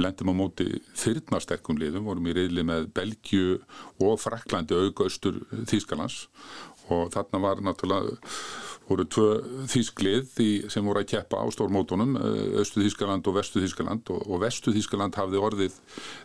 lendum 0.00 0.32
á 0.32 0.34
móti 0.34 0.68
þyrnasterkum 0.98 1.80
liðum, 1.80 2.08
vorum 2.08 2.28
í 2.30 2.36
reyðli 2.36 2.66
með 2.66 2.90
Belgiu 2.96 3.60
og 4.02 4.18
Fraklandi 4.22 4.78
aukaustur 4.78 5.42
Þýskalands 5.70 6.26
og 6.92 7.12
þarna 7.14 7.40
var 7.42 7.62
náttúrulega 7.62 8.16
voru 8.88 9.06
tvö 9.08 9.28
þýsklið 9.72 10.40
sem 10.72 10.86
voru 10.86 11.02
að 11.02 11.10
keppa 11.14 11.42
á 11.42 11.46
stórmótonum 11.54 12.16
Östu 12.60 12.82
Þýskaland 12.82 13.28
og 13.30 13.36
Vestu 13.38 13.62
Þýskaland 13.62 14.10
og, 14.14 14.26
og 14.26 14.42
Vestu 14.42 14.74
Þýskaland 14.74 15.16
hafði 15.18 15.40
orðið 15.40 15.78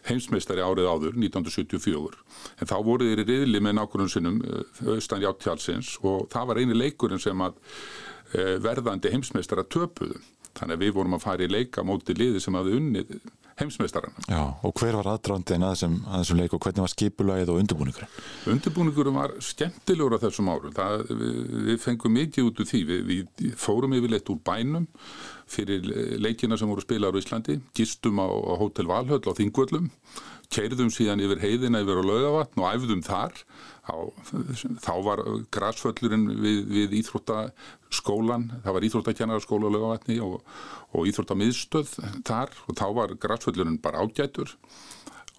heimsmeistari 0.10 0.66
árið 0.66 0.90
áður 0.90 1.20
1974 1.22 2.20
en 2.58 2.72
þá 2.72 2.78
voru 2.86 3.08
þeir 3.08 3.24
í 3.24 3.28
riðli 3.32 3.64
með 3.64 3.80
nákvæmum 3.80 4.12
sinnum 4.12 4.42
Östan 4.98 5.24
Játtjálsins 5.24 5.96
og 6.04 6.28
það 6.34 6.52
var 6.52 6.62
eini 6.64 6.78
leikurinn 6.78 7.22
sem 7.22 7.46
að 7.46 7.58
verðandi 8.34 9.12
heimsmeistara 9.14 9.64
töpuðu. 9.64 10.20
Þannig 10.58 10.78
að 10.78 10.84
við 10.86 10.96
vorum 10.96 11.18
að 11.18 11.24
fara 11.24 11.46
í 11.46 11.52
leika 11.52 11.84
móti 11.86 12.16
liði 12.18 12.42
sem 12.42 12.56
hafði 12.58 12.80
unnið 12.80 13.12
heimsmeistarana. 13.58 14.26
Já, 14.30 14.42
og 14.64 14.74
hver 14.78 14.98
var 15.00 15.10
aðdrandin 15.14 15.66
að 15.66 15.74
þessum, 15.76 15.96
að 16.06 16.24
þessum 16.24 16.42
leik 16.42 16.56
og 16.56 16.62
hvernig 16.66 16.84
var 16.84 16.94
skipulagið 16.94 17.52
og 17.54 17.62
undirbúningur? 17.64 18.06
Undirbúningurum 18.54 19.18
var 19.18 19.34
skemmtilegur 19.44 20.18
á 20.18 20.24
þessum 20.26 20.52
árum. 20.54 20.76
Það, 20.78 21.06
við, 21.24 21.40
við 21.72 21.82
fengum 21.84 22.16
mikið 22.18 22.52
út 22.52 22.62
úr 22.62 22.70
því. 22.70 22.84
Við, 22.92 23.26
við 23.42 23.58
fórum 23.62 23.98
yfirleitt 23.98 24.32
úr 24.34 24.40
bænum 24.46 24.88
fyrir 25.48 25.86
leikina 26.20 26.58
sem 26.60 26.70
voru 26.70 26.84
spilaður 26.84 27.18
á 27.18 27.24
Íslandi, 27.24 27.60
gistum 27.78 28.20
á, 28.20 28.28
á 28.28 28.54
Hotel 28.60 28.90
Valhöll 28.90 29.24
á 29.24 29.38
Þingvöllum, 29.38 29.88
keirðum 30.52 30.92
síðan 30.92 31.24
yfir 31.24 31.40
heiðina 31.40 31.82
yfir 31.84 32.04
á 32.04 32.10
Laugavatn 32.10 32.64
og 32.64 32.70
æfðum 32.74 33.04
þar. 33.06 33.42
Á, 33.88 33.96
þá 34.84 34.94
var 35.06 35.22
græsföllurinn 35.54 36.28
við, 36.42 36.60
við 36.74 36.96
Íþróttaskólan, 37.02 38.50
það 38.66 38.76
var 38.78 38.88
Íþróttakennarskóla 38.90 39.72
á 39.72 39.74
Laugavatni 39.76 40.20
og, 40.24 40.42
og 40.92 41.08
Íþróttamiðstöð 41.08 41.94
þar 42.28 42.54
og 42.68 42.78
þá 42.80 42.86
var 43.00 43.16
græsföllurinn 43.24 43.82
bara 43.84 44.04
ágætur. 44.04 44.54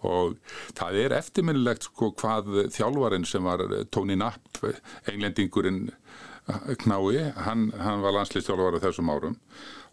Og 0.07 0.39
það 0.79 1.01
er 1.03 1.17
eftirminnilegt 1.19 1.89
sko 1.89 2.13
hvað 2.21 2.53
þjálfarinn 2.75 3.27
sem 3.27 3.45
var 3.45 3.65
Tony 3.91 4.17
Knapp, 4.17 4.63
englendingurinn 5.11 5.89
knái, 6.81 7.33
hann, 7.45 7.69
hann 7.77 8.01
var 8.01 8.15
landslýstjálfari 8.17 8.81
þessum 8.81 9.11
árum 9.13 9.35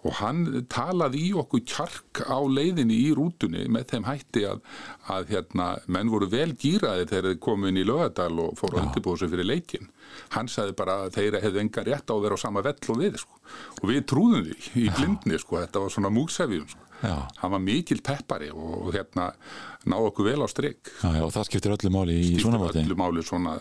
og 0.05 0.13
hann 0.19 0.43
talaði 0.69 1.21
í 1.29 1.31
okkur 1.41 1.63
kjark 1.65 2.21
á 2.29 2.37
leiðinni 2.45 2.97
í 3.07 3.09
rútunni 3.17 3.65
með 3.71 3.87
þeim 3.93 4.07
hætti 4.07 4.45
að, 4.49 4.61
að 5.11 5.33
hérna, 5.33 5.67
menn 5.89 6.11
voru 6.13 6.29
vel 6.29 6.51
gýraði 6.61 7.09
þegar 7.09 7.29
þeir 7.31 7.41
komu 7.47 7.71
inn 7.71 7.81
í 7.81 7.85
lögadal 7.87 8.31
og 8.43 8.55
fóru 8.59 8.79
að 8.79 8.89
undirbúða 8.89 9.23
sig 9.23 9.33
fyrir 9.33 9.49
leikin. 9.49 9.91
Hann 10.35 10.49
sagði 10.51 10.77
bara 10.77 10.99
að 11.05 11.17
þeir 11.17 11.39
hefði 11.41 11.63
enga 11.63 11.85
rétt 11.89 12.13
á 12.13 12.15
að 12.15 12.25
vera 12.27 12.37
á 12.37 12.43
sama 12.45 12.65
vell 12.65 12.77
og 12.93 13.01
við 13.01 13.19
sko. 13.23 13.39
og 13.81 13.89
við 13.89 14.01
trúðum 14.09 14.45
því 14.45 14.83
í 14.85 14.89
blindni 14.93 15.39
sko, 15.41 15.61
þetta 15.63 15.81
var 15.83 15.93
svona 15.93 16.13
múksefjum 16.13 16.67
sko. 16.69 16.81
hann 17.41 17.51
var 17.51 17.61
mikil 17.61 17.99
peppari 18.01 18.47
og, 18.53 18.93
hérna 18.95 19.27
náðu 19.85 20.09
okkur 20.09 20.29
vel 20.29 20.41
á 20.41 20.47
já, 20.47 21.21
og 21.21 21.33
það 21.33 21.47
skiptir 21.49 21.75
öllu 21.75 21.91
máli 21.93 22.15
í 22.21 22.39
svona. 22.39 22.61
Skiptir 22.63 22.85
öllu 22.85 22.97
máli 22.97 23.25
svona 23.25 23.57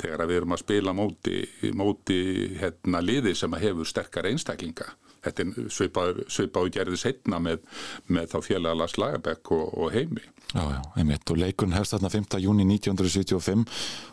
þegar 0.00 0.26
við 0.28 0.36
erum 0.38 0.54
að 0.56 0.62
spila 0.62 0.94
móti, 0.96 1.36
móti 1.76 2.20
hérna, 2.60 3.02
liði 3.04 3.34
sem 3.36 3.52
hefur 3.60 3.88
sterkar 3.88 4.30
einstaklinga 4.30 4.88
þetta 5.24 5.44
er 5.44 5.70
svipaður, 5.74 6.20
svipaður 6.32 6.72
gerði 6.76 7.00
setna 7.00 7.40
með, 7.42 7.64
með 8.08 8.30
þá 8.32 8.36
félaga 8.46 8.78
Lars 8.80 8.96
Lagerbäck 9.00 9.52
og, 9.56 9.66
og 9.76 9.92
heimi. 9.94 10.22
Já, 10.50 10.62
já, 10.64 10.80
einmitt 10.98 11.30
og 11.30 11.40
leikurinn 11.40 11.76
hefst 11.76 11.94
þarna 11.94 12.12
5. 12.12 12.40
júni 12.42 12.66
1975 12.66 13.66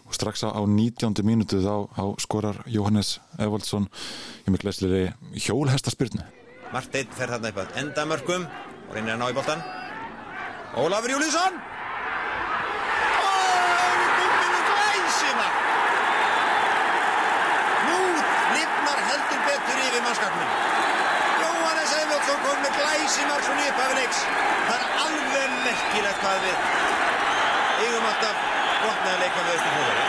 og 0.07 0.17
strax 0.17 0.45
á 0.45 0.61
19. 0.61 1.23
mínutu 1.27 1.61
þá, 1.63 1.87
þá 1.97 2.03
skorar 2.23 2.61
Jóhannes 2.69 3.17
Evaldsson 3.41 3.87
í 4.45 4.53
miklu 4.53 4.69
leysliði 4.69 5.07
hjólhestaspyrnu. 5.47 6.27
Marteinn 6.73 7.15
fer 7.15 7.31
þarna 7.33 7.53
upp 7.53 7.63
að 7.63 7.81
endamörkum 7.81 8.45
og 8.45 8.93
reynir 8.93 9.15
að 9.15 9.23
ná 9.23 9.31
í 9.31 9.39
boltan. 9.39 9.65
Ólafur 10.77 11.15
Júlísson! 11.15 11.65
yfir 19.97 20.03
mannskapnum. 20.03 20.66
Eðvaldsson 22.27 22.43
kom 22.43 22.57
með 22.59 22.73
glæsimar 22.75 23.43
svona 23.45 23.61
í 23.63 23.67
upphafi 23.71 23.93
leiks. 23.97 24.17
Það 24.67 24.81
er 24.83 24.95
alveg 25.03 25.51
merkilegt 25.63 26.17
hvað 26.23 26.41
við 26.43 26.57
eigum 27.77 28.07
alltaf 28.09 28.41
gott 28.81 28.99
með 29.05 29.11
að 29.13 29.21
leika 29.21 29.43
við 29.45 29.53
Östufjörður. 29.53 30.01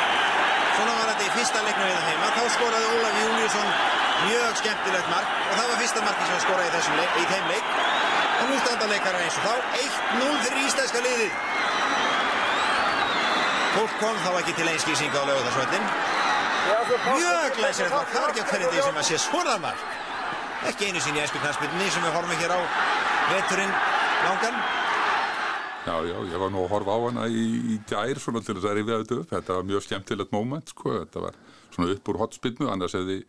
Svona 0.78 0.96
var 0.98 1.12
þetta 1.12 1.26
í 1.28 1.30
fyrsta 1.36 1.62
leiknum 1.66 1.86
við 1.86 2.00
heima. 2.08 2.30
Þá 2.38 2.42
skoraði 2.56 2.88
Ólaf 2.96 3.20
Júliusson 3.22 3.70
mjög 4.24 4.58
skemmtilegt 4.62 5.12
mark 5.12 5.36
og 5.44 5.54
það 5.60 5.70
var 5.70 5.78
fyrsta 5.84 6.02
marki 6.08 6.26
sem 6.32 6.42
skoraði 6.42 6.66
í 6.66 6.74
þessum 6.74 6.98
leik, 6.98 7.14
í 7.22 7.28
þeim 7.30 7.46
leik. 7.52 7.70
Og 8.38 8.50
nú 8.50 8.58
standa 8.64 8.90
leikara 8.90 9.22
eins 9.22 9.38
og 9.38 9.46
þá 9.46 9.54
1-0 9.84 10.42
fyrir 10.42 10.60
íslenska 10.64 11.04
liðið. 11.06 11.32
Fólk 13.78 13.96
kom 14.02 14.20
þá 14.26 14.30
ekki 14.42 14.58
til 14.58 14.68
einskýsinga 14.74 15.22
á 15.22 15.24
lögutarsvöldin. 15.30 15.88
Mjög 17.14 17.56
glæsilegt 17.62 17.94
mark, 17.94 18.10
það 18.10 18.26
var 18.26 18.34
ekki 18.34 18.42
á 18.42 18.48
hvernig 18.50 18.74
því 18.74 18.86
sem 18.88 19.02
að 19.04 19.10
sé 19.12 19.22
svona 19.28 19.58
mark. 19.62 20.07
Ekki 20.66 20.88
einu 20.90 20.98
sín 20.98 21.14
í 21.14 21.22
æsku 21.22 21.38
knastbyrni 21.38 21.86
sem 21.94 22.02
við 22.02 22.14
horfum 22.16 22.40
hér 22.40 22.50
á 22.50 22.60
veturinn 23.30 23.74
langan. 24.24 24.56
Já, 25.86 25.94
já, 26.04 26.16
ég 26.32 26.40
var 26.42 26.50
nú 26.52 26.64
að 26.64 26.72
horfa 26.72 26.96
á 26.98 27.00
hana 27.04 27.26
í, 27.30 27.44
í 27.72 27.76
gær 27.88 28.18
svona 28.20 28.42
til 28.42 28.56
þess 28.58 28.66
að 28.66 28.74
rifja 28.80 28.98
þetta 29.02 29.18
upp. 29.20 29.30
Þetta 29.30 29.58
var 29.58 29.68
mjög 29.70 29.84
skemmtilegt 29.86 30.34
moment, 30.34 30.72
sko. 30.74 30.96
Þetta 30.98 31.22
var 31.22 31.38
svona 31.70 31.94
upp 31.94 32.10
úr 32.10 32.20
hotspinnu, 32.24 32.68
annars 32.72 32.96
hefði, 32.98 33.20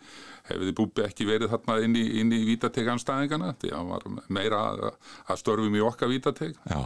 hefði 0.49 0.75
Búbi 0.81 1.05
ekki 1.05 1.29
verið 1.29 1.53
þarna 1.53 1.77
inn 1.85 1.95
í, 1.95 2.03
inn 2.19 2.33
í 2.33 2.41
vítateganstæðingana, 2.49 3.53
því 3.61 3.71
að 3.71 3.77
hann 3.77 3.93
var 3.93 4.33
meira 4.39 4.65
að, 4.73 4.83
að 5.29 5.41
störfum 5.43 5.77
í 5.77 5.85
okkar 5.85 6.11
vítateg. 6.11 6.57
Já. 6.65 6.81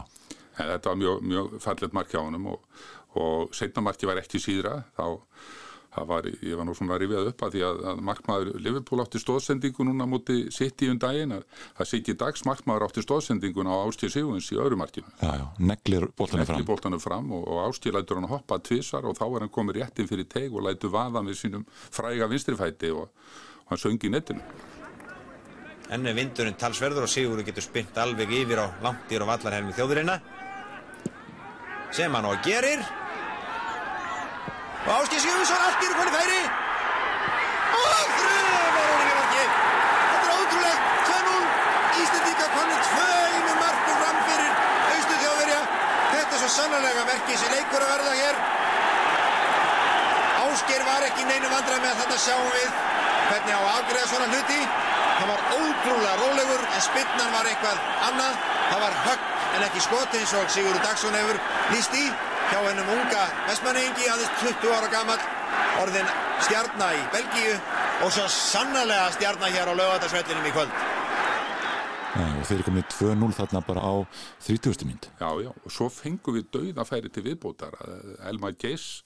En 0.60 0.70
þetta 0.76 0.92
var 0.92 1.02
mjög, 1.02 1.26
mjög 1.32 1.58
fallet 1.64 1.96
mark 1.96 2.12
hjá 2.12 2.20
honum 2.22 2.52
og, 2.52 2.84
og 3.18 3.56
setna 3.56 3.88
marki 3.88 4.12
var 4.12 4.20
ekki 4.22 4.44
síðra, 4.44 4.82
þá 5.00 5.06
það 5.08 5.62
var, 6.10 6.26
ég 6.26 6.58
var 6.58 6.66
nú 6.66 6.74
svona 6.78 6.98
rifjað 6.98 7.30
upp 7.30 7.44
að 7.46 7.56
því 7.56 7.62
að, 7.68 7.82
að 7.92 8.02
markmaður 8.08 8.50
Liverpool 8.66 9.02
átti 9.04 9.22
stóðsendingu 9.22 9.86
núna 9.86 10.08
múti 10.10 10.38
sitt 10.54 10.82
í 10.82 10.90
um 10.90 11.00
daginn 11.02 11.36
að 11.38 11.44
það 11.78 11.90
sé 11.90 12.00
ekki 12.02 12.16
dags 12.24 12.46
markmaður 12.50 12.88
átti 12.88 13.04
stóðsendingun 13.06 13.70
á 13.70 13.76
Ástíð 13.84 14.14
Sigurins 14.16 14.50
í 14.50 14.60
öðru 14.60 14.80
markinu. 14.82 15.14
Já, 15.22 15.32
já, 15.38 15.46
neglir 15.62 16.08
bóltanum 16.18 16.50
fram. 16.50 16.66
Bóltanum 16.68 17.04
fram 17.04 17.32
og, 17.38 17.46
og 17.46 17.64
Ástíð 17.68 17.98
lætur 18.00 18.22
hann 18.22 18.32
hoppa 18.32 18.58
tvísar 18.58 19.06
og 19.06 19.18
þá 19.20 19.26
er 19.28 19.46
hann 19.46 19.54
komið 19.54 19.82
réttin 19.82 20.10
fyrir 20.10 20.30
teig 20.30 20.54
og 20.54 20.66
lætur 20.66 20.94
vaða 20.94 21.22
með 21.26 21.40
sínum 21.44 21.68
fræga 21.70 22.30
vinstrifæti 22.32 22.94
og, 22.96 23.12
og 23.64 23.76
hann 23.76 23.84
söngi 23.86 24.10
í 24.10 24.14
netinu. 24.14 24.42
Enn 25.94 26.10
er 26.10 26.18
vindurinn 26.18 26.58
talsverður 26.58 27.06
og 27.06 27.12
Sigurður 27.12 27.46
getur 27.52 27.68
spynt 27.68 27.98
alveg 28.02 28.32
yfir 28.34 28.64
á 28.64 28.68
langtýr 28.82 29.26
og 29.26 29.30
vallarhelmi 29.30 29.76
þjóðurinna 29.78 30.18
sem 31.94 32.14
hann 32.16 32.26
og 32.26 32.40
gerir 32.42 32.82
og 34.92 35.08
Sigurðsson 35.08 35.64
allt 35.64 35.84
eru 35.86 35.96
konið 35.96 36.16
færi. 36.18 36.40
Og 37.74 38.10
þrjum 38.18 38.50
er 38.54 38.80
orðin 38.84 39.12
í 39.12 39.16
marki. 39.18 39.44
Þetta 40.10 40.26
er 40.28 40.34
ótrúlegt. 40.40 40.82
2-0 41.10 42.02
Íslandíka 42.04 42.48
konið 42.56 42.82
tveinu 42.90 43.54
markum 43.62 44.02
fram 44.02 44.20
fyrir 44.28 44.52
austu 44.96 45.20
þjóðverja 45.22 45.62
þetta 46.14 46.36
er 46.36 46.42
svo 46.42 46.50
sannarlega 46.58 47.06
verkið 47.12 47.40
sem 47.44 47.54
leikur 47.56 47.86
að 47.86 47.94
verða 47.94 48.18
hér. 48.20 48.42
Áskil 50.44 50.82
var 50.90 51.08
ekki 51.08 51.30
neinu 51.30 51.54
vandrað 51.54 51.86
með 51.86 52.02
þetta 52.02 52.20
sjáum 52.26 52.52
við 52.52 52.70
hvernig 53.30 53.56
á 53.56 53.62
að 53.62 53.72
afgreða 53.78 54.12
svona 54.12 54.28
hluti. 54.34 54.60
Hann 55.14 55.32
var 55.32 55.42
ótrúlega 55.62 56.20
rólegur 56.20 56.68
en 56.68 56.84
spinnan 56.84 57.32
var 57.32 57.48
eitthvað 57.48 57.80
annað. 58.10 58.36
Það 58.68 58.84
var 58.84 59.02
högg 59.08 59.32
en 59.56 59.66
ekki 59.70 59.88
skot 59.88 60.20
eins 60.20 60.36
og 60.36 60.52
Sigurður 60.52 60.84
Dagsson 60.84 61.16
hefur 61.16 61.40
líst 61.72 61.96
í 61.96 62.08
hjá 62.54 62.60
hennum 62.68 62.90
unga 62.94 63.22
vestmanningi 63.48 64.10
aðeins 64.14 64.34
20 64.44 64.74
ára 64.78 64.90
gammal 64.94 65.22
orðin 65.82 66.10
stjarnar 66.46 66.94
í 66.94 67.06
Belgíu 67.16 67.54
og 68.06 68.12
svo 68.14 68.28
sannarlega 68.30 69.08
stjarnar 69.16 69.56
hér 69.56 69.72
á 69.72 69.80
lögatarsvellinum 69.80 70.46
í 70.46 70.52
kvöld 70.54 70.84
Já, 72.14 72.28
og 72.30 72.44
þeir 72.46 72.60
komið 72.68 72.84
2-0 72.94 73.34
þarna 73.34 73.60
bara 73.66 73.82
á 73.90 73.94
30. 74.46 74.84
mynd. 74.86 75.08
Já, 75.18 75.30
já, 75.42 75.50
og 75.50 75.72
svo 75.74 75.88
fengum 75.90 76.36
við 76.38 76.52
dauðafæri 76.54 77.10
til 77.10 77.24
viðbótar. 77.26 77.74
Elmar 78.30 78.54
Geiss, 78.62 79.00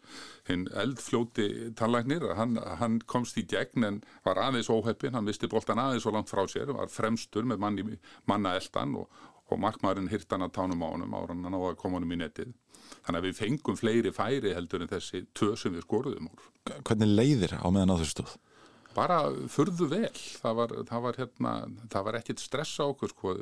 hinn 0.49 0.65
eldfljóti 0.75 1.71
tannlæknir, 1.79 2.25
hann, 2.35 2.59
hann 2.81 2.97
komst 3.07 3.39
í 3.39 3.45
gegn 3.47 3.87
en 3.87 4.01
var 4.27 4.41
aðeins 4.43 4.67
óheppin, 4.67 5.15
hann 5.15 5.31
visti 5.31 5.47
boltan 5.47 5.79
aðeins 5.79 6.03
svo 6.03 6.11
langt 6.17 6.27
frá 6.27 6.43
sér, 6.51 6.73
var 6.75 6.91
fremstur 6.91 7.47
með 7.47 7.63
manni, 7.63 7.95
manna 8.27 8.57
eldan 8.59 8.99
og, 8.99 9.07
og 9.47 9.61
markmaðurinn 9.63 10.11
hirtan 10.11 10.45
að 10.45 10.55
tánum 10.57 10.83
á 10.83 10.87
honum 10.89 11.15
ára 11.17 11.35
hann 11.35 11.55
á 11.55 11.61
að 11.61 11.77
koma 11.81 11.99
honum 11.99 12.15
í 12.15 12.19
netið. 12.23 12.53
Þannig 13.05 13.19
að 13.19 13.27
við 13.27 13.39
fengum 13.39 13.79
fleiri 13.79 14.11
færi 14.15 14.53
heldur 14.55 14.83
en 14.83 14.91
þessi 14.91 15.25
tvö 15.35 15.55
sem 15.59 15.75
við 15.75 15.85
skoruðum 15.87 16.29
úr. 16.31 16.49
Hvernig 16.87 17.13
leiðir 17.13 17.57
á 17.59 17.67
meðan 17.67 17.95
á 17.95 17.99
þessu 17.99 18.15
stóð? 18.15 18.35
bara 18.97 19.17
furðu 19.51 19.87
vel 19.91 20.13
það 20.15 20.57
var, 20.57 20.73
það 20.89 21.03
var, 21.05 21.19
hérna, 21.21 21.53
það 21.91 22.05
var 22.07 22.17
ekkit 22.19 22.41
stress 22.41 22.79
á 22.81 22.85
okkur 22.87 23.13
sko. 23.13 23.33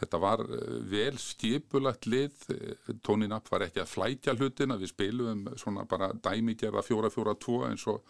þetta 0.00 0.20
var 0.22 0.42
vel 0.90 1.18
skipulagt 1.20 2.08
lið 2.10 2.46
Tony 3.06 3.28
Knapp 3.28 3.50
var 3.52 3.66
ekki 3.66 3.82
að 3.84 3.92
flætja 3.92 4.34
hlutina 4.38 4.78
við 4.80 4.92
spilum 4.94 5.44
svona 5.60 5.86
bara 5.88 6.10
dæmigerða 6.24 6.82
4-4-2 6.86 7.58
eins 7.68 7.86
og, 7.90 8.00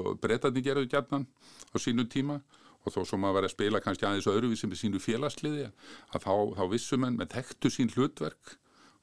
og 0.00 0.18
breytandi 0.22 0.64
gerðu 0.64 0.88
gætnan 0.90 1.28
á 1.70 1.76
sínu 1.78 2.08
tíma 2.10 2.40
og 2.88 2.94
þó 2.94 3.02
sem 3.12 3.28
að 3.28 3.36
vera 3.38 3.50
að 3.50 3.54
spila 3.54 3.82
kannski 3.84 4.08
aðeins 4.08 4.30
öðruvísi 4.32 4.70
með 4.70 4.80
sínu 4.82 5.02
félagsliði 5.04 5.68
að 5.68 6.24
þá, 6.24 6.32
þá 6.56 6.64
vissum 6.72 7.06
en 7.08 7.20
með 7.20 7.30
tektu 7.36 7.72
sín 7.72 7.92
hlutverk. 7.94 8.56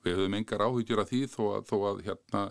Við 0.06 0.20
höfum 0.20 0.36
engar 0.38 0.66
áhyggjur 0.66 1.02
af 1.02 1.10
því 1.10 1.22
þó 1.32 1.42
að, 1.46 1.64
þó 1.72 1.78
að 1.92 2.04
hérna 2.10 2.44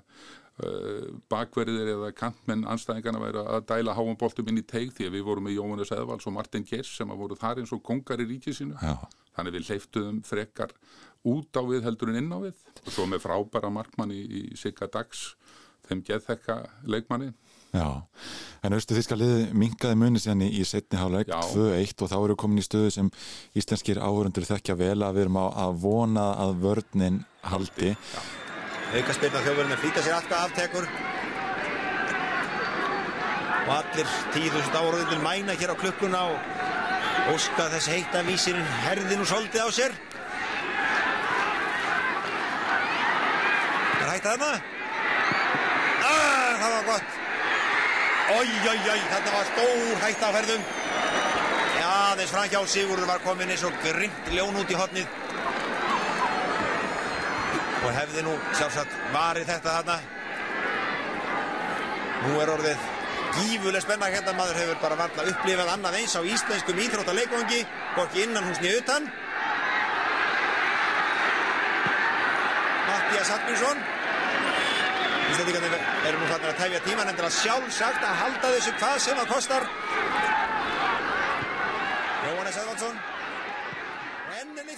Uh, 0.54 1.16
bakverðir 1.26 1.88
eða 1.96 2.12
kantmenn 2.14 2.60
anstæðingarna 2.70 3.18
væri 3.18 3.40
að 3.42 3.64
dæla 3.66 3.94
háum 3.98 4.14
boltum 4.14 4.46
inn 4.52 4.60
í 4.60 4.62
teig 4.62 4.92
því 4.94 5.08
að 5.08 5.16
við 5.16 5.24
vorum 5.26 5.48
með 5.48 5.56
Jóhannes 5.56 5.90
Eðvals 5.96 6.28
og 6.30 6.34
Martin 6.36 6.62
Gers 6.68 6.92
sem 6.94 7.10
að 7.10 7.24
voru 7.24 7.38
þar 7.40 7.58
eins 7.58 7.72
og 7.74 7.80
kongar 7.82 8.22
í 8.22 8.26
ríkið 8.28 8.54
sínu. 8.60 8.76
Já. 8.78 8.94
þannig 9.34 9.56
við 9.56 9.72
leiftuðum 9.72 10.20
frekar 10.22 10.76
út 11.26 11.58
á 11.58 11.62
við 11.66 11.88
heldur 11.88 12.12
en 12.12 12.20
inn 12.20 12.30
á 12.30 12.38
við. 12.44 12.62
Og 12.84 12.92
svo 12.94 13.08
með 13.10 13.24
frábæra 13.24 13.72
markmann 13.74 14.14
í, 14.14 14.20
í 14.22 14.42
Sigga 14.54 14.86
Dags 14.94 15.32
þeim 15.88 16.04
geðþekka 16.06 16.60
leikmanni 16.86 17.32
Já, 17.74 18.06
en 18.62 18.74
austu 18.76 18.94
þíska 18.94 19.16
liði 19.18 19.48
mingaði 19.58 19.96
muni 19.98 20.20
síðan 20.22 20.44
í, 20.46 20.50
í 20.60 20.66
setni 20.68 20.94
hálag 21.00 21.26
2-1 21.26 22.04
og 22.06 22.10
þá 22.12 22.14
eru 22.20 22.36
komin 22.38 22.60
í 22.62 22.62
stöðu 22.62 22.92
sem 22.94 23.08
íslenskir 23.58 23.98
áhörundur 23.98 24.46
þekkja 24.46 24.76
vel 24.78 25.00
að 25.02 25.16
við 25.16 25.24
erum 25.24 25.38
á 25.42 25.46
að 25.64 25.80
vona 25.82 26.26
að 26.44 26.52
vörninn 26.62 27.16
haldi. 27.42 27.96
Auka 28.94 29.16
spilna 29.16 29.42
þjóðverðin 29.42 29.74
að 29.74 29.82
flýta 29.82 30.04
sér 30.06 30.18
alltaf 30.20 30.44
aftekur 30.44 30.86
og 33.64 33.72
allir 33.80 34.14
10.000 34.36 34.78
áraðundur 34.78 35.24
mæna 35.24 35.58
hér 35.58 35.74
á 35.74 35.76
klukkuna 35.82 36.22
og 36.30 37.34
óska 37.34 37.66
þess 37.74 37.90
heita 37.90 38.22
vísirinn 38.28 38.70
herðin 38.84 39.26
og 39.26 39.30
soldið 39.32 39.66
á 39.66 39.68
sér. 39.80 39.98
Er 43.98 44.08
hægt 44.14 44.30
að 44.30 44.46
þarna? 44.46 44.54
Ah, 46.04 46.50
það 46.62 46.70
var 46.70 46.90
gott 46.92 47.23
oi, 48.32 48.46
þarna 49.10 49.34
var 49.34 49.50
stór 49.50 50.00
hægt 50.04 50.24
að 50.24 50.38
ferðum. 50.38 50.66
Já, 51.74 51.92
þess 52.16 52.32
framhjá 52.32 52.64
Sigurður 52.72 53.10
var 53.10 53.22
komin 53.24 53.52
eins 53.52 53.64
og 53.66 53.76
grimt 53.84 54.32
ljón 54.32 54.56
út 54.56 54.70
í 54.72 54.78
hotnið 54.78 55.20
og 57.84 57.90
hefði 57.92 58.22
nú 58.24 58.34
sjálfsagt 58.56 58.92
varið 59.12 59.50
þetta 59.52 59.74
þarna. 59.74 59.96
Nú 62.24 62.38
er 62.40 62.52
orðið 62.54 62.86
gífuleg 63.34 63.84
spenna 63.84 64.08
hérna. 64.14 64.32
Maður 64.38 64.60
hefur 64.62 64.80
bara 64.80 65.00
varla 65.02 65.26
upplifað 65.32 65.72
annað 65.74 65.98
eins 66.00 66.16
á 66.16 66.22
íslenskum 66.24 66.80
íþróttaleikvangi 66.86 67.60
hvorki 67.96 68.24
innan 68.24 68.48
húsni 68.48 68.72
utan. 68.78 69.10
Mattías 72.88 73.34
Hallgrímsson 73.34 73.84
Íslandíkarnir 75.34 75.72
eru 76.06 76.18
nú 76.20 76.26
þarna 76.30 76.50
að 76.52 76.58
tæfja 76.60 76.80
tíman 76.84 77.08
en 77.10 77.16
það 77.18 77.24
er 77.26 77.32
sjálfsagt 77.34 78.04
að 78.06 78.18
halda 78.20 78.50
þessu 78.52 78.72
hvað 78.78 78.98
sem 79.02 79.16
það 79.18 79.32
kostar. 79.32 79.64
Jóhannes 82.24 82.58
Edvaldsson 82.62 83.00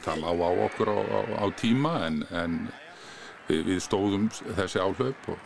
Það 0.07 0.23
lá 0.23 0.31
á 0.33 0.51
okkur 0.65 0.91
á, 0.97 0.99
á, 1.03 1.21
á 1.45 1.47
tíma 1.61 1.93
en, 2.07 2.17
en 2.31 2.57
við, 3.51 3.61
við 3.69 3.83
stóðum 3.85 4.31
þessi 4.33 4.81
áhlaup 4.81 5.29
og 5.35 5.45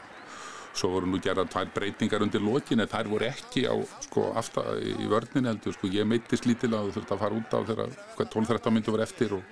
svo 0.79 0.93
voru 0.95 1.11
nú 1.11 1.19
gerað 1.19 1.51
tvær 1.57 1.73
breytingar 1.75 2.23
undir 2.23 2.45
lokin 2.45 2.85
en 2.85 2.91
þær 2.93 3.11
voru 3.11 3.27
ekki 3.33 3.67
á 3.67 3.75
sko 4.07 4.29
aftar 4.39 4.79
í 4.79 5.11
vörnin 5.11 5.51
heldur 5.51 5.75
sko 5.75 5.91
ég 5.91 6.07
meittist 6.07 6.47
lítilega 6.47 6.87
og 6.87 6.95
þurfti 6.95 7.17
að 7.17 7.25
fara 7.25 7.41
út 7.41 7.57
á 7.57 7.61
þegar 7.73 7.99
12-13 8.21 8.77
myndu 8.77 8.95
var 8.95 9.03
eftir 9.09 9.35
og, 9.41 9.43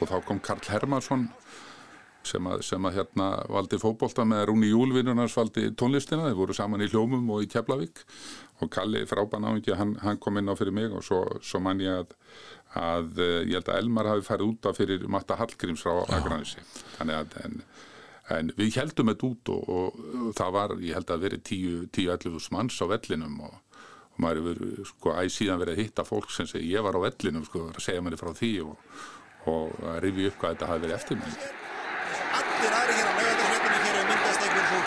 og 0.00 0.08
þá 0.08 0.16
kom 0.24 0.40
Karl 0.40 0.64
Hermansson 0.72 1.28
sem 2.26 2.46
að, 2.46 2.62
sem 2.66 2.86
að 2.86 2.98
hérna 3.00 3.28
valdi 3.50 3.78
fókbólta 3.82 4.24
með 4.28 4.46
Rúni 4.50 4.70
Júlvinnunars 4.70 5.36
valdi 5.38 5.68
tónlistina, 5.78 6.28
þeir 6.28 6.38
voru 6.38 6.56
saman 6.56 6.84
í 6.84 6.88
Hljómum 6.90 7.30
og 7.34 7.44
í 7.44 7.50
Keflavík. 7.50 8.04
Og 8.62 8.70
Kalli 8.70 9.02
frábæn 9.10 9.46
áhengi, 9.48 9.74
hann, 9.74 9.96
hann 10.04 10.20
kom 10.22 10.38
inn 10.38 10.50
á 10.50 10.54
fyrir 10.54 10.74
mig 10.74 10.92
og 10.94 11.02
svo, 11.02 11.24
svo 11.42 11.58
man 11.62 11.80
ég 11.82 12.04
að, 12.04 12.12
að 12.78 13.22
ég 13.48 13.56
held 13.56 13.70
að 13.72 13.80
Elmar 13.80 14.10
hafi 14.12 14.26
farið 14.26 14.52
út 14.52 14.68
af 14.70 14.78
fyrir 14.78 15.08
Matta 15.10 15.36
Hallgríms 15.40 15.82
frá 15.82 16.04
Akranissi 16.14 16.62
þannig 16.96 17.18
að 17.18 17.34
en, 17.42 17.56
en 18.36 18.52
við 18.56 18.78
heldum 18.80 19.10
þetta 19.12 19.28
út 19.28 19.52
og, 19.52 19.72
og, 19.76 19.98
og 20.28 20.36
það 20.38 20.54
var, 20.56 20.76
ég 20.80 20.96
held 20.98 21.10
að 21.10 21.26
verið 21.26 21.42
10-11 21.50 22.48
manns 22.54 22.78
á 22.80 22.86
vellinum 22.92 23.40
og, 23.48 23.58
og 24.14 24.22
maður 24.24 24.52
hefur 24.52 24.92
sko 24.92 25.16
æg 25.18 25.34
síðan 25.34 25.60
verið 25.64 25.74
að 25.74 25.82
hitta 25.82 26.06
fólk 26.06 26.30
sem 26.32 26.48
segi 26.48 26.70
ég 26.70 26.86
var 26.86 26.96
á 26.96 27.04
vellinum 27.04 27.48
sko, 27.48 27.66
að 27.72 27.82
segja 27.82 28.06
mér 28.06 28.20
frá 28.20 28.32
því 28.38 28.54
og 28.62 28.78
að 29.50 30.00
rifja 30.06 30.30
upp 30.30 30.40
hvað 30.40 30.56
þetta 30.56 30.70
hafi 30.70 30.86
verið 30.86 30.98
eftir 31.00 31.20
mig 31.24 31.61
allir 32.62 32.76
aðri 32.78 32.94
hér 32.94 33.08
á 33.10 33.14
lögatarsveitinu 33.18 33.78
hér 33.82 33.96
hefur 33.96 34.08
myndast 34.08 34.42
einhvern 34.46 34.66
svo 34.70 34.80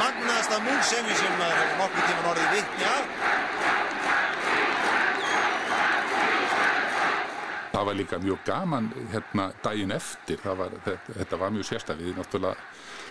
magnaðasta 0.00 0.58
múlsemi 0.64 1.16
sem 1.18 1.34
nokkuð 1.80 2.06
tíman 2.08 2.28
orðið 2.30 2.54
vittni 2.54 2.86
af 2.88 3.04
Það 7.74 7.86
var 7.88 7.96
líka 7.98 8.18
mjög 8.22 8.42
gaman 8.46 8.84
hérna 9.12 9.48
daginn 9.64 9.92
eftir, 9.92 10.38
var, 10.44 10.70
þetta, 10.86 11.14
þetta 11.18 11.38
var 11.40 11.50
mjög 11.52 11.66
sérstæðið, 11.68 12.12
náttúrulega 12.16 12.54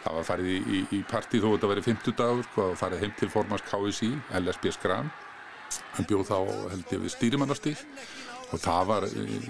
það 0.06 0.16
var 0.18 0.28
farið 0.30 0.48
í, 0.50 0.56
í, 0.64 0.80
í 0.98 1.02
partí 1.12 1.41
þó 1.44 1.50
að 1.50 1.56
þetta 1.58 1.72
verið 1.74 1.89
50 1.89 2.16
dagur, 2.22 2.48
sko, 2.48 2.62
það 2.62 2.72
var 2.72 2.80
farið 2.82 3.04
heim 3.04 3.14
til 3.20 3.30
formans 3.34 3.66
KSI, 3.68 4.10
LSB 4.39 4.72
Skram, 4.74 5.12
hann 5.98 6.08
bjóð 6.10 6.26
þá 6.32 6.38
held 6.72 6.96
ég 6.96 7.04
við 7.04 7.14
stýrimannastíl 7.18 7.76
og 8.54 8.64
það 8.64 8.89
var 8.94 9.08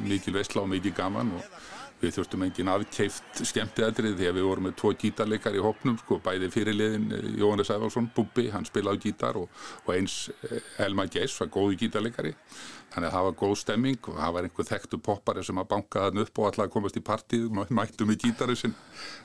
mikil 0.10 0.36
veistla 0.36 0.66
og 0.66 0.74
mikil 0.74 0.96
gaman 0.98 1.32
og 1.38 1.62
við 2.04 2.18
þurftum 2.18 2.46
engin 2.46 2.72
aðkeift 2.74 3.42
skemmtiðatrið 3.48 4.18
því 4.20 4.30
að 4.30 4.38
við 4.38 4.48
vorum 4.50 4.68
með 4.68 4.76
tvo 4.82 4.94
gítarleikar 5.00 5.58
í 5.58 5.64
hopnum 5.64 5.98
sko, 6.02 6.20
bæði 6.24 6.50
fyrirliðin 6.54 7.10
eh, 7.16 7.28
Jóhannes 7.40 7.72
Æðvarsson, 7.74 8.10
Bubbi, 8.16 8.50
hann 8.54 8.68
spilaði 8.68 9.04
gítar 9.08 9.40
og, 9.40 9.52
og 9.86 9.92
eins 9.96 10.18
eh, 10.50 10.60
Elma 10.86 11.08
Geiss 11.12 11.40
var 11.40 11.52
góði 11.54 11.80
gítarleikari 11.84 12.34
þannig 12.94 13.10
að 13.10 13.16
það 13.16 13.28
var 13.28 13.38
góð 13.40 13.56
stemming 13.58 14.10
og 14.12 14.18
það 14.20 14.34
var 14.36 14.48
einhver 14.48 14.70
þekktu 14.70 15.00
poppari 15.08 15.44
sem 15.48 15.62
að 15.62 15.70
banka 15.72 16.06
þann 16.08 16.24
upp 16.24 16.40
og 16.40 16.50
alltaf 16.50 16.72
komast 16.74 17.00
í 17.00 17.04
partíð, 17.06 17.48
mættum 17.74 18.14
í 18.14 18.18
gítarið 18.22 18.60
sinn 18.60 18.76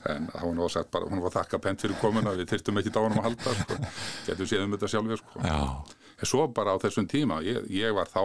en 0.09 0.29
hún 0.41 0.61
var, 0.63 0.87
bara, 0.93 1.09
hún 1.11 1.23
var 1.25 1.35
þakka 1.35 1.61
pent 1.63 1.85
fyrir 1.85 1.99
komuna, 2.01 2.33
við 2.37 2.49
þyrftum 2.53 2.81
ekki 2.81 2.93
dánum 2.95 3.19
að 3.21 3.29
halda 3.29 3.55
sko. 3.61 3.79
getum 4.25 4.49
séð 4.49 4.65
um 4.65 4.75
þetta 4.75 4.91
sjálfur 4.95 5.21
sko. 5.21 5.43
en 5.45 6.31
svo 6.31 6.47
bara 6.55 6.73
á 6.73 6.81
þessum 6.81 7.07
tíma 7.09 7.43
ég, 7.45 7.69
ég 7.69 7.93
var 7.95 8.09
þá 8.09 8.23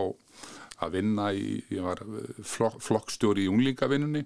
að 0.83 0.97
vinna 0.99 1.29
í, 1.33 1.59
ég 1.71 1.85
var 1.85 2.01
flok, 2.43 2.81
flokkstjóri 2.83 3.45
í 3.45 3.51
unglingavinnunni 3.53 4.25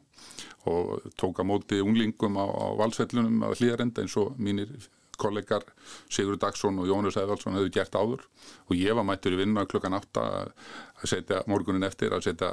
og 0.71 1.11
tók 1.21 1.41
að 1.43 1.51
móti 1.51 1.81
unglingum 1.85 2.39
á, 2.41 2.47
á 2.49 2.67
valsvellunum 2.79 3.45
að 3.49 3.59
hlýðarenda 3.61 4.05
eins 4.05 4.17
og 4.21 4.39
mínir 4.41 4.73
kollegar 5.19 5.65
Sigur 6.09 6.39
Dagsson 6.39 6.79
og 6.79 6.89
Jónus 6.89 7.19
Eðvaldsson 7.19 7.57
hefðu 7.59 7.73
gert 7.75 7.97
áður. 7.99 8.25
Og 8.71 8.77
ég 8.79 8.95
var 8.97 9.07
mættur 9.07 9.35
í 9.35 9.41
vinna 9.41 9.67
klukkan 9.69 9.99
8 9.99 10.25
að 10.25 11.11
setja 11.11 11.43
morgunin 11.51 11.87
eftir 11.89 12.15
að 12.15 12.29
setja 12.31 12.53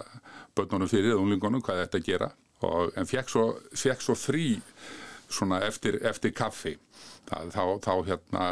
börnunum 0.57 0.89
fyrir 0.89 1.13
eða 1.13 1.21
unglingunum 1.21 1.63
hvað 1.65 1.83
þetta 1.85 2.03
gera. 2.09 2.31
Og, 2.65 2.93
en 2.97 3.09
fekk 3.09 3.29
svo, 3.31 3.45
fekk 3.77 4.01
svo 4.01 4.15
frí 4.17 4.47
svona 5.29 5.61
eftir, 5.67 5.99
eftir 6.05 6.33
kaffi. 6.35 6.75
Það, 7.25 7.51
þá, 7.53 7.63
þá 7.81 7.93
hérna 8.09 8.43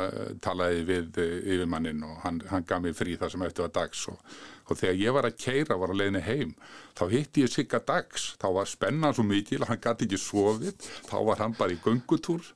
talaði 0.42 0.86
við 0.88 1.20
yfirmannin 1.24 2.02
og 2.08 2.16
hann, 2.24 2.42
hann 2.50 2.66
gaf 2.70 2.82
mér 2.82 2.96
frí 2.98 3.18
það 3.22 3.34
sem 3.34 3.46
eftir 3.46 3.68
var 3.68 3.76
dags 3.76 4.08
og 4.10 4.38
og 4.70 4.80
þegar 4.80 5.02
ég 5.02 5.16
var 5.18 5.28
að 5.28 5.40
keira, 5.44 5.80
var 5.80 5.94
að 5.94 6.02
leiðinu 6.02 6.24
heim 6.28 6.56
þá 6.94 7.04
hitti 7.10 7.44
ég 7.44 7.52
Sigga 7.52 7.80
Dags. 7.84 8.34
Þá 8.42 8.48
var 8.58 8.70
spennan 8.70 9.16
svo 9.16 9.26
mikil 9.26 9.62
að 9.64 9.72
hann 9.72 9.82
gæti 9.82 10.08
ekki 10.08 10.20
sofið. 10.22 10.88
Þá 11.10 11.16
var 11.30 11.42
hann 11.42 11.56
bara 11.58 11.74
í 11.74 11.80
göngutúr 11.84 12.50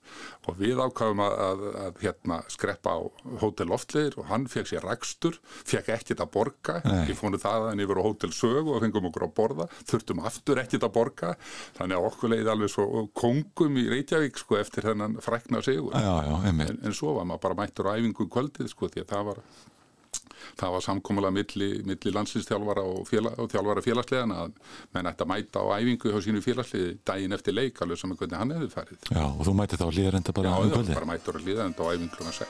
og 0.47 0.59
við 0.59 0.79
ákvaðum 0.79 1.23
að, 1.25 1.35
að, 1.47 1.63
að 1.83 2.01
hérna, 2.05 2.39
skreppa 2.53 2.93
á 2.95 2.99
Hotel 3.41 3.69
Loftleir 3.71 4.17
og 4.19 4.29
hann 4.29 4.47
fekk 4.51 4.69
sér 4.71 4.85
rækstur, 4.87 5.39
fekk 5.43 5.91
ekkit 5.97 6.23
að 6.23 6.31
borga. 6.37 6.77
Nei. 6.85 7.07
ég 7.11 7.19
fónu 7.19 7.41
það 7.41 7.71
en 7.71 7.83
yfir 7.83 8.01
á 8.01 8.07
Hotel 8.07 8.33
Sög 8.35 8.71
og 8.71 8.81
fengum 8.83 9.09
okkur 9.09 9.27
að 9.27 9.33
borða, 9.41 9.69
þurftum 9.89 10.23
aftur 10.27 10.61
ekkit 10.63 10.85
að 10.87 10.93
borga, 10.99 11.33
þannig 11.79 11.97
að 11.97 12.09
okkur 12.11 12.33
leiði 12.33 12.53
alveg 12.53 12.73
svo 12.73 13.05
kongum 13.17 13.81
í 13.81 13.87
Reykjavík 13.91 14.39
sko, 14.39 14.59
eftir 14.61 14.87
þennan 14.91 15.17
frækna 15.23 15.63
sigur. 15.65 15.97
En, 15.97 16.61
en 16.77 16.95
svo 16.95 17.17
var 17.17 17.27
maður 17.27 17.47
bara 17.49 17.59
mættur 17.63 17.91
á 17.91 17.97
æfingu 17.97 18.29
kvöldið 18.31 18.71
sko, 18.71 18.91
því 18.93 19.03
að 19.03 19.11
það 19.15 19.27
var 19.31 19.43
það 20.59 20.73
var 20.75 20.85
samkómulega 20.85 21.35
milli, 21.35 21.69
milli 21.87 22.13
landslýstjálfara 22.15 22.83
og, 22.87 23.01
félag, 23.09 23.37
og 23.41 23.51
þjálfara 23.53 23.85
félagsleðana 23.85 24.41
að 24.45 24.51
menn 24.95 25.09
ætti 25.11 25.25
að 25.25 25.31
mæta 25.33 25.63
á 25.63 25.65
æfingu 25.77 26.13
hjá 26.13 26.19
sínu 26.27 26.43
félagsliði 26.45 26.97
daginn 27.07 27.37
eftir 27.37 27.57
leik 27.57 27.81
alveg 27.81 28.01
saman 28.01 28.19
hvernig 28.19 28.41
hann 28.41 28.55
hefði 28.57 28.69
farið. 28.73 28.99
Já, 29.09 29.25
og 29.25 29.43
þú 29.47 29.53
mæti 29.61 29.81
þá 29.81 29.87
líðarenda 29.99 30.37
bara 30.37 30.53
á 30.53 30.59
um 30.61 30.71
kvöldi? 30.75 30.93
Já, 30.93 30.99
bara 31.01 31.11
mætur 31.13 31.41
að 31.41 31.47
líðarenda 31.49 31.79
á 31.81 31.87
æfingu 31.93 32.13
kluna 32.17 32.33
6. 32.37 32.45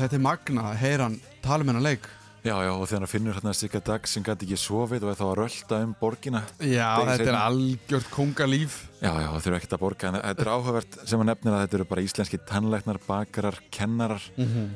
Þetta 0.00 0.16
er 0.16 0.22
magna, 0.24 0.70
heyran, 0.80 1.18
tala 1.44 1.66
um 1.66 1.80
leik 1.84 2.06
Já, 2.40 2.54
já, 2.64 2.70
og 2.72 2.86
þegar 2.88 3.02
hann 3.02 3.10
finnur 3.10 3.36
hérna 3.36 3.52
Sigga 3.52 3.80
Dag 3.84 4.06
sem 4.08 4.24
gæti 4.24 4.46
ekki 4.46 4.56
sofið 4.56 5.02
og 5.04 5.10
er 5.12 5.18
þá 5.18 5.24
að 5.26 5.34
rölda 5.42 5.80
um 5.84 5.90
borgina 6.00 6.40
Já, 6.56 6.86
þetta 6.96 7.16
seinna. 7.18 7.32
er 7.32 7.38
algjört 7.40 8.08
kongalíf 8.14 8.78
Já, 9.02 9.10
já, 9.10 9.26
það 9.26 9.44
þurfa 9.44 9.58
ekkert 9.58 9.74
að 9.76 9.82
borga 9.82 10.08
en 10.08 10.18
þetta 10.20 10.46
er 10.46 10.52
áhugavert 10.54 10.96
sem 11.02 11.20
að 11.20 11.28
nefnir 11.28 11.56
að 11.56 11.62
þetta 11.66 11.78
eru 11.78 11.86
bara 11.90 12.06
íslenski 12.06 12.40
tannleiknar, 12.48 13.00
bakarar, 13.04 13.60
kennarar. 13.76 14.24
Mm 14.38 14.48
-hmm. 14.54 14.72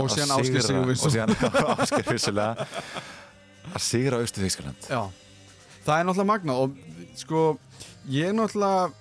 og 0.00 0.10
síðan 0.14 0.34
Ásker 0.38 0.66
Sigurvinsson. 0.70 1.06
og 1.06 1.12
síðan 1.12 1.36
Ásker 1.84 2.08
Vinssulega 2.08 2.66
að 3.74 3.80
sigra 3.84 4.24
austu 4.24 4.40
Þískland 4.40 4.88
Já, 4.88 5.02
það 5.84 5.98
er 5.98 6.04
náttúrulega 6.08 6.32
magna 6.32 6.58
og 6.64 6.76
sko, 7.20 7.58
ég 8.08 8.32
náttúrulega 8.32 8.92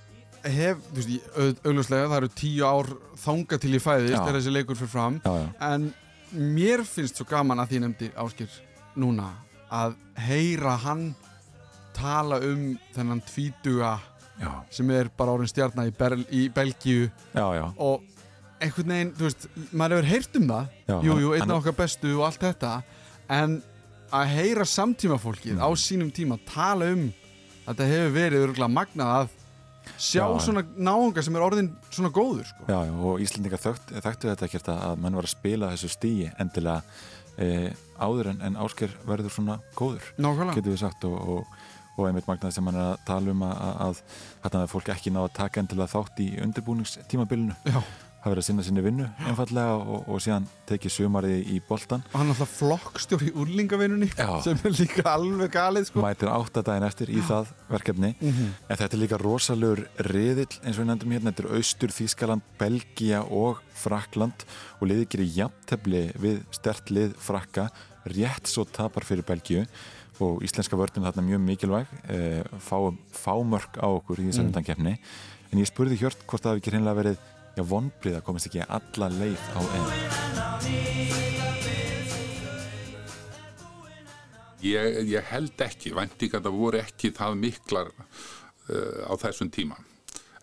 hef, 0.44 0.78
þú 0.92 1.00
veist, 1.00 1.34
auðvuslega 1.64 2.08
það 2.12 2.18
eru 2.18 2.30
tíu 2.36 2.68
ár 2.68 2.90
þanga 3.24 3.60
til 3.64 3.76
ég 3.78 3.84
fæðist 3.84 4.18
þegar 4.18 4.38
þessi 4.40 4.52
leikur 4.52 4.76
fyrir 4.76 4.92
fram. 4.92 5.20
Já, 5.24 5.32
já. 5.40 5.48
en 5.72 5.94
mér 6.34 6.84
finnst 6.88 7.20
svo 7.20 7.28
gaman 7.30 7.62
að 7.64 7.74
því 7.74 7.82
nefndi 7.84 8.10
Áskir 8.20 8.54
núna 9.00 9.30
að 9.74 9.96
heyra 10.28 10.76
hann 10.84 11.12
tala 11.94 12.40
um 12.46 12.74
þennan 12.94 13.22
tvítuga 13.28 13.98
já. 14.42 14.52
sem 14.74 14.90
er 14.94 15.10
bara 15.18 15.36
orðin 15.36 15.52
stjarnar 15.52 15.90
í, 15.90 15.94
Berl, 15.98 16.24
í 16.34 16.48
Belgíu 16.54 17.10
já, 17.34 17.46
og 17.78 18.04
einhvern 18.64 18.94
veginn, 18.96 19.14
þú 19.18 19.28
veist, 19.28 19.48
maður 19.72 20.00
hefur 20.00 20.10
heyrt 20.12 20.40
um 20.40 20.50
það 20.50 21.06
jújú, 21.08 21.20
jú, 21.24 21.34
einn 21.36 21.52
af 21.52 21.60
okkar 21.60 21.78
bestu 21.84 22.16
og 22.18 22.26
allt 22.30 22.46
þetta 22.46 22.74
en 23.34 23.60
að 24.14 24.34
heyra 24.38 24.66
samtíma 24.70 25.18
fólkið 25.22 25.58
mm. 25.58 25.64
á 25.66 25.70
sínum 25.80 26.12
tíma 26.14 26.40
tala 26.50 26.92
um 26.94 27.08
að 27.64 27.72
þetta 27.72 27.90
hefur 27.94 28.14
verið 28.18 28.46
örgulega 28.48 28.76
magnað 28.78 29.16
að 29.18 29.40
sjá 29.98 30.24
já, 30.24 30.40
svona 30.46 30.64
náunga 30.76 31.24
sem 31.26 31.36
er 31.38 31.46
orðin 31.46 31.72
svona 31.90 32.12
góður 32.14 32.48
sko. 32.50 32.68
Já, 32.70 32.80
og 32.94 33.24
Íslandingar 33.24 33.62
þögt, 33.64 33.94
þekktu 33.98 34.32
þetta 34.32 34.48
ekkert 34.48 34.72
að 34.76 35.04
mann 35.04 35.20
var 35.20 35.28
að 35.28 35.36
spila 35.36 35.72
þessu 35.74 35.92
stíi 35.94 36.32
endilega 36.42 36.82
e, 37.38 37.74
áður 38.00 38.34
en, 38.34 38.42
en 38.50 38.60
ásker 38.66 38.96
verður 39.08 39.36
svona 39.38 39.60
góður 39.78 40.10
Nákvæmlega. 40.18 40.58
getur 40.60 40.76
við 40.76 40.82
sagt 40.84 41.08
og, 41.10 41.20
og, 41.36 41.60
og 41.98 42.08
einmitt 42.10 42.30
magnaði 42.30 42.58
sem 42.58 42.66
mann 42.68 42.80
er 42.80 42.94
að 42.94 43.04
tala 43.10 43.36
um 43.36 43.46
að, 43.48 43.68
að, 43.88 44.02
að, 44.44 44.58
að 44.64 44.72
fólk 44.74 44.94
ekki 44.96 45.14
ná 45.14 45.24
að 45.26 45.36
taka 45.42 45.64
endilega 45.64 45.94
þátt 45.94 46.24
í 46.26 46.32
undirbúningstímabilinu 46.48 47.60
Já 47.70 47.82
hafa 48.24 48.32
verið 48.32 48.44
að 48.44 48.48
sinna 48.48 48.64
sinni 48.64 48.84
vinnu 48.84 49.06
einfallega 49.28 49.76
og, 49.84 50.06
og 50.08 50.22
síðan 50.24 50.46
tekið 50.70 50.94
sumarið 50.96 51.50
í 51.52 51.58
boltan 51.68 52.06
og 52.08 52.16
hann 52.16 52.30
er 52.30 52.36
alltaf 52.38 52.54
flokkstjóri 52.56 53.30
í 53.30 53.34
úrlingavinnunni 53.44 54.08
sem 54.46 54.62
er 54.64 54.76
líka 54.78 55.04
alveg 55.12 55.52
galið 55.52 55.90
sko. 55.90 56.04
mætir 56.06 56.32
áttadaginn 56.32 56.88
eftir 56.88 57.12
í 57.12 57.24
það 57.28 57.52
verkefni. 57.68 58.14
Mm 58.20 58.32
-hmm. 58.32 58.54
en 58.70 58.80
þetta 58.80 58.96
er 58.96 59.02
líka 59.02 59.20
rosalegur 59.20 59.84
riðill 60.08 60.54
eins 60.64 60.78
og 60.78 60.84
við 60.84 60.90
nefndum 60.92 61.12
hérna, 61.12 61.32
þetta 61.34 61.44
er 61.44 61.58
Austur, 61.58 61.92
Þískaland 61.92 62.46
Belgia 62.60 63.24
og 63.24 63.60
Frakland 63.76 64.46
og 64.80 64.88
liðið 64.88 65.10
gerir 65.10 65.36
jafntefni 65.42 66.04
við 66.16 66.40
stert 66.52 66.90
lið 66.90 67.18
Frakka. 67.20 67.70
Rétt 68.04 68.48
svo 68.48 68.66
tapar 68.66 69.04
fyrir 69.04 69.24
Belgiu 69.24 69.66
og 70.20 70.44
íslenska 70.44 70.78
vörðin 70.78 71.06
þarna 71.08 71.24
mjög 71.24 71.42
mikilvæg. 71.44 71.88
E, 72.08 72.44
fá, 72.60 72.78
fá 73.12 73.34
á 73.34 73.88
okkur 73.88 74.20
í 74.20 74.28
þessar 74.28 74.48
undankefni 74.48 74.96
mm. 74.96 75.52
en 75.52 75.60
ég 75.60 75.68
spurði 75.68 76.00
Hjört 76.00 76.26
hvort 76.28 76.44
það 76.44 76.52
hefði 76.52 76.62
ekki 76.62 76.74
hreinlega 76.74 77.00
verið 77.00 77.18
já, 77.56 77.64
vonbrið 77.64 78.20
að 78.20 78.26
komast 78.28 78.50
ekki 78.50 78.64
alla 78.66 79.10
leið 79.14 79.48
á 79.54 79.62
enn. 79.62 79.90
Ég, 84.64 85.00
ég 85.12 85.26
held 85.28 85.60
ekki 85.66 85.92
vending 85.96 86.38
að 86.38 86.46
það 86.46 86.62
voru 86.62 86.80
ekki 86.80 87.12
það 87.16 87.34
miklar 87.42 87.90
uh, 87.92 89.12
á 89.12 89.14
þessum 89.20 89.52
tíma 89.52 89.76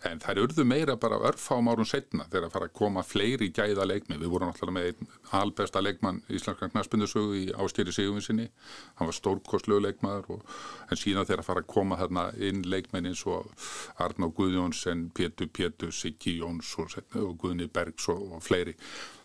en 0.09 0.21
þær 0.21 0.41
urðu 0.45 0.65
meira 0.65 0.95
bara 0.99 1.19
örfám 1.29 1.69
árum 1.69 1.87
setna 1.87 2.25
þegar 2.29 2.47
að 2.47 2.55
fara 2.55 2.67
að 2.69 2.75
koma 2.79 3.03
fleiri 3.05 3.51
gæða 3.53 3.85
leikmi, 3.85 4.17
við 4.17 4.33
vorum 4.33 4.51
alltaf 4.51 4.73
með 4.73 5.03
albesta 5.37 5.83
leikmann 5.83 6.23
í 6.27 6.39
Íslandska 6.39 6.71
knæspindusögu 6.73 7.37
í 7.37 7.45
ástýri 7.53 7.93
Sigurvinsinni, 7.93 8.47
hann 8.97 9.11
var 9.11 9.17
stórkostlegu 9.17 9.83
leikmaður 9.85 10.35
og, 10.37 10.57
en 10.89 10.99
síðan 10.99 11.27
þegar 11.29 11.45
að 11.45 11.49
fara 11.51 11.63
að 11.65 11.71
koma 11.75 11.99
þarna 12.01 12.27
inn 12.49 12.65
leikmenn 12.65 13.11
eins 13.11 13.23
og 13.29 13.49
Arná 14.01 14.31
Guðjónsson, 14.37 15.09
Pétur 15.17 15.51
Pétur 15.53 15.93
Siggi 15.93 16.39
Jóns 16.39 16.73
og, 16.81 16.97
Guðni 17.41 17.69
Bergs 17.71 18.09
og, 18.09 18.37
og 18.37 18.45
fleiri. 18.45 18.77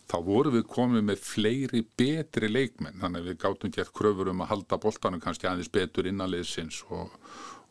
Þá 0.07 0.21
vorum 0.23 0.55
við 0.55 0.69
komið 0.71 1.03
með 1.03 1.23
fleiri 1.27 1.81
betri 1.99 2.47
leikmenn. 2.47 3.01
Þannig 3.01 3.25
að 3.25 3.31
við 3.31 3.39
gáttum 3.43 3.73
gert 3.75 3.95
kröfur 3.97 4.31
um 4.31 4.45
að 4.45 4.53
halda 4.53 4.79
boltanum 4.79 5.23
kannski 5.23 5.49
aðeins 5.51 5.73
betur 5.75 6.07
innanliðsins 6.07 6.85
og 6.95 7.17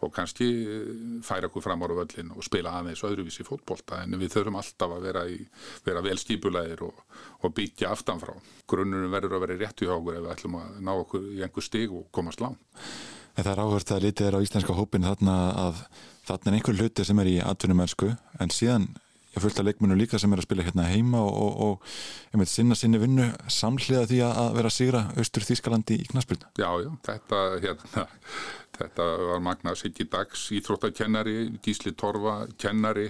og 0.05 0.13
kannski 0.13 0.47
eh, 0.63 0.91
færa 1.25 1.49
okkur 1.49 1.65
fram 1.65 1.83
ára 1.85 1.97
völlin 1.99 2.31
og 2.35 2.45
spila 2.45 2.77
aðeins 2.79 3.03
öðruvísi 3.07 3.45
fótbolta 3.47 4.03
en 4.03 4.17
við 4.21 4.35
þurfum 4.35 4.59
alltaf 4.61 4.95
að 4.97 5.07
vera, 5.09 5.25
í, 5.27 5.39
vera 5.85 6.03
vel 6.05 6.17
skipulegir 6.21 6.85
og, 6.85 7.03
og 7.41 7.55
byggja 7.57 7.91
aftanfrá. 7.95 8.35
Grunnunum 8.69 9.13
verður 9.13 9.37
að 9.37 9.47
vera 9.47 9.59
réttu 9.63 9.89
hjá 9.89 9.95
okkur 9.97 10.19
ef 10.19 10.25
við 10.25 10.33
ætlum 10.35 10.59
að 10.61 10.81
ná 10.85 10.93
okkur 10.95 11.29
í 11.33 11.43
einhver 11.45 11.65
stig 11.65 11.93
og 11.93 12.09
komast 12.15 12.43
lang. 12.43 12.59
Það 13.35 13.51
er 13.51 13.63
áhört 13.65 13.91
að 13.91 14.05
litið 14.05 14.29
er 14.29 14.37
á 14.39 14.45
íslenska 14.45 14.75
hópin 14.77 15.07
þarna 15.09 15.39
að 15.65 15.81
þarna 16.25 16.51
er 16.51 16.59
einhver 16.59 16.77
hluti 16.79 17.05
sem 17.07 17.19
er 17.19 17.31
í 17.33 17.39
atvinnumönsku 17.43 18.13
en 18.39 18.53
síðan 18.53 18.87
ég 19.35 19.43
fullt 19.43 19.61
að 19.61 19.69
leikmennu 19.69 19.99
líka 19.99 20.19
sem 20.21 20.33
er 20.33 20.41
að 20.41 20.47
spila 20.47 20.65
hérna 20.65 20.89
heima 20.89 21.21
og, 21.21 21.39
og, 21.45 21.79
og 22.35 22.41
veit 22.41 22.51
sinna 22.51 22.75
sinni 22.79 23.01
vinnu 23.01 23.29
samhliða 23.51 24.09
því 24.11 24.21
að 24.27 24.59
vera 24.59 24.71
að 24.71 24.77
sigra 24.77 25.07
austur 25.19 25.47
Þískalandi 25.47 25.99
í 26.01 26.07
knaspilna. 26.11 26.51
Já, 26.59 26.69
já, 26.83 26.91
þetta 27.09 27.41
hérna 27.63 28.07
Þetta 28.75 29.05
var 29.29 29.43
Magna 29.43 29.73
Siggi 29.77 30.05
Dags, 30.11 30.49
íþróttakennari, 30.55 31.35
Gísli 31.63 31.93
Torfa, 31.95 32.41
kennari. 32.59 33.07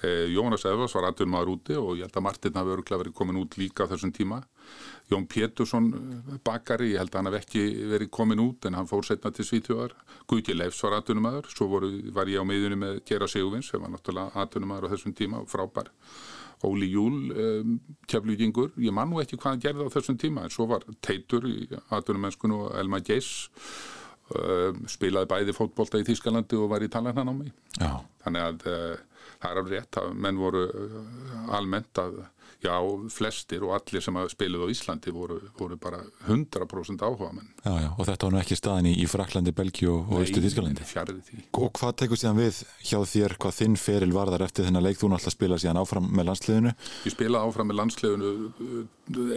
Eh, 0.00 0.30
Jónas 0.32 0.64
Evas 0.68 0.94
var 0.96 1.10
aðdur 1.10 1.28
maður 1.30 1.54
úti 1.58 1.76
og 1.78 1.98
ég 1.98 2.08
held 2.08 2.18
að 2.18 2.26
Martin 2.26 2.58
hafi 2.58 2.74
öruglega 2.74 3.02
verið 3.02 3.16
komin 3.18 3.40
út 3.42 3.58
líka 3.60 3.84
á 3.84 3.90
þessum 3.92 4.12
tíma. 4.16 4.40
Jón 5.12 5.26
Pétursson 5.28 5.90
eh, 5.94 6.36
bakari, 6.44 6.92
ég 6.94 7.02
held 7.02 7.12
að 7.12 7.20
hann 7.20 7.30
hef 7.32 7.40
ekki 7.42 7.64
verið 7.92 8.12
komin 8.14 8.42
út 8.44 8.68
en 8.68 8.78
hann 8.78 8.88
fór 8.90 9.04
setna 9.06 9.32
til 9.34 9.46
Svítjóðar. 9.48 9.96
Guði 10.30 10.56
Leifs 10.56 10.80
var 10.84 10.98
aðdur 10.98 11.20
maður, 11.20 11.50
svo 11.52 11.68
voru, 11.72 11.90
var 12.16 12.30
ég 12.32 12.40
á 12.40 12.48
miðunni 12.48 12.80
með 12.80 13.02
Gera 13.08 13.28
Sigurvins 13.30 13.68
sem 13.70 13.82
var 13.82 13.92
náttúrulega 13.92 14.32
aðdur 14.40 14.68
maður 14.70 14.88
á 14.88 14.92
þessum 14.94 15.16
tíma 15.16 15.44
frábær. 15.50 15.92
Óli 16.64 16.88
Júl 16.88 17.32
um, 17.34 17.74
keflugingur, 18.08 18.72
ég 18.80 18.94
man 18.94 19.10
nú 19.10 19.20
ekki 19.20 19.36
hvað 19.36 19.50
hann 19.50 19.64
gerði 19.64 19.88
á 19.90 19.94
þessum 19.94 20.18
tíma 20.20 20.46
en 20.46 20.54
svo 20.54 20.68
var 20.70 20.86
Teitur 21.04 21.44
í 21.48 21.66
atvinnumennskunu 21.92 22.60
og 22.64 22.78
Elma 22.80 23.02
Geis 23.04 23.50
um, 24.32 24.84
spilaði 24.90 25.30
bæði 25.34 25.56
fótbolta 25.56 26.00
í 26.00 26.06
Þýskalandi 26.08 26.60
og 26.60 26.70
var 26.72 26.86
í 26.86 26.90
talarnanámi 26.92 27.52
þannig 27.76 28.46
að 28.46 28.64
uh, 28.70 28.94
það 29.42 29.50
er 29.50 29.60
alveg 29.60 29.74
rétt 29.74 30.00
að 30.00 30.14
menn 30.24 30.40
voru 30.40 30.64
uh, 30.70 31.33
almennt 31.52 32.00
að 32.00 32.22
já, 32.64 32.74
flestir 33.12 33.64
og 33.66 33.74
allir 33.76 34.02
sem 34.04 34.16
spiluði 34.32 34.68
á 34.68 34.72
Íslandi 34.72 35.12
voru, 35.14 35.38
voru 35.58 35.76
bara 35.80 36.00
100% 36.28 37.04
áhuga 37.04 37.30
menn. 37.34 37.50
Já, 37.64 37.72
já, 37.84 37.88
og 37.90 38.08
þetta 38.08 38.26
var 38.26 38.34
nú 38.34 38.40
ekki 38.40 38.58
staðin 38.58 38.88
í, 38.90 38.94
í 39.02 39.08
Fraklandi, 39.10 39.54
Belgíu 39.56 39.94
og 39.98 40.22
Östu 40.22 40.42
Þískalandi. 40.44 40.86
Fjarið 40.88 41.20
því. 41.28 41.40
Og 41.60 41.72
hvað 41.78 41.96
tekur 42.02 42.20
síðan 42.20 42.40
við 42.40 42.60
hjá 42.80 42.98
þér, 43.10 43.36
hvað 43.42 43.58
þinn 43.58 43.78
feril 43.80 44.12
var 44.16 44.32
þar 44.34 44.46
eftir 44.48 44.68
þennan 44.68 44.86
leik, 44.86 45.00
þú 45.00 45.10
náttúrulega 45.12 45.36
spila 45.36 45.60
síðan 45.60 45.82
áfram 45.82 46.08
með 46.10 46.30
landsliðinu? 46.30 46.74
Ég 47.04 47.16
spilaði 47.16 47.50
áfram 47.50 47.70
með 47.70 47.80
landsliðinu 47.82 48.32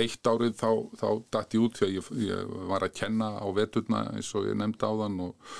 eitt 0.04 0.32
árið 0.32 0.56
þá, 0.62 0.70
þá 1.02 1.10
dætt 1.36 1.58
ég 1.58 1.66
út 1.66 1.82
því 1.82 1.88
að 1.88 1.98
ég, 1.98 2.14
ég 2.30 2.56
var 2.72 2.88
að 2.88 2.96
kenna 3.02 3.34
á 3.44 3.48
veturna 3.56 4.06
eins 4.14 4.32
og 4.38 4.48
ég 4.48 4.58
nefndi 4.60 4.88
á 4.88 4.94
þann 5.04 5.20
og 5.28 5.58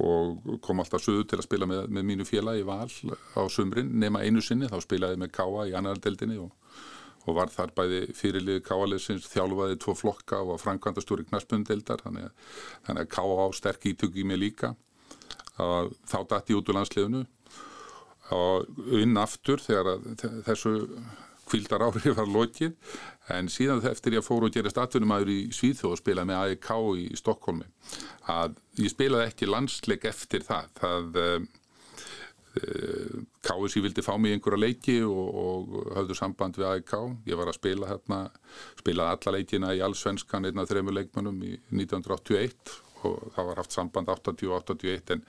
og 0.00 0.60
kom 0.64 0.80
alltaf 0.82 1.04
söðu 1.04 1.26
til 1.28 1.40
að 1.40 1.46
spila 1.46 1.68
með, 1.68 1.90
með 1.92 2.06
mínu 2.08 2.26
félagi 2.28 2.64
val 2.66 2.88
á 3.36 3.40
sumrin. 3.52 3.92
Nema 4.00 4.24
einu 4.24 4.42
sinni, 4.44 4.70
þá 4.70 4.80
spilaði 4.84 5.20
með 5.20 5.34
Káa 5.36 5.68
í 5.70 5.76
annar 5.76 6.00
deldinni 6.02 6.40
og 6.40 6.54
og 7.28 7.36
var 7.36 7.50
þar 7.52 7.72
bæði 7.76 8.00
fyrirlið 8.16 8.62
Káalegsins 8.66 9.26
þjálfaði 9.30 9.78
tvo 9.82 9.94
flokka 9.98 10.40
og 10.40 10.54
var 10.54 10.62
framkvæmdastúri 10.62 11.26
knaspundeldar 11.28 12.00
þannig, 12.04 12.30
þannig 12.86 13.04
að 13.04 13.10
Ká 13.12 13.22
á 13.22 13.46
sterk 13.56 13.84
ítök 13.92 14.16
í 14.16 14.24
mig 14.26 14.40
líka. 14.40 14.74
Að 15.60 15.92
þá 16.08 16.18
dætti 16.30 16.56
út 16.56 16.70
úr 16.70 16.78
landsliðinu. 16.78 17.24
Og 18.32 18.94
inn 19.00 19.18
aftur 19.20 19.60
þegar 19.60 19.98
þessu 20.46 20.74
kvildar 21.50 21.86
árið 21.88 22.12
var 22.16 22.30
lokið 22.30 22.96
en 23.34 23.50
síðan 23.52 23.84
eftir 23.90 24.16
ég 24.16 24.26
fór 24.26 24.46
og 24.46 24.54
gerist 24.54 24.78
atvinnumæður 24.80 25.32
í 25.34 25.40
Svíþjóð 25.54 25.94
og 25.94 26.00
spilaði 26.00 26.30
með 26.30 26.42
AEK 26.44 26.70
í 27.02 27.06
Stokkólmi 27.20 27.66
að 28.30 28.58
ég 28.80 28.92
spilaði 28.92 29.30
ekki 29.30 29.50
landsleik 29.50 30.06
eftir 30.10 30.46
það. 30.46 30.70
Það 30.80 31.18
KSI 33.46 33.80
vildi 33.84 34.02
fá 34.02 34.16
mig 34.18 34.32
í 34.32 34.36
einhverja 34.36 34.58
leiki 34.58 34.96
og, 35.06 35.26
og 35.42 35.74
höfðu 35.94 36.16
samband 36.18 36.58
við 36.58 36.66
AIK 36.66 36.94
ég 37.30 37.38
var 37.38 37.50
að 37.50 37.58
spila 37.60 37.90
hérna 37.92 38.18
spilaði 38.80 39.14
alla 39.14 39.34
leikina 39.36 39.74
í 39.76 39.82
allsvenskan 39.86 40.48
einn 40.48 40.58
af 40.58 40.70
þreymur 40.70 40.96
leikmannum 40.98 41.38
í 41.46 41.52
1981 41.70 42.74
og 43.08 43.32
það 43.36 43.48
var 43.50 43.60
haft 43.60 43.76
samband 43.76 44.12
80 44.14 44.50
og 44.50 44.56
81 44.60 45.14
en 45.14 45.22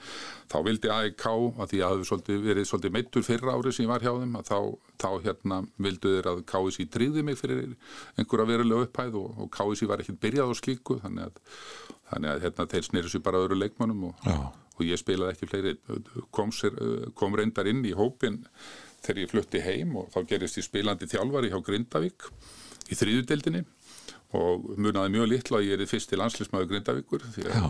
þá 0.51 0.57
vildi 0.67 0.91
AIK 0.93 1.25
að 1.31 1.73
því 1.73 1.81
að 1.81 2.01
það 2.01 2.15
hefði 2.15 2.39
verið 2.47 2.69
svolítið 2.69 2.95
meittur 2.97 3.27
fyrra 3.27 3.55
árið 3.57 3.77
sem 3.77 3.85
ég 3.85 3.91
var 3.91 4.05
hjá 4.05 4.13
þeim 4.13 4.39
að 4.39 4.51
þá, 4.51 4.59
þá 5.03 5.09
hérna 5.27 5.61
vildu 5.87 6.15
þeir 6.15 6.31
að 6.31 6.43
KSI 6.51 6.87
tríði 6.95 7.25
mig 7.27 7.39
fyrir 7.39 7.75
einhverja 8.17 8.49
verulega 8.53 8.87
upphæð 8.87 9.21
og, 9.21 9.45
og 9.45 9.53
KSI 9.55 9.91
var 9.91 10.03
ekkert 10.03 10.23
byrjað 10.23 10.51
á 10.51 10.55
slíku 10.61 10.99
þannig 11.03 11.29
að, 11.29 11.39
þannig 12.11 12.33
að 12.33 12.43
hérna, 12.47 12.67
þeir 12.75 12.89
snýri 12.89 13.13
sér 13.13 13.25
bara 13.25 13.45
öðru 13.45 13.61
leikmannum 13.61 14.11
og 14.11 14.27
og 14.81 14.87
ég 14.87 14.99
spilaði 14.99 15.35
ekki 15.35 15.49
fleiri, 15.49 15.75
kom, 16.33 16.53
sér, 16.55 16.77
kom 17.17 17.35
reyndar 17.37 17.69
inn 17.69 17.83
í 17.85 17.93
hópin 17.97 18.41
þegar 19.01 19.21
ég 19.23 19.31
flutti 19.31 19.61
heim 19.65 19.95
og 19.99 20.09
þá 20.13 20.23
gerist 20.29 20.59
ég 20.59 20.67
spilandi 20.67 21.09
þjálfari 21.09 21.51
hjá 21.51 21.59
Grindavík 21.65 22.27
í 22.91 22.97
þrýðudeldinni 22.97 23.63
og 24.37 24.69
munaði 24.77 25.15
mjög 25.15 25.31
litlu 25.31 25.57
að 25.59 25.65
ég 25.67 25.77
er 25.77 25.83
í 25.83 25.89
fyrsti 25.89 26.19
landslismæðu 26.19 26.69
Grindavíkur 26.71 27.25
því 27.35 27.47
að 27.49 27.67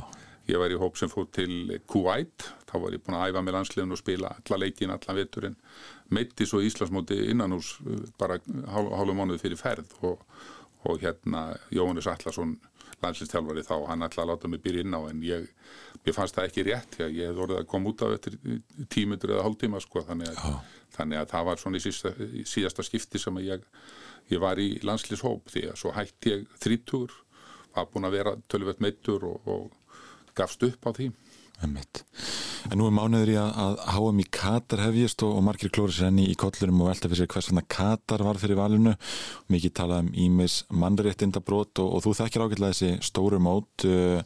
ég 0.49 0.61
var 0.61 0.73
í 0.73 0.79
hóp 0.81 0.97
sem 0.99 1.09
fótt 1.11 1.33
til 1.37 1.77
Kuwait, 1.89 2.47
þá 2.69 2.75
var 2.83 2.95
ég 2.95 3.03
búin 3.05 3.17
að 3.17 3.31
æfa 3.31 3.43
með 3.45 3.57
landsliðun 3.57 3.95
og 3.95 4.01
spila 4.01 4.33
alla 4.37 4.59
leikin, 4.63 4.93
alla 4.93 5.15
veturinn. 5.17 5.57
Meitti 6.11 6.47
svo 6.49 6.61
Íslandsmóti 6.65 7.17
innan 7.31 7.55
ús 7.55 7.75
bara 8.19 8.39
hálfu 8.73 9.15
mánuði 9.15 9.41
fyrir 9.43 9.61
ferð. 9.61 9.93
Og, 10.07 10.25
og 10.89 10.97
hérna 11.03 11.51
Jóhannes 11.69 12.09
Allarsson 12.09 12.55
landslistjálfari 13.01 13.63
þá, 13.65 13.75
hann 13.89 14.05
ætlaði 14.05 14.25
að 14.25 14.31
láta 14.31 14.49
mig 14.51 14.61
byrja 14.63 14.85
inn 14.85 14.97
á 14.97 15.01
en 15.09 15.23
ég, 15.25 15.47
ég 16.05 16.15
fannst 16.15 16.37
það 16.37 16.49
ekki 16.49 16.65
rétt 16.67 16.99
að 17.01 17.17
ég 17.17 17.31
hef 17.31 17.41
orðið 17.45 17.61
að 17.61 17.69
koma 17.71 17.91
út 17.91 18.03
af 18.05 18.15
eftir 18.17 18.37
tímundur 18.93 19.35
eða 19.35 19.45
hálftíma 19.47 19.81
sko. 19.81 20.03
Þannig 20.09 20.31
að, 20.31 20.75
þannig 20.97 21.21
að 21.21 21.31
það 21.33 21.47
var 21.49 21.61
svona 21.61 21.81
í 21.81 21.85
síðasta, 21.85 22.29
í 22.41 22.45
síðasta 22.49 22.85
skipti 22.85 23.21
sem 23.21 23.41
ég, 23.45 23.65
ég 24.31 24.41
var 24.43 24.61
í 24.61 24.69
landslishóp 24.85 25.51
því 25.51 25.67
að 25.71 25.77
svo 25.81 25.93
hætti 25.95 26.35
ég 26.35 26.47
þrítur, 26.63 27.13
var 27.75 27.87
búin 27.91 28.07
að 28.09 28.17
vera 28.17 28.35
tölvöld 28.51 28.81
meittur 28.83 29.27
og, 29.27 29.47
og 29.47 30.33
gafst 30.37 30.63
upp 30.67 30.87
á 30.87 30.91
því 30.95 31.11
Einmitt. 31.61 32.03
En 32.71 32.79
nú 32.79 32.87
er 32.89 32.93
mánuður 32.93 33.31
í 33.33 33.37
að, 33.37 33.51
að 33.63 33.75
HM 33.93 34.21
í 34.21 34.25
Katar 34.33 34.83
hefjist 34.85 35.23
og, 35.25 35.35
og 35.37 35.43
margir 35.45 35.71
klóri 35.73 35.95
sér 35.95 36.09
enni 36.09 36.27
í 36.29 36.37
kollurum 36.39 36.81
og 36.83 36.89
velta 36.91 37.09
fyrir 37.09 37.23
sér 37.23 37.31
hvers 37.33 37.49
vegna 37.51 37.63
Katar 37.75 38.23
var 38.25 38.39
fyrir 38.41 38.57
valinu. 38.57 38.93
Mikið 39.53 39.75
talað 39.77 40.05
um 40.05 40.11
Ímis 40.25 40.61
mannréttindabrót 40.73 41.81
og, 41.83 41.97
og 41.97 42.05
þú 42.05 42.15
þekkir 42.21 42.45
ágætlega 42.45 42.77
þessi 42.77 43.09
stóru 43.11 43.41
mót. 43.41 43.85
Uh, 43.85 44.21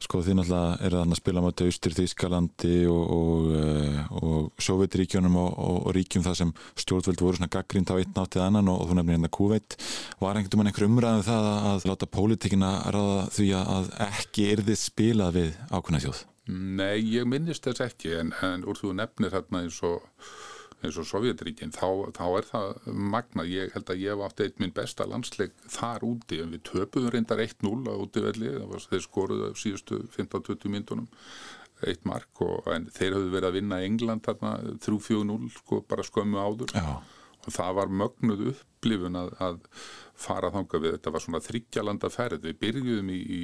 sko 0.00 0.22
þið 0.24 0.38
náttúrulega 0.38 0.86
eru 0.86 1.00
þannig 1.00 1.16
að 1.16 1.20
spila 1.20 1.42
moti 1.44 1.66
Austur 1.68 1.96
Þýskalandi 1.96 2.76
og, 2.90 3.12
og, 3.16 4.20
og 4.20 4.64
Sjóveitríkjónum 4.64 5.36
og, 5.40 5.50
og 5.60 5.90
ríkjum 5.96 6.24
það 6.24 6.38
sem 6.40 6.52
stjórnvöld 6.80 7.24
voru 7.24 7.40
svona 7.40 7.52
gaggrínt 7.52 7.92
á 7.92 8.00
einn 8.00 8.22
áttið 8.22 8.44
annan 8.46 8.72
og 8.72 8.86
þú 8.88 8.98
nefnir 8.98 9.18
hérna 9.18 9.32
Kúveit. 9.36 9.76
Var 10.22 10.40
einhvern 10.40 10.56
veginn 10.56 10.72
einhver 10.72 10.88
umræðið 10.88 11.20
um 11.20 11.28
það 11.28 11.50
að 11.72 11.86
láta 11.90 12.10
pólitíkina 12.18 12.72
ráða 12.96 13.22
því 13.36 13.48
að 13.60 13.92
ekki 14.08 14.50
yrðið 14.54 14.80
spilað 14.80 15.36
við 15.40 15.52
ákveðna 15.68 16.04
þjóð? 16.06 16.24
Nei, 16.50 16.98
ég 17.12 17.28
minnist 17.30 17.68
þess 17.68 17.84
ekki 17.84 18.16
en, 18.18 18.32
en 18.42 18.64
úr 18.66 18.78
þú 18.78 18.94
nefnir 18.98 19.34
þarna 19.36 19.66
eins 19.66 19.78
og 19.86 20.00
eins 20.80 20.96
og 21.00 21.06
Sovjetríkinn, 21.08 21.72
þá, 21.76 22.10
þá 22.16 22.24
er 22.38 22.46
það 22.48 22.90
magna, 23.12 23.44
ég 23.48 23.74
held 23.74 23.92
að 23.92 24.02
ég 24.02 24.14
hef 24.14 24.24
átt 24.26 24.42
eitt 24.44 24.60
minn 24.62 24.74
besta 24.76 25.06
landsleik 25.08 25.54
þar 25.68 26.06
úti 26.08 26.40
en 26.40 26.54
við 26.54 26.64
töpuðum 26.70 27.12
reyndar 27.14 27.42
1-0 27.44 27.70
á 27.92 27.94
útivelli 28.00 28.52
þeir 28.86 29.04
skoruðu 29.04 29.50
síðustu 29.60 30.02
15-20 30.16 30.72
myndunum 30.72 31.08
eitt 31.88 32.04
mark 32.08 32.42
og 32.44 32.68
þeir 32.96 33.16
hafðu 33.16 33.32
verið 33.32 33.48
að 33.48 33.56
vinna 33.56 33.80
England 33.84 34.24
þarna 34.26 34.52
3-4-0 34.84 35.50
sko 35.56 35.80
bara 35.88 36.04
skömmu 36.06 36.40
áður. 36.40 36.76
Já. 36.76 37.00
og 37.40 37.54
það 37.56 37.76
var 37.78 37.92
mögnuð 38.02 38.40
upplifun 38.50 39.16
að, 39.16 39.30
að 39.40 39.60
fara 40.20 40.50
þanga 40.52 40.80
við, 40.82 40.96
þetta 40.98 41.12
var 41.14 41.22
svona 41.24 41.40
þryggjalanda 41.40 42.10
ferð, 42.12 42.42
við 42.44 42.58
byrjuðum 42.60 43.12
í, 43.14 43.20
í 43.20 43.42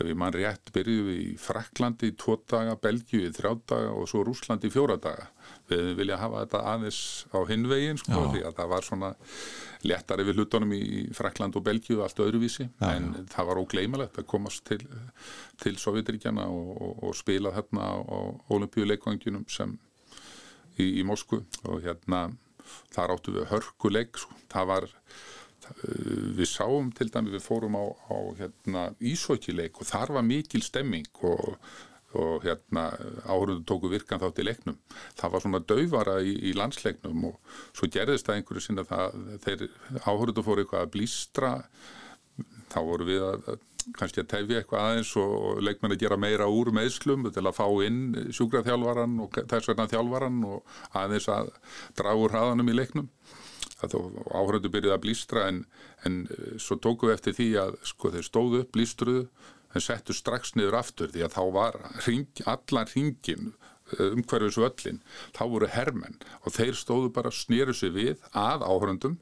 ef 0.00 0.08
ég 0.08 0.18
mann 0.20 0.34
rétt 0.34 0.72
byrjuðum 0.74 1.08
við 1.08 1.22
í 1.22 1.30
Fraklandi 1.40 2.10
í 2.10 2.16
tvo 2.20 2.36
daga, 2.48 2.76
Belgiu 2.80 3.22
í 3.24 3.32
þrjá 3.32 3.54
daga 3.72 3.94
og 3.96 4.08
svo 4.10 4.24
Rúslandi 4.26 4.68
í 4.68 4.74
fjóra 4.74 4.98
daga 5.00 5.30
við 5.70 5.98
vilja 6.00 6.18
hafa 6.20 6.44
þetta 6.44 6.62
aðeins 6.72 7.00
á 7.30 7.38
hinvegin 7.48 8.00
sko, 8.00 8.24
því 8.32 8.42
að 8.48 8.56
það 8.58 8.72
var 8.74 8.86
svona 8.86 9.10
letari 9.86 10.26
við 10.28 10.40
hlutunum 10.40 10.74
í 10.76 10.84
Frakland 11.16 11.56
og 11.56 11.64
Belgíu 11.64 12.02
allt 12.04 12.20
öðruvísi, 12.20 12.66
já, 12.68 12.90
en 12.90 13.10
já. 13.14 13.22
það 13.36 13.50
var 13.50 13.62
ógleimalegt 13.62 14.20
að 14.20 14.28
komast 14.30 14.64
til, 14.68 14.80
til 15.62 15.76
Sovjetiríkjana 15.80 16.46
og, 16.52 16.70
og, 16.76 16.94
og 17.08 17.16
spila 17.18 17.54
hérna 17.56 17.90
á 17.96 18.20
olimpíuleikvanginum 18.52 19.46
sem 19.48 19.76
í, 20.76 21.00
í 21.00 21.04
Moskvu 21.06 21.42
og 21.64 21.82
hérna 21.84 22.28
þar 22.94 23.16
áttu 23.16 23.34
við 23.34 23.50
hörkuleik 23.50 24.18
sko. 24.20 24.36
það 24.52 24.72
var 24.74 24.90
við 25.80 26.48
sáum 26.50 26.90
til 26.96 27.10
dæmi, 27.12 27.30
við 27.34 27.44
fórum 27.44 27.76
á, 27.78 27.84
á 28.10 28.18
hérna, 28.40 28.88
ísókileik 28.98 29.78
og 29.80 29.88
þar 29.90 30.16
var 30.18 30.26
mikil 30.26 30.62
stemming 30.66 31.06
og 31.22 31.56
og 32.18 32.44
hérna 32.44 32.88
áhörðu 33.28 33.60
tóku 33.68 33.90
virkan 33.92 34.20
þátt 34.22 34.42
í 34.42 34.46
leiknum. 34.48 34.78
Það 35.18 35.34
var 35.34 35.44
svona 35.44 35.62
dauðvara 35.72 36.18
í, 36.26 36.34
í 36.50 36.54
landsleiknum 36.58 37.26
og 37.30 37.56
svo 37.70 37.90
gerðist 37.92 38.26
það 38.26 38.40
einhverju 38.40 38.64
sinna 38.66 38.86
það 38.88 39.18
þeir 39.46 39.66
áhörðu 40.06 40.46
fóru 40.46 40.64
eitthvað 40.64 40.86
að 40.86 40.94
blístra 40.96 41.52
þá 42.70 42.80
voru 42.86 43.06
við 43.08 43.26
að 43.28 43.50
kannski 43.96 44.22
að 44.22 44.30
tefja 44.30 44.60
eitthvað 44.60 44.86
aðeins 44.86 45.10
og 45.18 45.60
leikmenn 45.64 45.94
að 45.94 46.02
gera 46.02 46.18
meira 46.20 46.48
úr 46.52 46.68
meðslum 46.76 47.24
til 47.32 47.44
að 47.46 47.56
fá 47.56 47.66
inn 47.86 48.02
sjúkraþjálvaran 48.36 49.14
og 49.24 49.38
þess 49.40 49.70
vegna 49.70 49.88
þjálvaran 49.90 50.42
og 50.48 50.74
aðeins 51.00 51.28
að 51.32 51.52
draga 51.98 52.20
úr 52.20 52.34
hraðanum 52.34 52.72
í 52.72 52.76
leiknum 52.76 53.08
áhörðu 53.80 54.68
byrjuði 54.68 54.92
að 54.94 55.02
blístra 55.06 55.46
en, 55.48 55.62
en 56.04 56.26
svo 56.60 56.76
tóku 56.76 57.08
við 57.08 57.16
eftir 57.16 57.36
því 57.38 57.48
að 57.62 57.78
sko 57.88 58.12
þeir 58.12 58.26
stóðu 58.26 58.60
upp, 58.64 58.72
blístruðu 58.74 59.24
en 59.74 59.84
settu 59.84 60.16
strax 60.16 60.54
niður 60.56 60.80
aftur 60.80 61.12
því 61.12 61.26
að 61.26 61.36
þá 61.36 61.42
var 61.54 61.78
ring, 62.06 62.28
allan 62.50 62.90
ringin 62.94 63.52
eh, 63.96 64.10
umhverfis 64.10 64.58
völlin, 64.60 65.00
þá 65.36 65.42
voru 65.54 65.70
hermenn 65.70 66.20
og 66.42 66.54
þeir 66.56 66.76
stóðu 66.78 67.12
bara 67.14 67.34
snýru 67.34 67.76
sig 67.76 67.94
við 67.94 68.28
að 68.32 68.66
áhörundum 68.66 69.18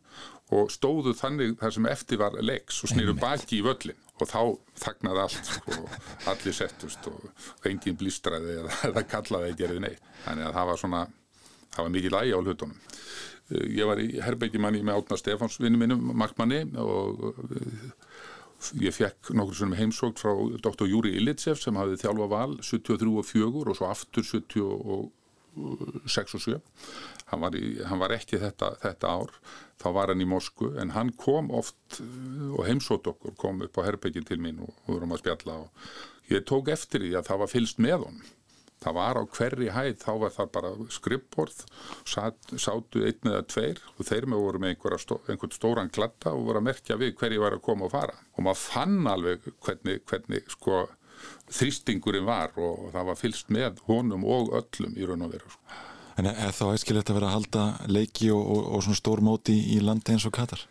og 0.55 0.73
stóðu 0.73 1.13
þannig 1.17 1.59
þar 1.61 1.75
sem 1.77 1.89
eftir 1.91 2.21
var 2.23 2.37
leiks 2.41 2.83
og 2.85 2.93
snýru 2.95 3.17
baki 3.19 3.61
í 3.61 3.65
völlin 3.67 3.99
og 4.19 4.29
þá 4.31 4.41
þagnaði 4.83 5.23
allt 5.23 5.51
sko, 5.53 5.75
og 5.85 6.29
allir 6.33 6.57
settust 6.57 7.09
og 7.11 7.69
enginn 7.69 7.99
blístraði 7.99 8.59
eða, 8.63 8.75
eða 8.91 9.05
kallaði 9.13 9.53
að 9.53 9.63
gera 9.63 9.81
neitt. 9.85 10.13
Þannig 10.25 10.49
að 10.49 10.57
það 10.57 10.71
var 10.71 10.81
svona, 10.83 11.03
það 11.75 11.85
var 11.85 11.95
mikið 11.97 12.15
lægi 12.17 12.35
á 12.35 12.41
hlutunum. 12.41 12.81
Eh, 13.53 13.67
ég 13.79 13.91
var 13.91 14.03
í 14.03 14.09
Herbeikimanni 14.25 14.83
með 14.87 15.03
Átna 15.03 15.21
Stefáns 15.21 15.61
vinnu 15.63 15.81
minnum, 15.81 16.11
Markmanni 16.19 16.65
og 16.83 17.29
Ég 18.83 18.95
fekk 18.97 19.31
nokkur 19.39 19.55
sem 19.55 19.77
heimsókt 19.79 20.19
frá 20.19 20.33
Dr. 20.59 20.89
Júri 20.91 21.15
Ilitsev 21.19 21.61
sem 21.63 21.77
hafið 21.79 22.03
þjálfa 22.03 22.27
val 22.33 22.57
73 22.59 23.13
og 23.21 23.27
4 23.29 23.63
og 23.63 23.79
svo 23.79 23.91
aftur 23.91 24.27
74 24.27 25.09
6 26.07 26.35
og 26.35 26.43
7 26.43 26.59
hann 27.31 27.43
var, 27.43 27.57
í, 27.57 27.79
hann 27.89 28.01
var 28.01 28.15
ekki 28.15 28.41
þetta, 28.41 28.73
þetta 28.83 29.11
ár 29.11 29.33
þá 29.81 29.89
var 29.97 30.13
hann 30.13 30.25
í 30.25 30.29
Mosku 30.29 30.73
en 30.81 30.95
hann 30.95 31.13
kom 31.19 31.51
oft 31.55 32.01
uh, 32.03 32.55
og 32.55 32.65
heimsótt 32.69 33.09
okkur 33.11 33.37
kom 33.41 33.63
upp 33.67 33.81
á 33.81 33.87
herbyggin 33.89 34.27
til 34.29 34.41
mín 34.43 34.63
og 34.65 34.75
vorum 34.87 35.15
að 35.17 35.25
spjalla 35.25 35.59
og 35.65 36.33
ég 36.33 36.47
tók 36.49 36.71
eftir 36.73 37.05
því 37.05 37.15
að 37.19 37.31
það 37.31 37.43
var 37.45 37.53
fylst 37.55 37.83
með 37.83 38.05
honum 38.07 38.27
það 38.83 38.99
var 38.99 39.21
á 39.21 39.23
hverri 39.37 39.71
hæð, 39.75 39.97
þá 40.03 40.13
var 40.23 40.35
það 40.37 40.53
bara 40.57 40.73
skrippborð, 40.95 41.65
sat, 42.09 42.53
sátu 42.55 43.03
einn 43.09 43.33
eða 43.33 43.47
tveir 43.51 43.83
og 43.97 44.07
þeir 44.09 44.29
með 44.31 44.45
voru 44.45 44.63
með 44.63 44.87
stó, 45.03 45.19
einhvern 45.27 45.57
stóran 45.57 45.93
glatta 45.95 46.35
og 46.35 46.47
voru 46.49 46.63
að 46.63 46.69
merkja 46.71 47.01
við 47.01 47.17
hverju 47.19 47.43
var 47.43 47.59
að 47.59 47.65
koma 47.67 47.89
og 47.89 47.95
fara 47.95 48.17
og 48.37 48.47
maður 48.47 48.63
fann 48.63 49.11
alveg 49.11 49.51
hvernig, 49.67 50.03
hvernig 50.09 50.55
sko 50.55 50.87
þrýstingurinn 51.51 52.27
var 52.29 52.55
og 52.61 52.91
það 52.95 53.11
var 53.11 53.19
fylst 53.19 53.53
með 53.55 53.83
honum 53.89 54.27
og 54.29 54.53
öllum 54.61 54.97
í 54.97 55.07
raun 55.09 55.27
og 55.27 55.35
veru 55.35 55.53
sko. 55.53 55.79
En 56.19 56.27
er 56.31 56.55
þá 56.55 56.73
æskilegt 56.73 57.11
að 57.13 57.21
vera 57.21 57.29
að 57.31 57.37
halda 57.37 57.65
leiki 57.87 58.33
og, 58.35 58.43
og, 58.43 58.65
og 58.75 58.83
svona 58.85 58.99
stór 58.99 59.23
móti 59.23 59.55
í 59.75 59.79
landi 59.83 60.15
eins 60.15 60.27
og 60.27 60.35
Katar? 60.35 60.65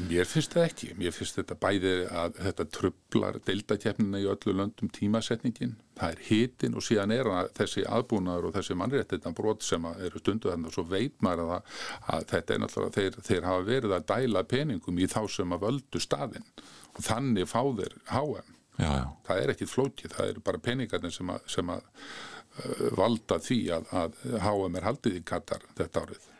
Mér 0.00 0.24
finnst 0.28 0.54
það 0.56 0.66
ekki. 0.70 0.88
Mér 0.96 1.12
finnst 1.12 1.36
þetta 1.36 1.56
bæði 1.60 1.92
að 2.08 2.38
þetta 2.46 2.66
trublar 2.72 3.38
deildakefnina 3.44 4.20
í 4.22 4.28
öllu 4.30 4.54
löndum 4.56 4.90
tímasetningin. 4.94 5.74
Það 5.98 6.14
er 6.14 6.22
hitin 6.28 6.78
og 6.78 6.86
síðan 6.86 7.12
er 7.12 7.28
þessi 7.58 7.84
aðbúnaður 7.84 8.48
og 8.48 8.56
þessi 8.56 8.76
mannréttina 8.80 9.34
brot 9.36 9.66
sem 9.66 9.84
eru 9.92 10.22
stundu 10.22 10.50
þannig 10.52 10.72
og 10.72 10.76
svo 10.78 10.86
veit 10.88 11.18
maður 11.24 11.54
að, 11.58 11.76
að 12.16 12.26
þetta 12.32 12.54
er 12.54 12.64
náttúrulega, 12.64 12.96
þeir, 12.96 13.20
þeir 13.28 13.48
hafa 13.50 13.68
verið 13.68 13.96
að 13.98 14.08
dæla 14.14 14.44
peningum 14.54 14.98
í 14.98 15.10
þá 15.12 15.20
sem 15.36 15.54
að 15.54 15.68
völdu 15.68 16.02
staðinn 16.02 16.50
og 16.96 17.06
þannig 17.06 17.48
fá 17.52 17.60
þeir 17.62 17.96
HM. 18.14 18.58
Já, 18.80 18.88
já. 18.88 19.06
Það 19.28 19.42
er 19.42 19.52
ekkit 19.52 19.74
flókið, 19.74 20.14
það 20.16 20.32
eru 20.32 20.46
bara 20.48 20.64
peningarnir 20.64 21.12
sem 21.12 21.32
að, 21.32 21.48
sem 21.52 21.72
að 21.72 21.82
uh, 21.84 22.84
valda 22.96 23.40
því 23.44 23.62
að, 23.76 23.96
að 24.00 24.20
HM 24.48 24.78
er 24.80 24.88
haldið 24.88 25.20
í 25.20 25.26
Katar 25.28 25.66
þetta 25.76 26.06
árið. 26.06 26.31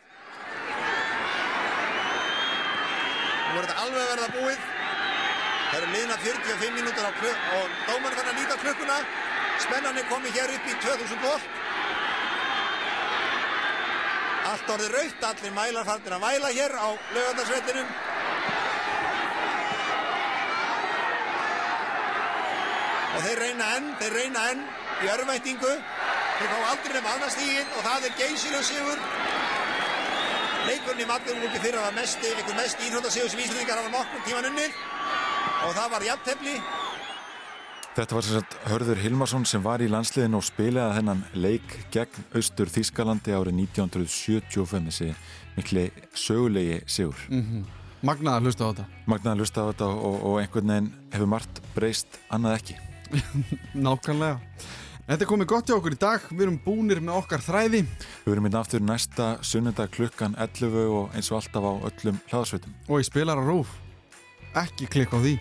Nú 3.53 3.59
er 3.61 3.67
þetta 3.69 3.81
alveg 3.85 4.07
verða 4.09 4.27
búið. 4.33 4.61
Það 5.69 5.75
eru 5.77 5.89
liðna 5.93 6.15
45 6.23 6.71
mínútur 6.73 7.05
á 7.05 7.11
klukk 7.19 7.49
og 7.53 7.73
dómarinn 7.85 8.15
fann 8.17 8.29
að 8.31 8.39
nýta 8.39 8.55
klukkuna. 8.63 8.95
Spennan 9.61 9.99
er 10.01 10.07
komið 10.09 10.39
hér 10.39 10.53
upp 10.55 10.69
í 10.71 10.77
2000 10.81 11.19
volt. 11.21 11.59
Allt 14.49 14.71
orðið 14.73 14.95
raukt, 14.95 15.27
allir 15.29 15.53
mælar 15.53 15.85
fannir 15.85 16.15
að 16.17 16.25
væla 16.25 16.49
hér 16.57 16.73
á 16.81 16.87
lögandarsvettinum. 17.13 17.93
Og 23.13 23.21
þeir 23.27 23.43
reyna 23.45 23.69
enn, 23.77 23.91
þeir 24.01 24.17
reyna 24.17 24.47
enn 24.55 24.65
í 25.03 25.13
örvæntingu. 25.13 25.75
Þeir 26.39 26.49
fá 26.55 26.57
aldrei 26.71 26.97
nefn 26.97 27.13
aðnastígin 27.13 27.77
og 27.77 27.85
það 27.85 28.09
er 28.09 28.17
geysileg 28.23 28.65
sigur. 28.71 29.05
Leikurinn 30.63 31.03
í 31.03 31.07
Magdeburgi 31.09 31.59
fyrir 31.59 31.77
að 31.79 31.89
var 31.89 31.95
mest, 31.97 32.23
einhver 32.23 32.55
mest 32.55 32.81
íþróttasíðu 32.85 33.29
sem 33.33 33.43
Íslandingar 33.43 33.81
hafa 33.81 33.91
nokkur 33.91 34.21
tíman 34.27 34.47
unnið 34.47 34.77
og 35.67 35.75
það 35.75 35.93
var 35.93 36.05
jafntefni. 36.07 36.55
Þetta 37.93 38.17
var 38.17 38.25
sagt 38.25 38.55
Hörður 38.71 39.01
Hilmarsson 39.03 39.43
sem 39.45 39.61
var 39.61 39.83
í 39.83 39.89
landsliðin 39.91 40.37
og 40.39 40.45
spilaði 40.47 40.97
þennan 40.97 41.23
leik 41.35 41.75
gegn 41.93 42.27
Östur 42.39 42.71
Þískalandi 42.73 43.35
árið 43.35 43.59
1975 43.67 44.87
þessi 44.87 45.09
mikli 45.57 45.83
sögulegi 46.17 46.79
sigur. 46.87 47.19
Mm 47.29 47.43
-hmm. 47.43 47.67
Magnaði 48.03 48.35
að 48.35 48.47
hlusta 48.47 48.63
á 48.63 48.69
þetta. 48.71 48.85
Magnaði 49.05 49.33
að 49.33 49.43
hlusta 49.43 49.61
á 49.61 49.65
þetta 49.69 49.85
og, 49.87 50.15
og 50.23 50.39
einhvern 50.41 50.71
veginn 50.73 50.89
hefur 51.13 51.29
margt 51.35 51.61
breyst 51.75 52.19
annað 52.29 52.57
ekki. 52.57 52.79
Nákvæmlega. 53.85 54.39
Þetta 55.03 55.25
er 55.25 55.27
komið 55.27 55.47
gott 55.51 55.67
hjá 55.67 55.75
okkur 55.75 55.95
í 55.97 55.99
dag, 55.99 56.27
við 56.31 56.45
erum 56.45 56.59
búnir 56.63 57.01
með 57.03 57.17
okkar 57.17 57.41
þræði. 57.43 57.81
Við 58.23 58.31
erum 58.31 58.45
hérna 58.47 58.61
aftur 58.63 58.85
næsta 58.87 59.25
sunnundag 59.43 59.91
klukkan 59.91 60.37
11 60.39 60.77
og 60.95 61.17
eins 61.17 61.27
og 61.33 61.41
alltaf 61.41 61.67
á 61.67 61.73
öllum 61.89 62.21
hlaðsveitum. 62.31 62.77
Og 62.87 63.03
ég 63.03 63.09
spilar 63.09 63.35
á 63.35 63.43
rúf, 63.43 63.75
ekki 64.63 64.87
klikka 64.87 65.19
á 65.19 65.23
því. 65.25 65.35